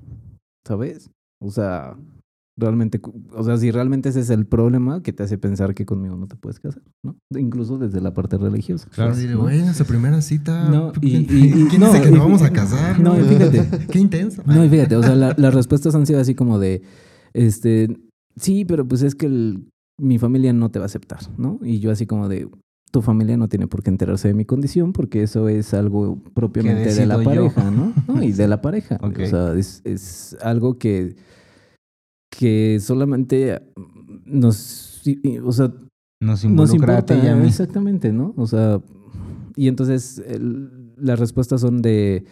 ¿Sabes? 0.67 1.11
O 1.41 1.51
sea, 1.51 1.97
realmente, 2.61 3.01
o 3.35 3.43
sea, 3.43 3.57
si 3.57 3.71
realmente 3.73 4.11
ese 4.11 4.21
es 4.21 4.31
el 4.31 4.47
problema 4.47 5.03
que 5.03 5.13
te 5.13 5.23
hace 5.25 5.39
pensar 5.39 5.75
que 5.75 5.85
conmigo 5.87 6.15
no 6.17 6.27
te 6.29 6.37
puedes 6.37 6.61
casar, 6.61 6.83
¿no? 7.03 7.17
Incluso 7.37 7.79
desde 7.79 8.01
la 8.01 8.15
parte 8.15 8.37
religiosa. 8.39 8.89
Claro. 8.91 9.17
Dile, 9.17 9.33
¿no? 9.35 9.41
güey, 9.41 9.61
nuestra 9.63 9.85
primera 9.87 10.21
cita. 10.21 10.69
No, 10.69 10.93
y- 11.01 11.25
¿Quién, 11.25 11.27
y- 11.31 11.63
y- 11.63 11.67
quién 11.69 11.81
no, 11.81 11.87
dice 11.91 12.03
que 12.03 12.09
y- 12.11 12.13
nos 12.13 12.21
vamos 12.23 12.43
a 12.43 12.51
casar? 12.51 13.01
No, 13.01 13.19
y 13.19 13.25
fíjate. 13.25 13.69
Qué 13.91 13.99
intenso. 13.99 14.43
No, 14.47 14.65
y 14.65 14.69
fíjate, 14.69 14.95
o 14.97 15.03
sea, 15.03 15.17
la- 15.17 15.35
las 15.37 15.55
respuestas 15.55 15.95
han 15.95 16.07
sido 16.07 16.21
así 16.21 16.35
como 16.37 16.59
de, 16.59 16.83
este, 17.33 17.97
sí, 18.37 18.65
pero 18.65 18.87
pues 18.87 19.03
es 19.03 19.15
que 19.15 19.27
el- 19.27 19.67
mi 20.01 20.19
familia 20.19 20.53
no 20.53 20.71
te 20.71 20.79
va 20.79 20.85
a 20.85 20.87
aceptar, 20.87 21.21
¿no? 21.39 21.59
Y 21.63 21.79
yo 21.81 21.91
así 21.91 22.07
como 22.07 22.29
de, 22.29 22.49
tu 22.91 23.03
familia 23.03 23.37
no 23.37 23.49
tiene 23.49 23.69
por 23.69 23.83
qué 23.85 23.91
enterarse 23.91 24.27
de 24.29 24.35
mi 24.35 24.45
condición 24.45 24.93
porque 24.93 25.23
eso 25.23 25.49
es 25.49 25.75
algo 25.75 26.19
propiamente 26.35 26.93
de 26.93 27.07
la 27.07 27.23
pareja, 27.23 27.71
¿no? 27.71 27.93
No, 28.09 28.21
y 28.23 28.33
de 28.33 28.49
la 28.49 28.61
pareja. 28.63 28.99
O 29.01 29.13
sea, 29.27 29.53
es, 29.55 29.81
es 29.85 30.37
algo 30.43 30.77
que, 30.79 31.15
que 32.31 32.79
solamente 32.81 33.61
nos, 34.25 35.03
o 35.45 35.53
sea, 35.53 35.73
Nos 36.21 36.45
nos 36.45 36.45
involucra 36.45 36.99
a 36.99 37.03
ti 37.07 37.15
importa. 37.15 37.29
y 37.29 37.29
a 37.33 37.37
mí. 37.37 37.47
Exactamente, 37.49 38.13
¿no? 38.13 38.35
O 38.37 38.47
sea, 38.47 38.81
y 39.57 39.69
entonces 39.69 40.23
el- 40.27 40.71
las 40.97 41.19
respuestas 41.19 41.61
son 41.63 41.81
de, 41.83 42.25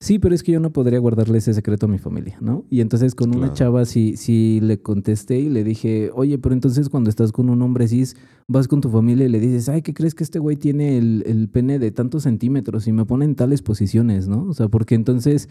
sí, 0.00 0.18
pero 0.18 0.34
es 0.34 0.42
que 0.42 0.52
yo 0.52 0.60
no 0.60 0.72
podría 0.72 0.98
guardarle 0.98 1.38
ese 1.38 1.54
secreto 1.54 1.86
a 1.86 1.88
mi 1.88 1.98
familia, 1.98 2.36
¿no? 2.40 2.64
Y 2.68 2.80
entonces 2.80 3.14
con 3.14 3.34
una 3.34 3.52
chava 3.52 3.84
sí, 3.84 4.16
sí 4.16 4.58
le 4.60 4.80
contesté 4.82 5.38
y 5.38 5.48
le 5.48 5.62
dije, 5.64 6.10
oye, 6.14 6.36
pero 6.38 6.52
entonces 6.54 6.88
cuando 6.88 7.10
estás 7.10 7.30
con 7.32 7.48
un 7.48 7.62
hombre 7.62 7.86
cis, 7.88 8.16
vas 8.48 8.66
con 8.68 8.80
tu 8.80 8.90
familia 8.90 9.26
y 9.26 9.28
le 9.28 9.38
dices, 9.40 9.68
ay, 9.68 9.82
¿qué 9.82 9.94
crees 9.94 10.14
que 10.16 10.24
este 10.24 10.40
güey 10.40 10.56
tiene 10.56 10.98
el, 10.98 11.22
el 11.26 11.48
pene 11.48 11.78
de 11.78 11.90
tantos 11.92 12.24
centímetros 12.24 12.86
y 12.88 12.92
me 12.92 13.04
pone 13.06 13.24
en 13.24 13.34
tales 13.36 13.62
posiciones, 13.62 14.26
¿no? 14.28 14.42
O 14.48 14.52
sea, 14.52 14.68
porque 14.68 14.94
entonces, 14.96 15.48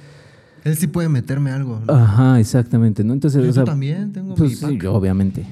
Él 0.68 0.76
sí 0.76 0.88
puede 0.88 1.07
meterme 1.09 1.51
algo. 1.51 1.80
¿no? 1.86 1.93
ajá, 1.93 2.39
exactamente, 2.39 3.03
¿no? 3.03 3.13
Entonces, 3.13 3.43
Yo 3.43 3.49
o 3.49 3.53
sea, 3.53 3.63
también 3.63 4.11
tengo 4.11 4.36
pues 4.36 4.49
mi 4.51 4.55
sí, 4.57 4.65
pack. 4.65 4.84
yo 4.84 4.93
obviamente. 4.93 5.45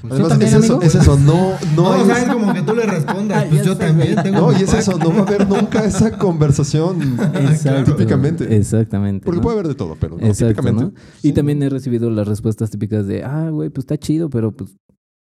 Pues, 0.00 0.12
Además, 0.12 0.28
también, 0.30 0.48
es 0.54 0.64
eso, 0.64 0.80
es 0.82 0.94
eso, 0.94 1.18
no, 1.18 1.52
no, 1.76 1.82
No, 1.82 1.92
hay 1.92 2.00
o 2.02 2.04
sea, 2.06 2.14
esa- 2.18 2.26
es 2.26 2.32
como 2.32 2.54
que 2.54 2.62
tú 2.62 2.74
le 2.74 2.86
respondas. 2.86 3.44
Pues 3.50 3.64
yo 3.64 3.76
también 3.76 4.16
tengo 4.22 4.52
no, 4.52 4.52
y 4.58 4.62
es 4.62 4.72
eso, 4.72 4.96
no 4.98 5.10
va 5.10 5.18
a 5.18 5.22
haber 5.22 5.48
nunca 5.48 5.84
esa 5.84 6.12
conversación 6.18 7.18
Exacto. 7.34 7.92
típicamente. 7.96 8.56
Exactamente. 8.56 9.24
Porque 9.24 9.38
¿no? 9.38 9.42
puede 9.42 9.58
haber 9.58 9.68
de 9.68 9.74
todo, 9.74 9.96
pero 10.00 10.16
no, 10.16 10.24
Exacto, 10.26 10.54
típicamente. 10.62 10.84
¿no? 10.84 10.92
Y 11.22 11.32
también 11.32 11.62
he 11.62 11.68
recibido 11.68 12.08
las 12.10 12.26
respuestas 12.28 12.70
típicas 12.70 13.06
de, 13.06 13.24
ah, 13.24 13.50
güey, 13.50 13.68
pues 13.70 13.82
está 13.82 13.98
chido, 13.98 14.30
pero 14.30 14.52
pues 14.52 14.70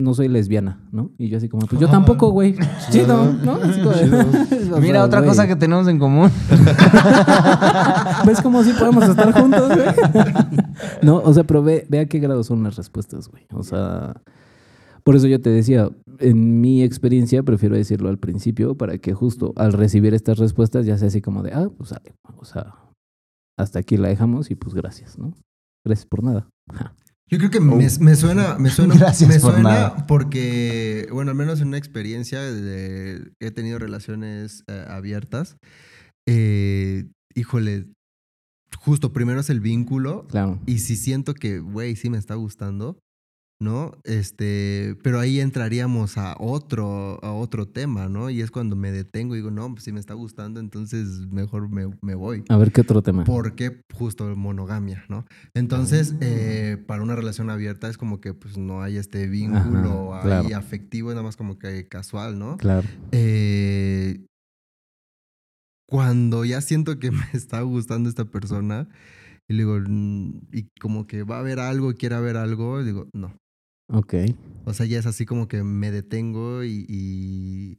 no 0.03 0.15
soy 0.15 0.29
lesbiana, 0.29 0.81
¿no? 0.93 1.11
Y 1.19 1.29
yo 1.29 1.39
así 1.39 1.49
como, 1.49 1.67
pues 1.67 1.81
yo 1.81 1.89
Ah, 1.89 1.93
tampoco, 1.93 2.31
güey. 2.31 2.57
Chido, 2.91 3.33
¿no? 3.45 3.53
Así 3.55 3.81
como 3.81 3.93
de- 3.95 4.73
O 4.75 4.81
Mira, 4.81 5.05
otra 5.05 5.21
güey, 5.21 5.31
cosa 5.31 5.47
que 5.47 5.57
tenemos 5.57 5.89
en 5.89 5.99
común. 5.99 6.31
¿Ves 8.27 8.41
cómo 8.43 8.63
sí 8.63 8.73
podemos 8.79 9.05
estar 9.09 9.33
juntos, 9.33 9.69
güey? 9.75 9.87
no, 11.03 11.17
o 11.19 11.33
sea, 11.33 11.45
pero 11.45 11.63
ve, 11.63 11.87
ve 11.89 12.01
a 12.01 12.07
qué 12.07 12.19
grado 12.19 12.43
son 12.45 12.63
las 12.63 12.77
respuestas, 12.77 13.29
güey. 13.29 13.47
O 13.53 13.63
sea, 13.63 14.21
por 15.05 15.17
eso 15.17 15.27
yo 15.27 15.41
te 15.41 15.51
decía, 15.51 15.89
en 16.19 16.61
mi 16.61 16.83
experiencia 16.83 17.43
prefiero 17.43 17.77
decirlo 17.77 18.09
al 18.09 18.19
principio 18.19 18.77
para 18.77 18.99
que 18.99 19.13
justo 19.15 19.53
al 19.57 19.73
recibir 19.73 20.15
estas 20.15 20.39
respuestas 20.39 20.87
ya 20.87 20.97
sea 20.99 21.09
así 21.09 21.21
como 21.21 21.43
de, 21.43 21.53
ah, 21.53 21.69
pues 21.77 21.91
sale. 21.91 22.15
O 22.37 22.45
sea, 22.45 22.75
hasta 23.59 23.79
aquí 23.79 23.97
la 23.97 24.09
dejamos 24.09 24.51
y 24.51 24.55
pues 24.55 24.75
gracias, 24.75 25.19
¿no? 25.19 25.33
Gracias 25.85 26.07
por 26.07 26.23
nada. 26.23 26.49
Ja. 26.73 26.95
Yo 27.33 27.39
creo 27.39 27.51
que 27.51 27.61
me, 27.61 27.74
me 27.76 28.14
suena, 28.14 28.57
me 28.59 28.68
suena, 28.76 28.95
Gracias 28.95 29.28
me 29.28 29.41
por 29.41 29.53
suena 29.55 29.70
nada. 29.70 30.07
porque, 30.07 31.09
bueno, 31.11 31.30
al 31.30 31.37
menos 31.37 31.61
en 31.62 31.68
una 31.68 31.78
experiencia 31.78 32.41
de, 32.43 33.33
he 33.41 33.51
tenido 33.51 33.78
relaciones 33.78 34.64
eh, 34.68 34.85
abiertas. 34.87 35.57
eh, 36.28 37.07
híjole, 37.35 37.87
justo 38.78 39.12
primero 39.14 39.41
es 39.41 39.49
el 39.51 39.61
vínculo 39.61 40.26
Claro. 40.28 40.61
y 40.66 40.78
si 40.80 40.97
siento 40.97 41.33
que, 41.35 41.59
güey, 41.61 41.97
sí 41.97 42.11
me 42.11 42.18
está 42.18 42.35
gustando, 42.35 42.99
¿no? 43.63 43.93
Este, 44.05 44.97
pero 45.03 45.19
ahí 45.21 45.41
entraríamos 45.41 46.19
a 46.19 46.35
otro, 46.39 47.19
a 47.25 47.33
otro 47.33 47.67
tema, 47.69 48.09
¿no? 48.09 48.29
Y 48.29 48.43
es 48.43 48.51
cuando 48.51 48.77
me 48.77 48.91
detengo 48.93 49.35
y 49.35 49.39
digo, 49.39 49.51
no, 49.51 49.71
pues 49.73 49.85
si 49.85 49.93
me 49.93 50.01
está 50.01 50.15
gustando, 50.15 50.61
entonces 50.61 51.29
mejor 51.31 51.69
me, 51.71 51.87
me 52.03 52.15
voy. 52.15 52.45
A 52.49 52.57
ver 52.57 52.73
qué 52.73 52.81
otro 52.83 53.03
tema. 53.03 53.25
Porque 53.25 53.81
justo 53.95 54.25
monogamia, 54.37 55.05
¿no? 55.09 55.25
Entonces, 55.55 56.13
Ah. 56.15 56.19
eh, 56.21 56.77
para 56.87 57.03
una 57.03 57.15
relación 57.17 57.49
abierta 57.49 57.89
es 57.89 57.97
como 57.97 58.21
que 58.21 58.35
pues 58.35 58.59
no 58.59 58.83
hay 58.83 58.97
este 58.97 59.27
vínculo 59.29 60.13
Ajá, 60.15 60.23
claro. 60.25 60.47
ahí 60.49 60.53
afectivo, 60.53 61.11
nada 61.11 61.23
más 61.23 61.37
como 61.37 61.59
que 61.59 61.87
casual, 61.89 62.39
¿no? 62.39 62.57
Claro. 62.57 62.87
Eh, 63.13 64.27
cuando 65.89 66.45
ya 66.45 66.61
siento 66.61 66.99
que 66.99 67.11
me 67.13 67.25
está 67.33 67.61
gustando 67.63 68.09
esta 68.09 68.25
persona 68.25 68.89
y 69.49 69.55
le 69.55 69.65
digo, 69.65 69.79
mm, 69.87 70.41
y 70.53 70.69
como 70.81 71.07
que 71.07 71.25
va 71.25 71.37
a 71.37 71.41
haber 71.41 71.59
algo, 71.61 71.95
quiere 71.95 72.15
haber 72.15 72.37
algo, 72.37 72.83
digo, 72.83 73.09
no. 73.13 73.37
Ok. 73.89 74.14
O 74.64 74.72
sea, 74.74 74.87
ya 74.87 74.99
es 74.99 75.07
así 75.07 75.26
como 75.26 75.49
que 75.49 75.62
me 75.62 75.91
detengo 75.91 76.64
y. 76.64 76.87
Y, 76.89 77.78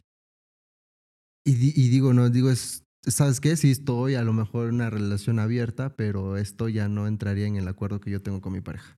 y, 1.45 1.53
di- 1.55 1.73
y 1.75 1.89
digo, 1.89 2.13
no, 2.13 2.29
digo, 2.29 2.49
es. 2.49 2.83
¿Sabes 3.05 3.41
qué? 3.41 3.57
Sí, 3.57 3.69
estoy 3.71 4.15
a 4.15 4.23
lo 4.23 4.31
mejor 4.31 4.69
en 4.69 4.75
una 4.75 4.89
relación 4.89 5.39
abierta, 5.39 5.93
pero 5.97 6.37
esto 6.37 6.69
ya 6.69 6.87
no 6.87 7.05
entraría 7.07 7.47
en 7.47 7.57
el 7.57 7.67
acuerdo 7.67 7.99
que 7.99 8.09
yo 8.11 8.21
tengo 8.21 8.39
con 8.39 8.53
mi 8.53 8.61
pareja. 8.61 8.95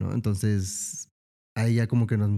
¿No? 0.00 0.14
Entonces, 0.14 1.08
ahí 1.54 1.74
ya 1.74 1.88
como 1.88 2.06
que 2.06 2.16
nos, 2.16 2.30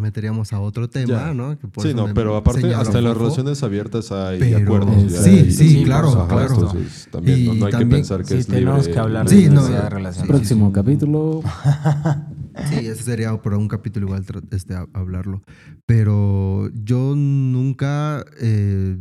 meteríamos 0.00 0.52
a 0.54 0.60
otro 0.60 0.88
tema, 0.88 1.26
Ya. 1.26 1.34
¿no? 1.34 1.58
Que 1.58 1.66
por 1.68 1.84
Sí, 1.86 1.92
no, 1.92 2.14
pero 2.14 2.36
aparte, 2.36 2.72
hasta 2.74 2.98
en 3.00 3.04
las 3.04 3.16
relaciones 3.18 3.62
abiertas 3.62 4.12
hay 4.12 4.38
Pero- 4.38 4.58
acuerdos. 4.60 5.12
ya 5.12 5.22
Sí, 5.22 5.30
hay- 5.30 5.50
sí, 5.52 5.82
claro, 5.84 6.08
Ajá, 6.08 6.28
claro. 6.28 6.54
Entonces, 6.54 7.08
también 7.10 7.44
no, 7.44 7.54
Y 7.54 7.58
no 7.58 7.66
hay 7.66 7.72
que 7.72 7.78
también- 7.78 7.90
pensar 7.90 8.20
que 8.22 8.28
Sí, 8.28 8.34
es 8.36 8.46
tenemos 8.46 8.88
que 8.88 8.98
hablar 8.98 9.28
Sí, 9.28 9.42
de 9.44 9.50
no. 9.50 9.88
relaciones. 9.90 10.28
Próximo 10.30 10.72
capítulo. 10.72 11.42
Sí, 12.68 12.86
eso 12.86 13.02
sería 13.02 13.40
para 13.42 13.56
un 13.58 13.68
capítulo 13.68 14.06
igual 14.06 14.24
este, 14.50 14.74
hablarlo. 14.92 15.42
Pero 15.86 16.70
yo 16.74 17.14
nunca 17.16 18.24
eh, 18.40 18.96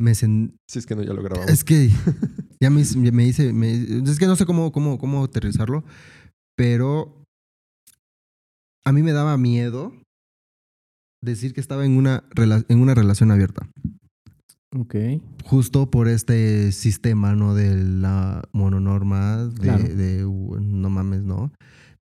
me 0.00 0.12
sen- 0.12 0.54
Sí, 0.68 0.78
es 0.78 0.86
que 0.86 0.94
no, 0.96 1.02
ya 1.02 1.12
lo 1.12 1.22
grabamos. 1.22 1.50
Es 1.50 1.64
que 1.64 1.90
ya 2.60 2.70
me, 2.70 2.80
hice- 2.82 2.98
me 3.12 3.26
hice. 3.26 3.52
me- 3.52 3.74
es 4.10 4.18
que 4.18 4.26
no 4.26 4.36
sé 4.36 4.46
cómo, 4.46 4.72
cómo, 4.72 4.98
cómo 4.98 5.24
aterrizarlo, 5.24 5.84
pero 6.56 7.22
a 8.84 8.92
mí 8.92 9.02
me 9.02 9.12
daba 9.12 9.36
miedo 9.36 9.92
decir 11.22 11.54
que 11.54 11.60
estaba 11.60 11.84
en 11.86 11.96
una, 11.96 12.24
en 12.68 12.80
una 12.80 12.94
relación 12.94 13.30
abierta. 13.30 13.66
Ok. 14.76 14.94
Justo 15.44 15.90
por 15.90 16.08
este 16.08 16.72
sistema, 16.72 17.34
¿no? 17.34 17.54
De 17.54 17.74
la 17.76 18.42
mononorma, 18.52 19.44
de, 19.46 19.52
Claro. 19.60 19.82
de, 19.84 20.22
no 20.60 20.90
mames, 20.90 21.22
¿no? 21.22 21.52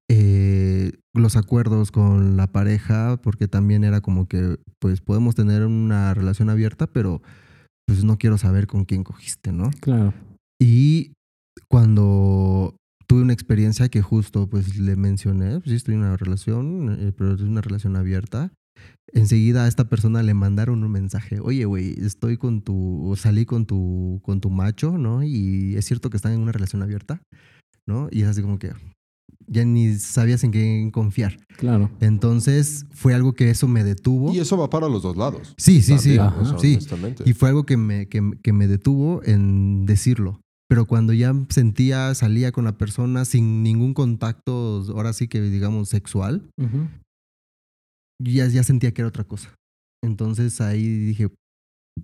Eh, 0.10 0.92
los 1.14 1.36
acuerdos 1.36 1.92
con 1.92 2.38
la 2.38 2.48
pareja, 2.48 3.18
porque 3.22 3.48
también 3.48 3.84
era 3.84 4.02
como 4.02 4.28
que, 4.28 4.58
pues 4.80 5.02
podemos 5.02 5.36
tener 5.36 5.66
una 5.66 6.14
relación 6.14 6.50
abierta, 6.50 6.88
pero 6.88 7.22
pues 7.86 8.04
no 8.04 8.18
quiero 8.18 8.38
saber 8.38 8.68
con 8.68 8.86
quién 8.86 9.04
cogiste, 9.04 9.52
¿no? 9.52 9.70
Claro. 9.82 10.14
Y 10.60 11.14
cuando 11.68 12.76
tuve 13.08 13.22
una 13.22 13.34
experiencia 13.34 13.90
que 13.90 14.02
justo 14.02 14.48
pues 14.48 14.78
le 14.78 14.96
mencioné, 14.96 15.60
pues 15.60 15.70
sí 15.70 15.76
estoy 15.76 15.96
en 15.96 16.02
una 16.02 16.18
relación, 16.18 16.98
eh, 17.00 17.12
pero 17.16 17.36
es 17.36 17.42
una 17.42 17.62
relación 17.62 17.96
abierta. 17.96 18.52
Enseguida 19.12 19.66
a 19.66 19.68
esta 19.68 19.88
persona 19.88 20.24
le 20.24 20.34
mandaron 20.34 20.84
un 20.84 20.92
mensaje, 20.92 21.40
oye, 21.40 21.66
güey, 21.66 21.94
estoy 22.04 22.38
con 22.38 22.64
tu, 22.64 23.08
o 23.08 23.16
salí 23.16 23.46
con 23.46 23.68
tu, 23.68 24.20
con 24.24 24.42
tu 24.42 24.50
macho, 24.50 24.98
¿no? 24.98 25.22
Y 25.22 25.76
es 25.76 25.86
cierto 25.86 26.10
que 26.10 26.18
están 26.18 26.34
en 26.34 26.40
una 26.40 26.52
relación 26.52 26.82
abierta, 26.82 27.22
¿no? 27.86 28.08
Y 28.10 28.24
es 28.24 28.30
así 28.30 28.42
como 28.42 28.58
que 28.58 28.72
ya 29.48 29.66
ni 29.66 29.96
sabías 29.98 30.44
en 30.44 30.52
quién 30.52 30.92
confiar. 30.92 31.38
Claro. 31.58 31.90
Entonces 32.00 32.86
fue 32.92 33.14
algo 33.14 33.34
que 33.34 33.50
eso 33.50 33.68
me 33.68 33.84
detuvo. 33.84 34.34
Y 34.34 34.40
eso 34.40 34.58
va 34.58 34.70
para 34.70 34.90
los 34.90 35.04
dos 35.04 35.18
lados. 35.18 35.54
Sí, 35.58 35.82
sí, 35.82 35.98
sí. 36.00 36.18
También, 36.18 36.42
o 36.42 36.46
sea, 36.46 36.60
sí. 36.60 36.74
honestamente. 36.74 37.24
Y 37.26 37.34
fue 37.34 37.50
algo 37.50 37.66
que 37.66 37.78
me, 37.78 38.08
que, 38.08 38.32
que 38.42 38.54
me 38.54 38.68
detuvo 38.68 39.22
en 39.24 39.86
decirlo. 39.86 40.40
Pero 40.68 40.86
cuando 40.86 41.14
ya 41.14 41.34
sentía, 41.50 42.16
salía 42.16 42.52
con 42.52 42.64
la 42.64 42.78
persona 42.78 43.26
sin 43.26 43.62
ningún 43.62 43.94
contacto, 43.94 44.84
ahora 44.90 45.14
sí 45.14 45.28
que 45.28 45.40
digamos 45.40 45.90
sexual, 45.90 46.50
ya, 48.20 48.48
ya 48.48 48.64
sentía 48.64 48.92
que 48.92 49.02
era 49.02 49.10
otra 49.10 49.24
cosa. 49.24 49.54
Entonces 50.04 50.62
ahí 50.62 50.88
dije, 50.88 51.30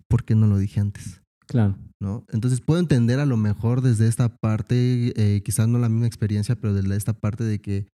¿por 0.07 0.23
qué 0.23 0.35
no 0.35 0.45
lo 0.45 0.57
dije 0.57 0.79
antes? 0.79 1.21
Claro. 1.47 1.77
¿No? 2.01 2.23
Entonces 2.29 2.61
puedo 2.61 2.79
entender 2.79 3.19
a 3.19 3.25
lo 3.25 3.35
mejor 3.35 3.81
desde 3.81 4.07
esta 4.07 4.29
parte, 4.29 5.13
eh, 5.17 5.41
quizás 5.43 5.67
no 5.67 5.79
la 5.79 5.89
misma 5.89 6.07
experiencia, 6.07 6.55
pero 6.55 6.73
desde 6.73 6.95
esta 6.95 7.13
parte 7.13 7.43
de 7.43 7.59
que 7.59 7.87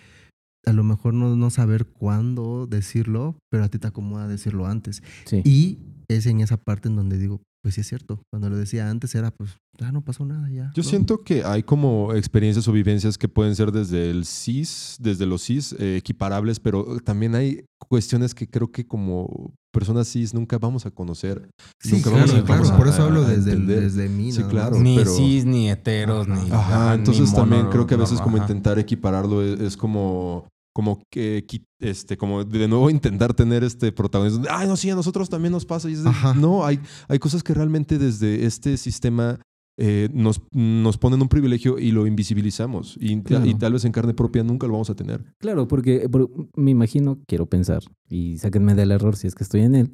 a 0.66 0.74
lo 0.74 0.84
mejor 0.84 1.14
no, 1.14 1.36
no 1.36 1.50
saber 1.50 1.86
cuándo 1.88 2.68
decirlo, 2.68 3.38
pero 3.50 3.64
a 3.64 3.70
ti 3.70 3.80
te 3.80 3.88
acomoda 3.88 4.28
decirlo 4.28 4.68
antes. 4.68 5.02
Sí. 5.26 5.42
Y 5.44 5.80
es 6.08 6.26
en 6.28 6.42
esa 6.42 6.58
parte 6.58 6.88
en 6.88 6.96
donde 6.96 7.18
digo, 7.18 7.42
pues 7.66 7.74
sí 7.74 7.82
es 7.82 7.88
cierto. 7.88 8.22
Cuando 8.32 8.48
lo 8.52 8.58
decía 8.58 8.92
antes 8.92 9.16
era, 9.16 9.32
pues, 9.32 9.58
ya 9.80 9.92
no 9.92 10.04
pasó 10.04 10.24
nada, 10.24 10.48
ya. 10.52 10.72
Yo 10.76 10.84
¿no? 10.84 10.88
siento 10.88 11.24
que 11.24 11.44
hay 11.44 11.64
como 11.64 12.14
experiencias 12.14 12.68
o 12.68 12.72
vivencias 12.72 13.18
que 13.18 13.28
pueden 13.28 13.56
ser 13.56 13.72
desde 13.72 14.12
el 14.12 14.26
CIS, 14.26 14.98
desde 15.00 15.26
los 15.26 15.42
CIS, 15.44 15.74
eh, 15.80 15.98
equiparables, 15.98 16.60
pero 16.60 17.00
también 17.04 17.34
hay 17.34 17.66
cuestiones 17.90 18.36
que 18.36 18.48
creo 18.48 18.72
que 18.72 18.86
como 18.86 19.52
personas 19.74 20.08
CIS 20.08 20.36
nunca 20.36 20.60
vamos 20.60 20.86
a 20.86 20.92
conocer. 20.92 21.50
Sí, 21.82 21.94
nunca 21.94 22.12
claro, 22.12 22.28
vamos 22.28 22.30
a- 22.42 22.46
claro. 22.46 22.62
vamos 22.62 22.70
a- 22.72 22.78
Por 22.78 22.88
eso 22.88 23.02
hablo 23.02 23.24
desde, 23.24 23.54
el- 23.54 23.66
desde 23.66 24.10
mí. 24.10 24.32
Sí, 24.32 24.44
claro. 24.44 24.80
Ni 24.80 24.98
pero- 24.98 25.16
cis, 25.16 25.44
ni 25.44 25.72
heteros, 25.72 26.28
ni. 26.28 26.52
Ajá, 26.52 26.90
ni 26.92 27.00
entonces 27.00 27.34
también 27.34 27.66
creo 27.72 27.88
que 27.88 27.96
a 27.96 27.98
veces 27.98 28.22
como 28.22 28.38
ajá. 28.38 28.46
intentar 28.46 28.78
equipararlo 28.78 29.42
es, 29.42 29.60
es 29.60 29.76
como 29.76 30.48
como 30.76 31.02
que 31.10 31.46
este 31.80 32.18
como 32.18 32.44
de 32.44 32.68
nuevo 32.68 32.90
intentar 32.90 33.34
tener 33.34 33.64
este 33.64 33.94
protagonismo. 33.94 34.44
Ay, 34.50 34.68
no, 34.68 34.76
sí, 34.76 34.90
a 34.90 34.96
nosotros 34.96 35.30
también 35.30 35.54
nos 35.54 35.66
pasa. 35.66 35.90
Y 35.90 35.94
es 35.94 36.04
de, 36.04 36.12
no, 36.36 36.66
hay, 36.66 36.80
hay 37.08 37.18
cosas 37.18 37.42
que 37.44 37.54
realmente 37.54 37.98
desde 37.98 38.46
este 38.46 38.76
sistema 38.76 39.40
eh, 39.78 40.10
nos, 40.14 40.42
nos 40.52 40.98
ponen 40.98 41.22
un 41.22 41.30
privilegio 41.30 41.80
y 41.80 41.92
lo 41.92 42.06
invisibilizamos. 42.08 42.98
Y, 43.00 43.22
Claro. 43.22 43.46
y 43.46 43.54
tal 43.56 43.72
vez 43.74 43.86
en 43.86 43.94
carne 43.94 44.14
propia 44.14 44.44
nunca 44.44 44.68
lo 44.68 44.74
vamos 44.74 44.90
a 44.90 44.96
tener. 44.96 45.24
Claro, 45.40 45.66
porque 45.68 46.10
por- 46.10 46.30
me 46.58 46.72
imagino, 46.72 47.20
quiero 47.26 47.46
pensar, 47.46 47.84
y 48.10 48.38
sáquenme 48.38 48.76
del 48.76 48.92
error 48.92 49.16
si 49.16 49.28
es 49.28 49.36
que 49.36 49.44
estoy 49.46 49.62
en 49.62 49.76
él, 49.76 49.92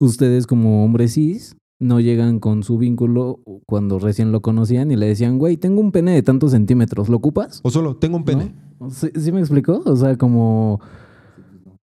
ustedes 0.00 0.46
como 0.46 0.82
hombres 0.84 1.14
cis 1.14 1.56
no 1.80 1.98
llegan 1.98 2.38
con 2.38 2.62
su 2.62 2.78
vínculo 2.78 3.40
cuando 3.66 3.98
recién 3.98 4.30
lo 4.32 4.42
conocían 4.42 4.90
y 4.90 4.96
le 4.96 5.06
decían, 5.06 5.38
güey, 5.38 5.56
tengo 5.56 5.80
un 5.80 5.92
pene 5.92 6.12
de 6.12 6.22
tantos 6.22 6.52
centímetros, 6.52 7.08
¿lo 7.08 7.16
ocupas? 7.16 7.60
O 7.64 7.70
solo, 7.70 7.96
tengo 7.96 8.18
un 8.18 8.24
pene. 8.24 8.54
¿No? 8.78 8.90
¿Sí, 8.90 9.08
sí 9.18 9.32
me 9.32 9.40
explicó? 9.40 9.82
O 9.84 9.96
sea, 9.96 10.16
como... 10.16 10.80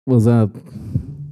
O 0.04 0.20
sea, 0.20 0.48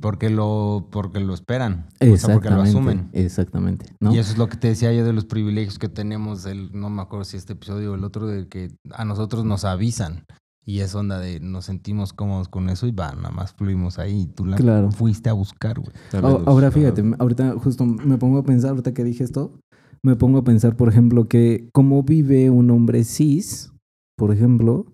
Porque 0.01 0.31
lo, 0.31 0.89
porque 0.91 1.21
lo 1.21 1.35
esperan. 1.35 1.89
O 2.01 2.17
sea, 2.17 2.35
porque 2.35 2.51
lo 2.51 2.63
asumen. 2.63 3.09
Exactamente. 3.13 3.87
¿no? 4.01 4.15
Y 4.15 4.19
eso 4.19 4.33
es 4.33 4.39
lo 4.39 4.49
que 4.49 4.57
te 4.57 4.69
decía 4.69 4.93
yo 4.93 5.05
de 5.05 5.13
los 5.13 5.25
privilegios 5.25 5.79
que 5.79 5.89
tenemos, 5.89 6.47
el, 6.47 6.71
no 6.73 6.91
me 6.91 7.03
acuerdo 7.03 7.25
si 7.25 7.37
este 7.37 7.53
episodio 7.53 7.93
o 7.93 7.95
el 7.95 8.05
otro, 8.05 8.27
de 8.27 8.49
que 8.49 8.73
a 8.93 9.05
nosotros 9.05 9.45
nos 9.45 9.65
avisan. 9.65 10.25
Y 10.71 10.83
es 10.83 10.95
onda 10.95 11.18
de 11.18 11.41
nos 11.41 11.64
sentimos 11.64 12.12
cómodos 12.12 12.49
con 12.49 12.68
eso 12.68 12.87
y 12.87 12.93
va, 12.93 13.12
nada 13.16 13.33
más 13.33 13.53
fluimos 13.55 13.99
ahí. 13.99 14.21
Y 14.21 14.27
tú 14.27 14.45
la 14.47 14.57
Claro. 14.57 14.93
fuiste 14.93 15.29
a 15.29 15.33
buscar, 15.33 15.81
güey. 15.81 15.91
Ahora 16.47 16.71
fíjate, 16.71 17.03
ahorita 17.18 17.55
justo 17.59 17.85
me 17.85 18.18
pongo 18.18 18.39
a 18.39 18.45
pensar, 18.45 18.71
ahorita 18.71 18.95
que 18.95 19.03
dije 19.03 19.25
esto, 19.25 19.59
me 20.05 20.14
pongo 20.14 20.39
a 20.39 20.45
pensar, 20.45 20.77
por 20.77 20.89
ejemplo, 20.89 21.27
que 21.27 21.68
cómo 21.73 22.05
vive 22.05 22.51
un 22.51 22.71
hombre 22.71 23.03
cis, 23.03 23.73
por 24.16 24.33
ejemplo, 24.33 24.87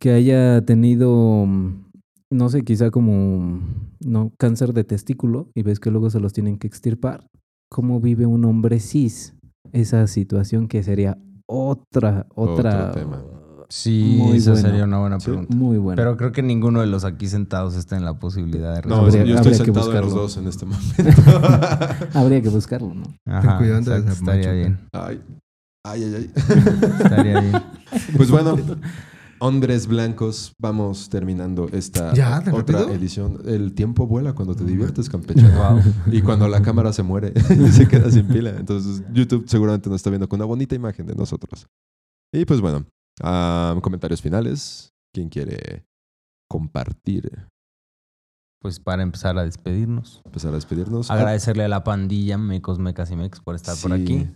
que 0.00 0.12
haya 0.12 0.64
tenido, 0.64 1.44
mm, 1.46 1.84
no 2.32 2.48
sé, 2.48 2.62
quizá 2.62 2.90
como, 2.90 3.60
no, 4.00 4.32
cáncer 4.38 4.72
de 4.72 4.84
testículo 4.84 5.50
y 5.54 5.62
ves 5.62 5.78
que 5.78 5.90
luego 5.90 6.08
se 6.08 6.20
los 6.20 6.32
tienen 6.32 6.56
que 6.56 6.66
extirpar. 6.66 7.26
¿Cómo 7.70 8.00
vive 8.00 8.24
un 8.24 8.46
hombre 8.46 8.80
cis 8.80 9.34
esa 9.72 10.06
situación 10.06 10.68
que 10.68 10.82
sería 10.82 11.18
otra, 11.46 12.26
otra... 12.34 12.88
Otro 12.88 13.00
tema. 13.00 13.33
Sí, 13.68 14.16
Muy 14.18 14.36
esa 14.36 14.52
bueno. 14.52 14.68
sería 14.68 14.84
una 14.84 14.98
buena 14.98 15.20
Sí. 15.20 15.26
pregunta. 15.26 15.54
Muy 15.54 15.78
bueno. 15.78 15.96
Pero 15.96 16.16
creo 16.16 16.32
que 16.32 16.42
ninguno 16.42 16.80
de 16.80 16.86
los 16.86 17.04
aquí 17.04 17.26
sentados 17.28 17.74
está 17.76 17.96
en 17.96 18.04
la 18.04 18.18
posibilidad 18.18 18.74
de 18.82 18.88
No, 18.88 18.96
Habría- 18.96 19.24
yo 19.24 19.36
estoy 19.36 19.54
sentado 19.54 19.92
en 19.94 20.00
los 20.02 20.14
dos 20.14 20.36
en 20.36 20.46
este 20.48 20.66
momento. 20.66 20.94
Habría 22.14 22.42
que 22.42 22.48
buscarlo, 22.48 22.92
¿no? 22.94 23.04
Ajá, 23.26 23.58
cuidado 23.58 23.80
de 23.80 24.12
estaría 24.12 24.22
macho, 24.48 24.52
bien. 24.52 24.80
ay, 24.92 25.20
ay, 25.84 26.02
ay, 26.04 26.14
ay. 26.14 26.30
Estaría 27.02 27.40
bien. 27.40 27.52
Pues 28.16 28.28
bueno, 28.30 28.56
hombres 29.38 29.86
blancos, 29.86 30.52
vamos 30.60 31.08
terminando 31.10 31.68
esta 31.72 32.12
¿Ya? 32.12 32.42
¿Tan 32.42 32.54
otra 32.54 32.80
rápido? 32.80 32.96
edición. 32.96 33.38
El 33.46 33.72
tiempo 33.74 34.06
vuela 34.06 34.32
cuando 34.32 34.54
te 34.56 34.64
diviertes, 34.64 35.08
campechano. 35.08 35.80
Y 36.10 36.22
cuando 36.22 36.48
la 36.48 36.60
cámara 36.62 36.92
se 36.92 37.02
muere 37.04 37.32
y 37.50 37.68
se 37.70 37.86
queda 37.86 38.10
sin 38.10 38.26
pila. 38.26 38.50
Entonces, 38.58 39.02
YouTube 39.12 39.44
seguramente 39.46 39.88
nos 39.88 39.96
está 39.96 40.10
viendo 40.10 40.28
con 40.28 40.38
una 40.40 40.46
bonita 40.46 40.74
imagen 40.74 41.06
de 41.06 41.14
nosotros. 41.14 41.66
Y 42.32 42.44
pues 42.46 42.60
bueno, 42.60 42.84
ah, 43.22 43.76
comentarios 43.82 44.22
finales. 44.22 44.92
¿Quién 45.12 45.28
quiere 45.28 45.84
compartir? 46.48 47.46
Pues 48.64 48.80
para 48.80 49.02
empezar 49.02 49.36
a 49.38 49.44
despedirnos. 49.44 50.22
Empezar 50.24 50.52
a 50.52 50.54
despedirnos. 50.54 51.10
Agradecerle 51.10 51.64
a 51.64 51.68
la 51.68 51.84
pandilla, 51.84 52.38
Mecos, 52.38 52.78
Mecas 52.78 53.10
y 53.10 53.16
Mex, 53.16 53.40
por 53.40 53.54
estar 53.54 53.76
por 53.76 53.92
aquí. 53.92 54.30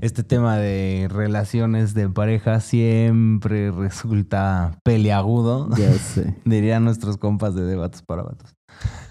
Este 0.00 0.22
tema 0.22 0.56
de 0.56 1.08
relaciones 1.10 1.92
de 1.92 2.08
pareja 2.08 2.60
siempre 2.60 3.72
resulta 3.72 4.78
peleagudo, 4.84 5.68
Ya 5.76 5.92
sé. 5.94 6.36
dirían 6.44 6.84
nuestros 6.84 7.16
compas 7.16 7.56
de 7.56 7.64
debates 7.64 8.02
para 8.02 8.22
vatos. 8.22 8.54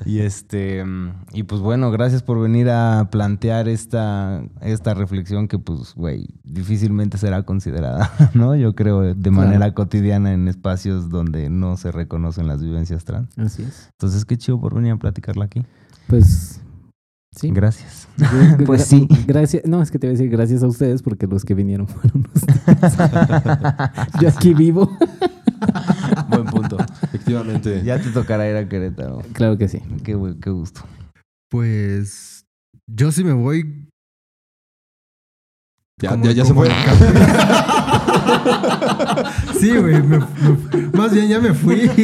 Y 0.05 0.19
este 0.21 0.83
y 1.31 1.43
pues 1.43 1.61
bueno, 1.61 1.91
gracias 1.91 2.23
por 2.23 2.41
venir 2.41 2.69
a 2.71 3.09
plantear 3.11 3.67
esta, 3.67 4.41
esta 4.61 4.93
reflexión 4.95 5.47
que 5.47 5.59
pues, 5.59 5.93
güey, 5.95 6.27
difícilmente 6.43 7.17
será 7.19 7.43
considerada, 7.43 8.11
¿no? 8.33 8.55
Yo 8.55 8.73
creo 8.73 9.13
de 9.13 9.31
manera 9.31 9.73
cotidiana 9.75 10.33
en 10.33 10.47
espacios 10.47 11.09
donde 11.09 11.49
no 11.51 11.77
se 11.77 11.91
reconocen 11.91 12.47
las 12.47 12.63
vivencias 12.63 13.05
trans. 13.05 13.29
Así 13.37 13.61
es. 13.61 13.89
Entonces, 13.91 14.25
qué 14.25 14.37
chido 14.37 14.59
por 14.59 14.73
venir 14.73 14.93
a 14.93 14.97
platicarla 14.97 15.45
aquí. 15.45 15.63
Pues 16.07 16.59
sí. 17.35 17.51
Gracias. 17.51 18.07
Gra- 18.17 18.65
Pues 18.65 18.85
sí. 18.85 19.07
Gracias. 19.27 19.63
No, 19.65 19.81
es 19.83 19.91
que 19.91 19.99
te 19.99 20.07
voy 20.07 20.15
a 20.15 20.17
decir 20.17 20.31
gracias 20.31 20.63
a 20.63 20.67
ustedes 20.67 21.03
porque 21.03 21.27
los 21.27 21.45
que 21.45 21.53
vinieron 21.53 21.87
fueron 21.87 22.27
ustedes. 22.33 22.97
Yo 24.19 24.29
aquí 24.29 24.53
vivo. 24.55 24.89
Buen 26.29 26.45
punto. 26.45 26.77
Ya 27.83 28.01
te 28.01 28.09
tocará 28.11 28.49
ir 28.49 28.55
a 28.55 28.67
Querétaro. 28.69 29.19
Claro 29.33 29.57
que 29.57 29.67
sí. 29.67 29.79
Qué, 30.03 30.17
qué 30.41 30.49
gusto. 30.49 30.81
Pues 31.49 32.45
yo 32.87 33.11
sí 33.11 33.23
me 33.23 33.33
voy. 33.33 33.87
Ya, 36.01 36.11
como- 36.11 36.25
ya, 36.25 36.31
ya 36.31 36.45
se 36.45 36.53
fue. 36.53 36.69
sí, 39.59 39.69
güey. 39.77 40.01
me- 40.01 40.19
me- 40.19 40.87
más 40.97 41.13
bien 41.13 41.27
ya 41.29 41.39
me 41.39 41.53
fui. 41.53 41.89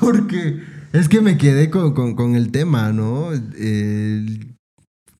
Porque 0.00 0.62
es 0.92 1.08
que 1.08 1.20
me 1.20 1.36
quedé 1.36 1.70
con, 1.70 1.94
con- 1.94 2.14
con 2.14 2.34
el 2.36 2.50
tema, 2.52 2.92
¿no? 2.92 3.32
El- 3.32 4.54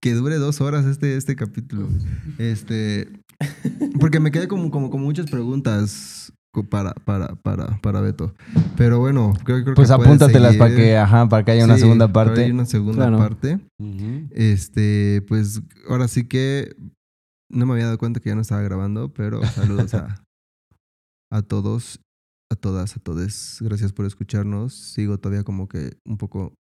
que 0.00 0.14
dure 0.14 0.36
dos 0.36 0.60
horas 0.60 0.86
este, 0.86 1.16
este 1.16 1.34
capítulo. 1.34 1.88
Este. 2.38 3.08
Porque 3.98 4.20
me 4.20 4.30
quedé 4.30 4.46
como, 4.46 4.70
como, 4.70 4.90
como 4.90 5.04
muchas 5.04 5.28
preguntas 5.30 6.32
para, 6.70 6.92
para, 6.94 7.34
para, 7.36 7.78
para 7.80 8.00
Beto. 8.00 8.34
Pero 8.76 8.98
bueno, 8.98 9.32
creo, 9.44 9.62
creo 9.62 9.74
Pues 9.74 9.88
que 9.90 9.96
puede 9.96 10.08
apúntatelas 10.08 10.56
para 10.56 10.74
que, 10.74 10.96
ajá, 10.96 11.28
para 11.28 11.44
que 11.44 11.50
haya 11.52 11.64
una 11.64 11.74
Sí, 11.74 11.82
segunda 11.82 12.08
para 12.12 12.26
parte. 12.30 12.40
que 12.40 12.44
haya 12.46 12.54
una 12.54 12.66
segunda 12.66 13.06
Claro. 13.06 13.18
parte. 13.18 13.60
Ujú. 13.78 14.28
Este, 14.30 15.22
pues 15.28 15.62
ahora 15.88 16.08
sí 16.08 16.24
que 16.26 16.74
no 17.50 17.66
me 17.66 17.72
había 17.74 17.84
dado 17.86 17.98
cuenta 17.98 18.20
que 18.20 18.28
ya 18.30 18.34
no 18.34 18.40
estaba 18.42 18.62
grabando, 18.62 19.12
pero 19.12 19.44
saludos 19.44 19.94
a, 19.94 20.22
a 21.32 21.42
todos, 21.42 22.00
a 22.50 22.56
todas, 22.56 22.96
a 22.96 23.00
todos. 23.00 23.58
Gracias 23.60 23.92
por 23.92 24.06
escucharnos. 24.06 24.74
Sigo 24.74 25.18
todavía 25.18 25.44
como 25.44 25.68
que 25.68 25.96
un 26.06 26.16
poco 26.16 26.54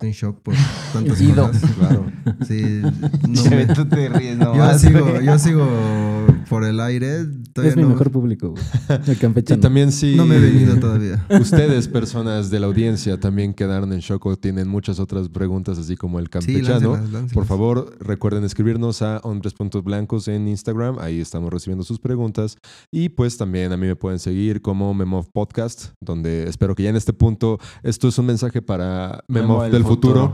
en 0.00 0.10
shock 0.10 0.40
por 0.42 0.54
tantas 0.92 1.20
Ido. 1.20 1.46
cosas. 1.46 1.70
Claro. 1.78 2.06
Sí, 2.46 2.80
no 3.28 3.44
me- 3.50 3.66
tú 3.66 3.84
te 3.86 4.08
ríes 4.08 4.38
yo 4.38 4.44
nomás. 4.46 4.80
sigo, 4.80 5.20
yo 5.20 5.38
sigo 5.38 6.23
por 6.54 6.64
el 6.64 6.78
aire. 6.78 7.26
Es 7.62 7.74
mi 7.76 7.82
no, 7.82 7.88
mejor 7.88 8.12
público. 8.12 8.54
El 8.88 9.12
Y 9.12 9.16
campechano. 9.16 9.60
también 9.60 9.90
sí. 9.90 10.14
no 10.16 10.24
me 10.24 10.36
he 10.36 10.40
venido 10.40 10.76
todavía. 10.76 11.26
Ustedes, 11.40 11.88
personas 11.88 12.48
de 12.48 12.60
la 12.60 12.66
audiencia, 12.66 13.18
también 13.18 13.54
quedaron 13.54 13.92
en 13.92 13.98
shock 13.98 14.24
o 14.26 14.36
tienen 14.36 14.68
muchas 14.68 15.00
otras 15.00 15.28
preguntas, 15.28 15.78
así 15.78 15.96
como 15.96 16.20
el 16.20 16.26
Sí, 16.26 16.30
campechano. 16.30 16.92
láncelas, 16.92 17.00
láncelas. 17.10 17.32
Por 17.32 17.46
favor, 17.46 17.96
recuerden 17.98 18.44
escribirnos 18.44 19.02
a 19.02 19.18
hombres.blancos 19.24 20.28
en 20.28 20.46
Instagram. 20.46 20.98
Ahí 21.00 21.20
estamos 21.20 21.52
recibiendo 21.52 21.82
sus 21.82 21.98
preguntas. 21.98 22.56
Y 22.92 23.08
pues 23.08 23.36
también 23.36 23.72
a 23.72 23.76
mí 23.76 23.88
me 23.88 23.96
pueden 23.96 24.20
seguir 24.20 24.62
como 24.62 24.94
Memov 24.94 25.32
Podcast, 25.32 25.86
donde 26.00 26.48
espero 26.48 26.76
que 26.76 26.84
ya 26.84 26.90
en 26.90 26.96
este 26.96 27.12
punto 27.12 27.58
esto 27.82 28.06
es 28.06 28.16
un 28.16 28.26
mensaje 28.26 28.62
para 28.62 29.24
Memo 29.26 29.48
Memov 29.48 29.62
del 29.64 29.72
del 29.72 29.84
futuro. 29.84 30.32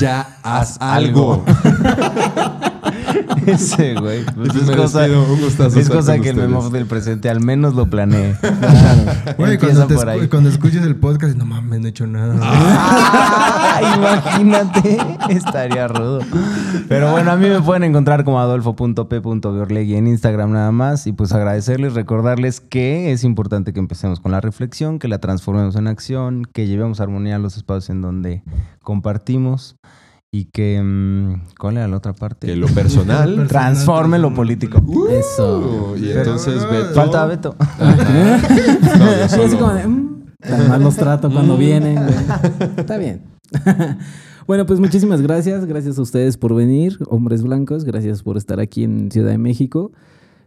Ya 0.00 0.38
haz 0.42 0.78
algo. 0.80 1.44
Ese, 3.46 3.94
güey. 3.94 4.24
Pues 4.24 4.54
es 4.54 4.70
cosa, 4.70 5.00
despido. 5.02 5.24
Un 5.32 5.40
gustazo 5.40 5.78
es 5.80 5.88
cosa 5.88 6.18
que 6.18 6.28
el 6.30 6.36
memo 6.36 6.68
del 6.70 6.86
presente 6.86 7.28
al 7.30 7.40
menos 7.40 7.74
lo. 7.74 7.86
Güey, 7.92 9.54
Empieza 9.54 9.58
cuando, 9.58 9.86
te 9.88 9.94
por 9.94 10.08
ahí. 10.08 10.20
escu- 10.20 10.28
cuando 10.30 10.48
escuches 10.48 10.82
el 10.82 10.96
podcast, 10.96 11.36
no 11.36 11.44
mames, 11.44 11.80
no 11.80 11.86
he 11.86 11.90
hecho 11.90 12.06
nada. 12.06 12.36
Ah, 12.40 13.80
imagínate, 13.96 14.98
estaría 15.30 15.88
rudo. 15.88 16.20
Pero 16.88 17.10
bueno, 17.12 17.30
a 17.32 17.36
mí 17.36 17.48
me 17.48 17.60
pueden 17.60 17.84
encontrar 17.84 18.24
como 18.24 18.40
adolfo.p.beorlegui 18.40 19.96
en 19.96 20.06
Instagram 20.06 20.52
nada 20.52 20.72
más. 20.72 21.06
Y 21.06 21.12
pues 21.12 21.32
agradecerles, 21.32 21.94
recordarles 21.94 22.60
que 22.60 23.12
es 23.12 23.24
importante 23.24 23.72
que 23.72 23.80
empecemos 23.80 24.20
con 24.20 24.32
la 24.32 24.40
reflexión, 24.40 24.98
que 24.98 25.08
la 25.08 25.18
transformemos 25.18 25.76
en 25.76 25.86
acción, 25.88 26.44
que 26.44 26.66
llevemos 26.66 27.00
armonía 27.00 27.36
a 27.36 27.38
los 27.38 27.56
espacios 27.56 27.90
en 27.90 28.00
donde 28.02 28.42
compartimos 28.82 29.76
y 30.34 30.46
que... 30.46 30.80
mm, 30.82 31.42
¿Cuál 31.58 31.76
era 31.76 31.86
la 31.88 31.98
otra 31.98 32.14
parte? 32.14 32.46
Que 32.46 32.56
lo 32.56 32.66
personal. 32.68 33.46
Transforme 33.48 34.18
lo 34.18 34.32
político. 34.34 34.80
Eso. 35.10 35.94
Y 35.96 36.10
entonces 36.10 36.68
Beto. 36.70 36.94
Falta 36.94 37.26
Beto. 37.26 37.54
No, 37.78 39.28
solo- 39.28 39.58
como 39.58 39.74
de, 39.74 39.86
"Mm, 39.86 40.24
tan 40.40 40.68
mal 40.68 40.82
los 40.82 40.96
trato 40.96 41.30
cuando 41.30 41.56
vienen. 41.56 41.96
güey". 41.96 42.14
Está 42.78 42.96
bien. 42.96 43.22
bueno, 44.46 44.64
pues 44.66 44.80
muchísimas 44.80 45.20
gracias. 45.20 45.66
Gracias 45.66 45.98
a 45.98 46.02
ustedes 46.02 46.36
por 46.38 46.54
venir, 46.54 46.98
hombres 47.08 47.42
blancos. 47.42 47.84
Gracias 47.84 48.22
por 48.22 48.36
estar 48.38 48.58
aquí 48.58 48.84
en 48.84 49.10
Ciudad 49.10 49.30
de 49.30 49.38
México. 49.38 49.92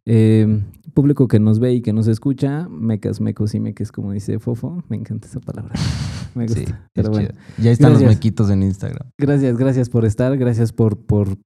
Eh, 0.05 0.61
público 0.93 1.27
que 1.27 1.39
nos 1.39 1.59
ve 1.59 1.73
y 1.73 1.81
que 1.81 1.93
nos 1.93 2.07
escucha, 2.07 2.67
mecas, 2.69 3.19
mecos 3.19 3.53
y 3.53 3.59
meques, 3.59 3.91
como 3.91 4.13
dice 4.13 4.39
Fofo. 4.39 4.83
Me 4.89 4.95
encanta 4.95 5.27
esa 5.27 5.39
palabra. 5.39 5.73
Me 6.35 6.47
gusta. 6.47 6.61
Sí, 6.61 6.73
Pero 6.93 7.11
bueno. 7.11 7.29
Ya 7.57 7.71
están 7.71 7.93
los 7.93 8.03
mequitos 8.03 8.49
en 8.49 8.63
Instagram. 8.63 9.09
gracias, 9.17 9.57
gracias 9.57 9.89
por 9.89 10.05
estar. 10.05 10.37
Gracias 10.37 10.71
por, 10.71 10.97
por, 10.97 11.37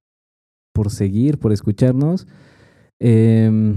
por 0.72 0.90
seguir, 0.90 1.38
por 1.38 1.52
escucharnos. 1.52 2.26
Eh, 3.00 3.74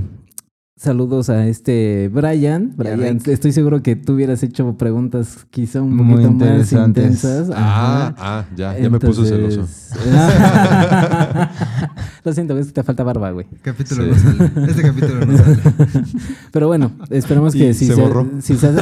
saludos 0.75 1.29
a 1.29 1.47
este 1.47 2.09
Brian. 2.09 2.73
Brian, 2.75 3.19
estoy 3.25 3.51
seguro 3.51 3.81
que 3.81 3.95
tú 3.95 4.13
hubieras 4.13 4.43
hecho 4.43 4.77
preguntas 4.77 5.45
quizá 5.49 5.81
un 5.81 5.95
Muy 5.95 6.23
poquito 6.23 6.31
más 6.31 6.71
intensas. 6.73 7.49
Ah, 7.53 8.13
ah, 8.17 8.45
ya, 8.55 8.77
ya 8.77 8.89
me 8.89 8.99
puso 8.99 9.25
celoso. 9.25 9.67
Lo 12.25 12.31
siento, 12.33 12.57
es 12.57 12.67
que 12.67 12.73
te 12.73 12.83
falta 12.83 13.03
barba, 13.03 13.31
güey. 13.31 13.45
Capítulo 13.61 14.03
Sí. 14.03 14.09
no 14.09 14.17
sale. 14.47 14.51
Este 14.71 14.81
capítulo 14.81 15.25
no 15.25 15.37
sale. 15.37 15.57
Pero 16.51 16.67
bueno, 16.67 16.91
esperemos 17.09 17.53
que 17.53 17.73
si 17.73 17.85
se 17.87 17.95
borró. 17.95 18.29
si 18.41 18.55
se- 18.55 18.71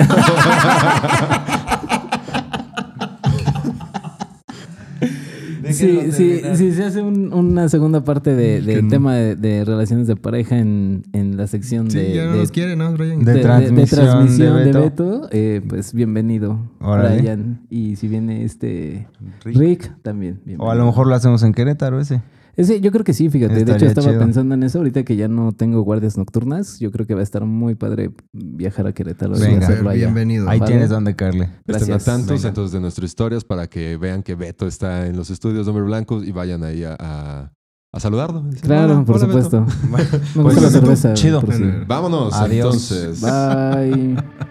Sí, 5.71 5.93
los 6.05 6.15
sí, 6.15 6.29
terminan. 6.29 6.57
sí, 6.57 6.71
se 6.73 6.83
hace 6.83 7.01
un- 7.01 7.31
una 7.33 7.69
segunda 7.69 8.03
parte 8.03 8.35
de, 8.35 8.61
del 8.61 8.83
no. 8.85 8.89
tema 8.89 9.15
de, 9.15 9.35
de 9.35 9.63
relaciones 9.63 10.05
de 10.07 10.15
pareja 10.15 10.57
en, 10.57 11.03
en 11.13 11.37
la 11.37 11.47
sección 11.47 11.89
Sí, 11.89 11.97
de, 11.97 12.13
ya 12.15 12.25
no 12.25 12.33
de- 12.33 12.37
nos 12.39 12.51
quiere, 12.51 12.75
¿no, 12.75 12.91
Brian? 12.93 13.23
De 13.23 13.39
transmisión 13.41 14.01
transmisión 14.05 14.57
de 14.57 14.63
de 14.65 14.71
Beto. 14.73 14.81
Beto, 14.81 15.29
eh, 15.31 15.61
pues 15.67 15.93
bienvenido, 15.93 16.59
Órale. 16.81 17.19
Brian. 17.21 17.61
Y 17.69 17.95
si 17.95 18.07
viene 18.09 18.43
este 18.43 19.07
Rick. 19.45 19.57
Rick, 19.57 19.91
también. 20.01 20.33
O 20.33 20.37
a 20.37 20.45
bienvenido. 20.45 20.75
lo 20.75 20.85
mejor 20.87 21.07
lo 21.07 21.15
hacemos 21.15 21.41
en 21.43 21.53
Querétaro 21.53 21.99
ese. 22.01 22.21
Ese, 22.57 22.81
yo 22.81 22.91
creo 22.91 23.03
que 23.03 23.13
sí, 23.13 23.29
fíjate. 23.29 23.53
de 23.53 23.61
hecho, 23.61 23.71
Estaría 23.71 23.87
estaba 23.89 24.07
chido. 24.09 24.19
pensando 24.19 24.55
en 24.55 24.63
eso 24.63 24.79
ahorita 24.79 25.03
que 25.03 25.15
ya 25.15 25.27
no 25.27 25.53
tengo 25.53 25.81
guardias 25.81 26.17
nocturnas. 26.17 26.79
Yo 26.79 26.91
creo 26.91 27.07
que 27.07 27.13
va 27.13 27.21
a 27.21 27.23
estar 27.23 27.45
muy 27.45 27.75
padre 27.75 28.11
viajar 28.33 28.87
a 28.87 28.93
Querétaro 28.93 29.37
y 29.37 29.41
Venga. 29.41 29.65
hacerlo 29.65 29.89
allá. 29.89 29.99
Bienvenido. 30.05 30.49
Ahí 30.49 30.59
Vale. 30.59 30.71
tienes 30.71 30.89
donde 30.89 31.15
caerle. 31.15 31.45
Estén 31.45 31.61
Gracias. 31.67 32.07
atentos 32.07 32.37
Venga. 32.37 32.47
entonces 32.49 32.71
de 32.73 32.79
nuestras 32.81 33.05
historias 33.09 33.43
para 33.45 33.67
que 33.67 33.95
vean 33.97 34.21
que 34.23 34.35
Beto 34.35 34.67
está 34.67 35.07
en 35.07 35.15
los 35.15 35.29
estudios 35.29 35.65
de 35.65 35.69
Hombre 35.71 35.85
Blanco 35.85 36.23
y 36.23 36.31
vayan 36.31 36.63
ahí 36.63 36.83
a, 36.83 36.95
a- 36.99 37.51
a 37.93 37.99
saludarlo. 37.99 38.41
Dicen, 38.43 38.61
Claro, 38.67 38.93
"Hola, 38.95 39.05
por 39.05 39.15
hola, 39.17 39.25
Beto". 39.27 39.41
supuesto. 39.43 39.65
Me 40.35 40.43
Pues, 40.43 40.55
gusta 40.55 40.61
la 40.61 40.67
Beto, 40.67 40.81
cerveza. 40.81 41.13
chido. 41.13 41.41
por 41.41 41.53
si- 41.53 41.63
Vámonos 41.87 42.33
Adiós. 42.33 42.91
entonces. 42.91 43.21
Bye. 43.21 44.15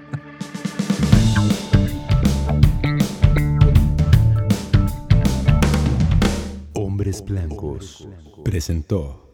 Hombres 7.01 7.25
Blancos 7.25 8.07
presentó 8.45 9.30